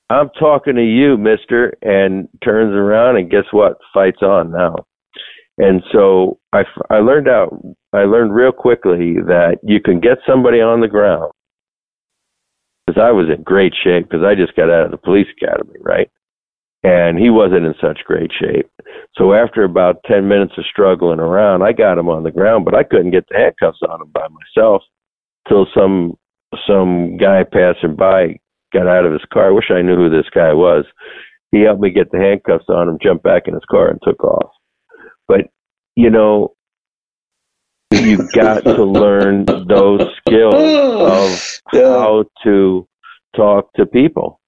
I'm 0.08 0.30
talking 0.38 0.76
to 0.76 0.82
you, 0.82 1.18
mister. 1.18 1.74
And 1.82 2.26
turns 2.42 2.72
around 2.72 3.18
and 3.18 3.30
guess 3.30 3.44
what? 3.50 3.76
Fight's 3.92 4.22
on 4.22 4.50
now. 4.50 4.76
And 5.58 5.82
so 5.92 6.38
I, 6.54 6.62
I 6.88 7.00
learned 7.00 7.28
out, 7.28 7.54
I 7.92 8.04
learned 8.04 8.34
real 8.34 8.52
quickly 8.52 9.16
that 9.26 9.58
you 9.62 9.80
can 9.80 10.00
get 10.00 10.16
somebody 10.26 10.62
on 10.62 10.80
the 10.80 10.88
ground 10.88 11.32
because 12.86 12.98
I 12.98 13.10
was 13.10 13.26
in 13.28 13.42
great 13.42 13.74
shape 13.84 14.08
because 14.08 14.24
I 14.24 14.34
just 14.34 14.56
got 14.56 14.70
out 14.70 14.86
of 14.86 14.90
the 14.90 14.96
police 14.96 15.28
academy, 15.36 15.78
right? 15.82 16.08
And 16.86 17.18
he 17.18 17.30
wasn't 17.30 17.66
in 17.66 17.74
such 17.80 18.04
great 18.04 18.30
shape. 18.32 18.70
So 19.16 19.34
after 19.34 19.64
about 19.64 20.04
10 20.06 20.28
minutes 20.28 20.52
of 20.56 20.64
struggling 20.70 21.18
around, 21.18 21.62
I 21.62 21.72
got 21.72 21.98
him 21.98 22.08
on 22.08 22.22
the 22.22 22.30
ground, 22.30 22.64
but 22.64 22.74
I 22.74 22.84
couldn't 22.84 23.10
get 23.10 23.26
the 23.28 23.38
handcuffs 23.38 23.80
on 23.88 24.02
him 24.02 24.10
by 24.12 24.28
myself 24.28 24.82
till 25.48 25.66
some, 25.76 26.16
some 26.66 27.16
guy 27.16 27.42
passing 27.42 27.96
by 27.96 28.38
got 28.72 28.86
out 28.86 29.04
of 29.04 29.12
his 29.12 29.24
car. 29.32 29.48
I 29.48 29.50
wish 29.50 29.70
I 29.70 29.82
knew 29.82 29.96
who 29.96 30.10
this 30.10 30.28
guy 30.32 30.52
was. 30.52 30.84
He 31.50 31.62
helped 31.62 31.80
me 31.80 31.90
get 31.90 32.10
the 32.12 32.18
handcuffs 32.18 32.68
on 32.68 32.88
him, 32.88 32.98
jumped 33.02 33.24
back 33.24 33.48
in 33.48 33.54
his 33.54 33.64
car 33.70 33.88
and 33.88 34.00
took 34.02 34.22
off. 34.22 34.50
But, 35.26 35.48
you 35.96 36.10
know, 36.10 36.54
you 37.92 38.28
got 38.34 38.64
to 38.64 38.84
learn 38.84 39.44
those 39.46 40.06
skills 40.18 40.54
of 40.54 41.60
how 41.72 42.24
to 42.44 42.86
talk 43.34 43.72
to 43.74 43.86
people, 43.86 44.40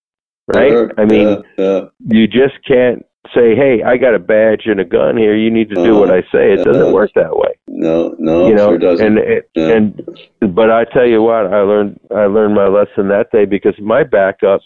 right? 0.49 0.71
Sure. 0.71 0.93
I 0.99 1.05
mean, 1.05 1.43
yeah, 1.57 1.65
yeah. 1.65 1.81
you 2.07 2.27
just 2.27 2.55
can't 2.67 3.05
say, 3.35 3.55
"Hey, 3.55 3.83
I 3.83 3.97
got 3.97 4.15
a 4.15 4.19
badge 4.19 4.63
and 4.67 4.81
a 4.81 4.85
gun 4.85 5.17
here. 5.17 5.37
You 5.37 5.51
need 5.51 5.69
to 5.71 5.75
do 5.77 5.97
uh, 5.97 6.01
what 6.01 6.11
I 6.11 6.23
say." 6.33 6.53
It 6.53 6.65
doesn't 6.65 6.93
work 6.93 7.11
that 7.15 7.37
way. 7.37 7.59
No, 7.69 8.17
no, 8.19 8.49
you 8.49 8.55
know, 8.55 8.71
sure 8.71 8.79
doesn't. 8.79 9.07
And 9.07 9.19
it, 9.19 9.51
and 9.55 10.55
but 10.55 10.71
I 10.71 10.85
tell 10.85 11.07
you 11.07 11.23
what, 11.23 11.53
I 11.53 11.61
learned 11.61 12.01
I 12.11 12.27
learned 12.27 12.55
my 12.55 12.67
lesson 12.69 13.09
that 13.09 13.31
day 13.33 13.45
because 13.45 13.75
my 13.81 14.03
backup 14.03 14.61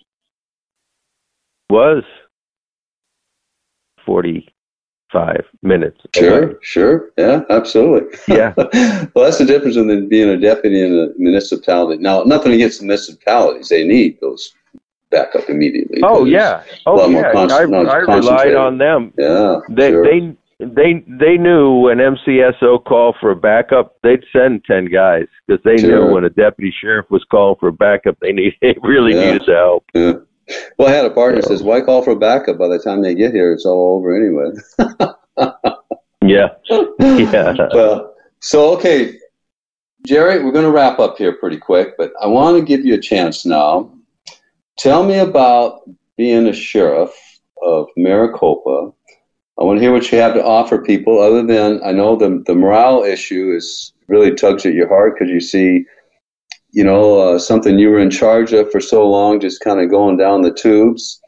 was 1.69 2.05
forty 4.07 4.49
five 5.13 5.45
minutes. 5.63 6.01
Sure, 6.15 6.45
away. 6.45 6.55
sure. 6.63 7.11
Yeah, 7.19 7.43
absolutely. 7.51 8.19
Yeah. 8.27 8.55
well, 8.57 9.27
that's 9.27 9.39
the 9.39 9.45
difference 9.45 9.77
in 9.77 10.09
being 10.09 10.29
a 10.29 10.39
deputy 10.39 10.83
in 10.83 10.99
a 10.99 11.09
municipality. 11.19 12.03
Now, 12.03 12.23
nothing 12.23 12.53
against 12.53 12.81
the 12.81 12.87
municipalities. 12.87 13.69
They 13.69 13.85
need 13.85 14.19
those 14.21 14.55
backup 15.13 15.49
immediately. 15.49 16.01
Oh, 16.03 16.25
yeah. 16.25 16.65
Oh, 16.87 17.09
yeah. 17.09 17.33
Con- 17.33 17.53
I, 17.53 17.59
I 17.59 17.99
relied 17.99 18.55
on 18.55 18.79
them. 18.79 19.13
Yeah. 19.17 19.61
They, 19.69 19.91
sure. 19.91 20.05
they, 20.05 20.37
they, 20.59 21.05
they 21.07 21.37
knew 21.37 21.75
when 21.75 21.99
MCSO 21.99 22.85
called 22.85 23.17
for 23.21 23.31
a 23.31 23.37
backup, 23.37 23.97
they'd 24.03 24.25
send 24.33 24.65
10 24.65 24.87
guys 24.87 25.27
because 25.47 25.63
they 25.65 25.77
sure. 25.77 26.07
knew 26.07 26.15
when 26.15 26.25
a 26.25 26.31
deputy 26.31 26.75
sheriff 26.81 27.07
was 27.11 27.25
calling 27.31 27.57
for 27.61 27.69
a 27.69 27.73
backup, 27.73 28.19
they, 28.21 28.33
need, 28.33 28.55
they 28.63 28.75
really 28.83 29.15
yeah. 29.15 29.33
needed 29.33 29.49
help. 29.49 29.85
Yeah. 29.95 30.15
Well, 30.79 30.89
I 30.89 30.93
had 30.93 31.05
a 31.05 31.11
partner 31.11 31.41
yeah. 31.41 31.47
says, 31.47 31.63
"Why 31.63 31.81
call 31.81 32.03
for 32.03 32.11
a 32.11 32.17
backup? 32.17 32.59
By 32.59 32.67
the 32.69 32.79
time 32.79 33.01
they 33.01 33.15
get 33.15 33.33
here, 33.33 33.53
it's 33.53 33.65
all 33.65 33.97
over 33.97 34.15
anyway." 34.15 34.51
yeah, 36.21 36.49
yeah. 36.99 37.55
Well, 37.73 38.15
so 38.41 38.75
okay, 38.77 39.17
Jerry, 40.05 40.45
we're 40.45 40.53
going 40.53 40.65
to 40.65 40.73
wrap 40.73 40.99
up 40.99 41.17
here 41.17 41.33
pretty 41.33 41.59
quick, 41.59 41.97
but 41.97 42.13
I 42.21 42.27
want 42.27 42.59
to 42.59 42.65
give 42.65 42.85
you 42.85 42.95
a 42.95 43.01
chance 43.01 43.47
now. 43.47 43.93
Tell 44.79 45.05
me 45.05 45.19
about 45.19 45.81
being 46.17 46.47
a 46.47 46.53
sheriff 46.53 47.13
of 47.63 47.89
Maricopa. 47.97 48.93
I 49.59 49.65
want 49.65 49.79
to 49.79 49.83
hear 49.83 49.93
what 49.93 50.11
you 50.11 50.19
have 50.19 50.35
to 50.35 50.45
offer 50.45 50.83
people. 50.83 51.21
Other 51.21 51.45
than 51.45 51.81
I 51.85 51.93
know 51.93 52.17
the 52.17 52.43
the 52.47 52.55
morale 52.55 53.03
issue 53.03 53.55
is 53.55 53.93
really 54.09 54.35
tugs 54.35 54.67
at 54.67 54.75
your 54.75 54.89
heart 54.89 55.15
because 55.15 55.31
you 55.31 55.41
see 55.41 55.85
you 56.73 56.83
know, 56.83 57.21
uh, 57.21 57.39
something 57.39 57.79
you 57.79 57.91
were 57.91 57.99
in 57.99 58.11
charge 58.11 58.53
of 58.53 58.71
for 58.73 58.81
so 58.81 59.09
long, 59.09 59.39
just 59.39 59.61
kind 59.61 59.81
of 59.81 59.91
going 59.91 60.17
down 60.17 60.41
the 60.41 60.53
tubes. 60.53 61.21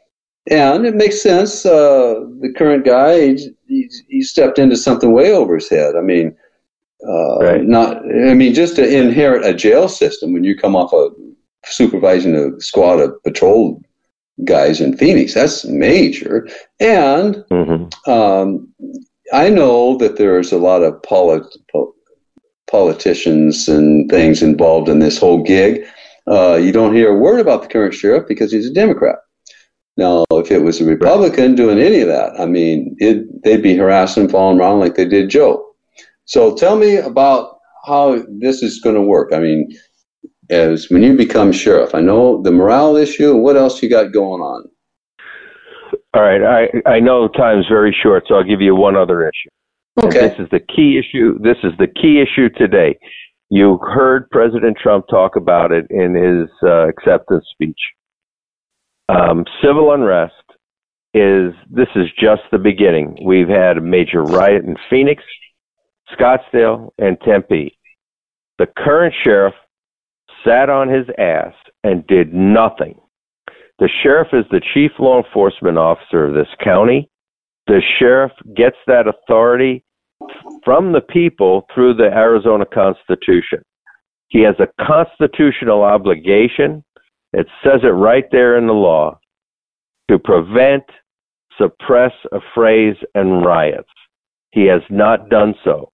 And 0.49 0.85
it 0.85 0.95
makes 0.95 1.21
sense. 1.21 1.65
Uh, 1.65 2.25
the 2.41 2.53
current 2.55 2.83
guy, 2.83 3.35
he, 3.67 3.89
he, 4.09 4.21
stepped 4.21 4.59
into 4.59 4.75
something 4.75 5.11
way 5.11 5.31
over 5.31 5.55
his 5.55 5.69
head. 5.69 5.95
I 5.95 6.01
mean, 6.01 6.35
uh, 7.07 7.39
right. 7.39 7.63
not. 7.63 7.97
I 7.97 8.33
mean, 8.33 8.53
just 8.53 8.75
to 8.75 8.87
inherit 8.87 9.45
a 9.45 9.53
jail 9.53 9.87
system 9.87 10.33
when 10.33 10.43
you 10.43 10.55
come 10.55 10.75
off 10.75 10.93
of 10.93 11.13
supervising 11.65 12.35
a 12.35 12.59
squad 12.61 12.99
of 12.99 13.21
patrol 13.23 13.81
guys 14.43 14.81
in 14.81 14.97
Phoenix, 14.97 15.33
that's 15.33 15.65
major. 15.65 16.47
And 16.79 17.35
mm-hmm. 17.51 18.11
um, 18.11 18.73
I 19.33 19.49
know 19.49 19.97
that 19.97 20.17
there's 20.17 20.51
a 20.51 20.57
lot 20.57 20.83
of 20.83 21.01
polit- 21.03 21.55
politicians 22.67 23.67
and 23.67 24.09
things 24.09 24.41
involved 24.41 24.89
in 24.89 24.99
this 24.99 25.17
whole 25.17 25.43
gig. 25.43 25.85
Uh, 26.27 26.55
you 26.55 26.71
don't 26.71 26.95
hear 26.95 27.15
a 27.15 27.19
word 27.19 27.39
about 27.39 27.61
the 27.61 27.67
current 27.67 27.93
sheriff 27.93 28.27
because 28.27 28.51
he's 28.51 28.69
a 28.69 28.73
Democrat. 28.73 29.17
Now, 29.97 30.25
if 30.31 30.51
it 30.51 30.59
was 30.59 30.81
a 30.81 30.85
Republican 30.85 31.55
doing 31.55 31.79
any 31.79 32.01
of 32.01 32.07
that, 32.07 32.33
I 32.39 32.45
mean, 32.45 32.95
it, 32.99 33.43
they'd 33.43 33.61
be 33.63 33.77
harassing, 33.77 34.23
and 34.23 34.31
following 34.31 34.59
around 34.59 34.79
like 34.79 34.95
they 34.95 35.05
did 35.05 35.29
Joe. 35.29 35.65
So 36.25 36.53
tell 36.55 36.75
me 36.75 36.97
about 36.97 37.59
how 37.85 38.23
this 38.27 38.61
is 38.61 38.81
going 38.81 38.95
to 38.95 39.01
work. 39.01 39.31
I 39.31 39.39
mean, 39.39 39.69
as 40.49 40.89
when 40.89 41.03
you 41.03 41.15
become 41.15 41.51
sheriff, 41.51 41.95
I 41.95 42.01
know 42.01 42.41
the 42.41 42.51
morale 42.51 42.95
issue. 42.95 43.31
And 43.31 43.43
what 43.43 43.57
else 43.57 43.81
you 43.81 43.89
got 43.89 44.13
going 44.13 44.41
on? 44.41 44.65
All 46.13 46.21
right, 46.21 46.41
I 46.85 46.89
I 46.89 46.99
know 46.99 47.27
time's 47.27 47.67
very 47.67 47.95
short, 48.01 48.23
so 48.27 48.35
I'll 48.35 48.43
give 48.43 48.61
you 48.61 48.75
one 48.75 48.95
other 48.95 49.27
issue. 49.27 49.49
Okay. 50.03 50.29
This 50.29 50.39
is 50.39 50.49
the 50.51 50.59
key 50.59 50.99
issue. 50.99 51.39
This 51.39 51.57
is 51.63 51.71
the 51.79 51.87
key 51.87 52.21
issue 52.21 52.49
today. 52.49 52.97
You 53.49 53.79
heard 53.81 54.29
President 54.29 54.77
Trump 54.81 55.05
talk 55.09 55.35
about 55.35 55.71
it 55.71 55.85
in 55.89 56.15
his 56.15 56.49
uh, 56.63 56.87
acceptance 56.87 57.45
speech. 57.51 57.79
Um, 59.07 59.45
civil 59.63 59.93
unrest 59.93 60.33
is 61.13 61.53
this 61.69 61.87
is 61.95 62.07
just 62.19 62.41
the 62.51 62.57
beginning. 62.57 63.17
We've 63.23 63.47
had 63.47 63.77
a 63.77 63.81
major 63.81 64.23
riot 64.23 64.65
in 64.65 64.75
Phoenix, 64.89 65.23
Scottsdale, 66.17 66.89
and 66.97 67.17
Tempe. 67.21 67.77
The 68.57 68.67
current 68.77 69.13
sheriff 69.23 69.53
sat 70.45 70.69
on 70.69 70.89
his 70.89 71.07
ass 71.17 71.53
and 71.83 72.05
did 72.07 72.33
nothing. 72.33 72.99
The 73.79 73.89
sheriff 74.03 74.29
is 74.33 74.45
the 74.51 74.61
chief 74.73 74.91
law 74.99 75.21
enforcement 75.23 75.77
officer 75.77 76.25
of 76.25 76.33
this 76.33 76.47
county. 76.63 77.09
The 77.67 77.81
sheriff 77.99 78.31
gets 78.55 78.77
that 78.87 79.07
authority 79.07 79.83
from 80.63 80.93
the 80.93 81.01
people 81.01 81.65
through 81.73 81.95
the 81.95 82.05
Arizona 82.05 82.65
Constitution. 82.65 83.63
He 84.29 84.41
has 84.41 84.55
a 84.59 84.85
constitutional 84.85 85.83
obligation 85.83 86.83
it 87.35 87.47
says 87.61 87.81
it 87.83 87.87
right 87.87 88.23
there 88.31 88.57
in 88.57 88.65
the 88.65 88.73
law 88.73 89.19
to 90.09 90.17
prevent, 90.17 90.83
suppress, 91.57 92.13
affrays, 92.31 92.95
and 93.13 93.45
riots. 93.45 93.89
He 94.51 94.65
has 94.67 94.81
not 94.89 95.29
done 95.29 95.53
so. 95.65 95.91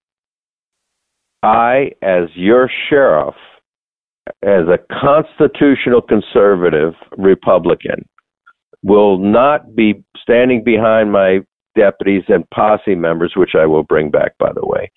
I, 1.41 1.93
as 2.03 2.29
your 2.35 2.69
sheriff, 2.89 3.33
as 4.43 4.67
a 4.67 4.79
constitutional 5.01 6.01
conservative 6.01 6.93
Republican, 7.17 8.05
will 8.83 9.17
not 9.17 9.75
be 9.75 10.03
standing 10.21 10.63
behind 10.63 11.11
my 11.11 11.39
deputies 11.75 12.23
and 12.27 12.49
posse 12.49 12.95
members, 12.95 13.33
which 13.35 13.55
I 13.55 13.65
will 13.65 13.83
bring 13.83 14.09
back, 14.09 14.37
by 14.37 14.51
the 14.53 14.65
way. 14.65 14.91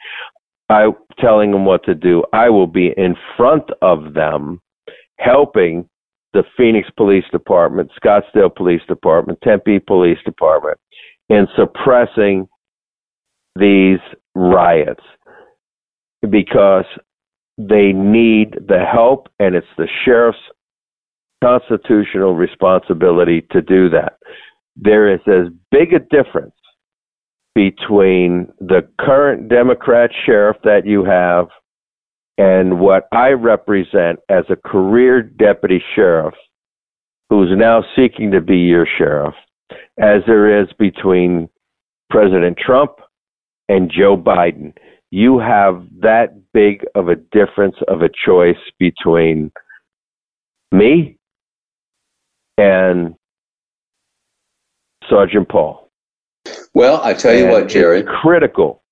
I 0.68 0.88
telling 1.18 1.52
them 1.52 1.64
what 1.66 1.84
to 1.84 1.94
do. 1.94 2.24
I 2.32 2.48
will 2.48 2.66
be 2.66 2.92
in 2.96 3.14
front 3.36 3.64
of 3.82 4.14
them, 4.14 4.60
helping 5.18 5.88
the 6.32 6.42
Phoenix 6.56 6.88
Police 6.96 7.24
Department, 7.30 7.90
Scottsdale 8.02 8.54
Police 8.54 8.82
Department, 8.88 9.38
Tempe 9.42 9.78
Police 9.78 10.18
Department 10.24 10.78
in 11.28 11.46
suppressing 11.56 12.48
these 13.56 14.00
riots 14.34 15.04
because 16.28 16.84
they 17.56 17.92
need 17.92 18.54
the 18.66 18.84
help 18.90 19.28
and 19.38 19.54
it's 19.54 19.66
the 19.76 19.88
sheriff's 20.04 20.38
constitutional 21.42 22.34
responsibility 22.34 23.46
to 23.50 23.60
do 23.60 23.88
that. 23.90 24.14
There 24.76 25.12
is 25.12 25.20
as 25.26 25.52
big 25.70 25.92
a 25.92 26.00
difference 26.00 26.54
between 27.54 28.52
the 28.58 28.88
current 29.00 29.48
Democrat 29.48 30.10
sheriff 30.26 30.56
that 30.64 30.86
you 30.86 31.04
have 31.04 31.48
and 32.36 32.80
what 32.80 33.06
I 33.12 33.30
represent 33.30 34.18
as 34.28 34.44
a 34.48 34.56
career 34.56 35.22
deputy 35.22 35.82
sheriff 35.94 36.34
who's 37.30 37.50
now 37.56 37.84
seeking 37.96 38.32
to 38.32 38.40
be 38.40 38.58
your 38.58 38.86
sheriff, 38.98 39.34
as 39.98 40.22
there 40.26 40.60
is 40.60 40.68
between 40.78 41.48
President 42.10 42.58
Trump 42.58 42.92
and 43.68 43.90
Joe 43.90 44.16
Biden. 44.16 44.74
You 45.10 45.38
have 45.38 45.86
that 46.00 46.34
big 46.54 46.84
of 46.94 47.08
a 47.08 47.16
difference 47.32 47.76
of 47.88 48.00
a 48.00 48.08
choice 48.24 48.56
between 48.78 49.52
me 50.72 51.18
and 52.56 53.14
Sergeant 55.10 55.48
Paul. 55.48 55.90
Well, 56.72 57.02
I 57.02 57.12
tell 57.14 57.34
you 57.34 57.44
And 57.44 57.52
what, 57.52 57.68
Jerry. 57.68 58.00
It's 58.00 58.08
critical. 58.22 58.82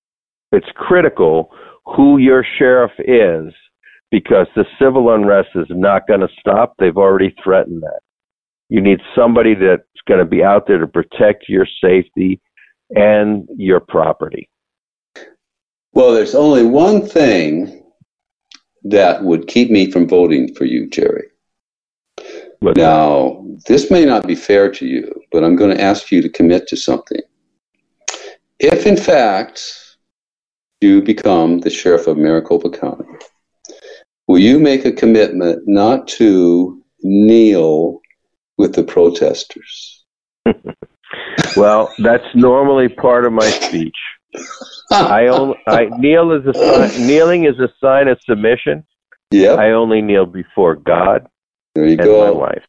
It's 0.53 0.69
critical 0.75 1.51
who 1.87 2.19
your 2.19 2.45
sheriff 2.59 2.93
is 2.99 3.53
because 4.11 4.47
the 4.55 4.67
civil 4.79 5.15
unrest 5.15 5.49
is 5.55 5.67
not 5.71 6.07
going 6.07 6.21
to 6.21 6.29
stop. 6.39 6.75
They've 6.79 6.97
already 6.97 7.35
threatened 7.43 7.83
that. 7.83 8.01
You 8.69 8.81
need 8.81 9.01
somebody 9.17 9.55
that's 9.55 9.83
going 10.07 10.21
to 10.21 10.27
be 10.27 10.45
out 10.45 10.67
there 10.67 10.79
to 10.79 10.87
protect 10.87 11.49
your 11.49 11.67
safety 11.83 12.41
and 12.91 13.49
your 13.57 13.81
property. 13.81 14.49
Well, 15.93 16.13
there's 16.13 16.35
only 16.35 16.65
one 16.65 17.07
thing 17.07 17.83
that 18.85 19.23
would 19.23 19.47
keep 19.47 19.71
me 19.71 19.91
from 19.91 20.09
voting 20.09 20.55
for 20.55 20.65
you, 20.65 20.89
Jerry. 20.89 21.29
But 22.61 22.77
Now, 22.77 23.45
this 23.67 23.91
may 23.91 24.05
not 24.05 24.27
be 24.27 24.35
fair 24.35 24.71
to 24.71 24.87
you, 24.87 25.13
but 25.33 25.45
I'm 25.45 25.57
going 25.57 25.77
to 25.77 25.83
ask 25.83 26.11
you 26.11 26.23
to 26.23 26.29
commit 26.29 26.69
to 26.69 26.77
something. 26.77 27.21
If, 28.61 28.87
in 28.87 28.97
fact, 28.97 29.63
you 30.81 31.03
become 31.03 31.59
the 31.59 31.71
sheriff 31.71 32.07
of 32.07 32.17
Maricopa 32.17 32.71
County, 32.71 33.05
will 34.29 34.39
you 34.39 34.59
make 34.59 34.85
a 34.85 34.93
commitment 34.93 35.63
not 35.67 36.07
to 36.09 36.83
kneel 37.01 38.01
with 38.59 38.75
the 38.75 38.85
protesters? 38.85 40.05
well, 41.57 41.93
that's 41.99 42.25
normally 42.35 42.89
part 42.89 43.27
of 43.27 43.33
my 43.33 43.51
speech. 43.51 43.97
I 44.91 45.27
only 45.33 45.57
I 45.67 45.87
kneel 45.99 46.33
is 46.33 46.47
a 46.47 46.55
sign, 46.55 47.07
kneeling 47.07 47.45
is 47.45 47.59
a 47.59 47.69
sign 47.81 48.09
of 48.09 48.19
submission. 48.23 48.85
yep, 49.31 49.59
I 49.59 49.71
only 49.73 50.01
kneel 50.03 50.27
before 50.27 50.77
God 50.77 51.27
there 51.75 51.85
you 51.87 51.93
and 51.93 52.01
my 52.01 52.05
go. 52.05 52.35
wife, 52.35 52.65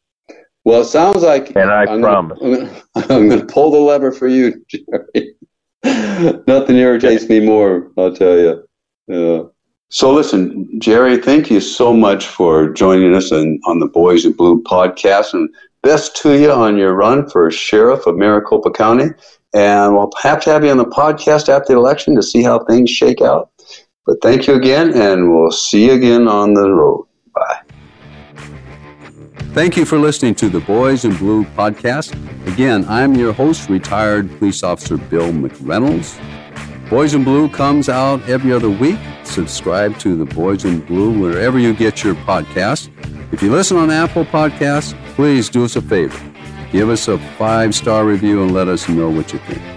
Well, 0.66 0.82
it 0.82 0.86
sounds 0.86 1.24
like 1.24 1.56
and 1.56 1.70
I 1.72 1.84
I'm 1.86 2.02
promise. 2.02 2.40
Gonna, 2.42 2.82
I'm 2.96 3.28
going 3.30 3.40
to 3.40 3.46
pull 3.46 3.72
the 3.72 3.80
lever 3.80 4.12
for 4.12 4.28
you, 4.28 4.64
Jerry. 4.70 5.36
Nothing 6.48 6.78
irritates 6.78 7.28
me 7.28 7.40
more, 7.42 7.92
I'll 7.98 8.14
tell 8.16 8.38
you. 8.38 8.64
Yeah. 9.08 9.44
So, 9.90 10.12
listen, 10.14 10.80
Jerry, 10.80 11.18
thank 11.18 11.52
you 11.52 11.60
so 11.60 11.94
much 11.94 12.26
for 12.28 12.70
joining 12.70 13.14
us 13.14 13.32
on, 13.32 13.60
on 13.68 13.80
the 13.80 13.88
Boys 13.88 14.26
in 14.26 14.32
Blue 14.32 14.64
podcast. 14.64 15.34
And 15.34 15.50
best 15.84 16.16
to 16.24 16.40
you 16.40 16.52
on 16.52 16.78
your 16.78 16.94
run 16.94 17.30
for 17.30 17.52
sheriff 17.52 18.08
of 18.08 18.16
Maricopa 18.18 18.72
County. 18.72 19.10
And 19.54 19.96
we'll 19.96 20.12
have 20.22 20.42
to 20.42 20.50
have 20.50 20.64
you 20.64 20.72
on 20.72 20.78
the 20.78 20.86
podcast 20.86 21.50
after 21.50 21.74
the 21.74 21.80
election 21.80 22.16
to 22.16 22.24
see 22.24 22.42
how 22.42 22.64
things 22.66 22.90
shake 22.90 23.22
out. 23.22 23.52
But 24.06 24.18
thank 24.22 24.48
you 24.48 24.56
again, 24.56 24.94
and 24.94 25.32
we'll 25.32 25.52
see 25.52 25.86
you 25.86 25.94
again 25.94 26.28
on 26.28 26.54
the 26.54 26.70
road. 26.72 27.06
Bye. 27.34 27.62
Thank 29.54 29.78
you 29.78 29.86
for 29.86 30.00
listening 30.00 30.34
to 30.36 30.50
the 30.50 30.60
Boys 30.62 31.06
in 31.06 31.16
Blue 31.16 31.46
podcast. 31.46 32.12
Again, 32.52 32.86
I'm 32.90 33.14
your 33.14 33.32
host, 33.32 33.70
retired 33.70 34.30
police 34.40 34.64
officer 34.64 34.98
Bill 34.98 35.32
McReynolds. 35.32 36.20
Boys 36.90 37.14
in 37.14 37.24
Blue 37.24 37.48
comes 37.48 37.88
out 37.88 38.28
every 38.28 38.52
other 38.52 38.70
week. 38.70 39.00
Subscribe 39.24 39.98
to 40.00 40.16
the 40.18 40.26
Boys 40.26 40.66
in 40.66 40.80
Blue 40.82 41.18
wherever 41.18 41.60
you 41.60 41.74
get 41.74 42.04
your 42.04 42.16
podcast. 42.16 42.90
If 43.32 43.42
you 43.42 43.52
listen 43.52 43.78
on 43.78 43.90
Apple 43.90 44.26
Podcasts, 44.26 44.94
please 45.16 45.50
do 45.50 45.66
us 45.66 45.76
a 45.76 45.82
favor. 45.82 46.33
Give 46.74 46.90
us 46.90 47.08
a 47.08 47.20
five 47.38 47.76
star 47.76 48.04
review 48.04 48.42
and 48.42 48.52
let 48.52 48.68
us 48.68 48.90
know 48.90 49.08
what 49.08 49.32
you 49.32 49.38
think. 49.38 49.73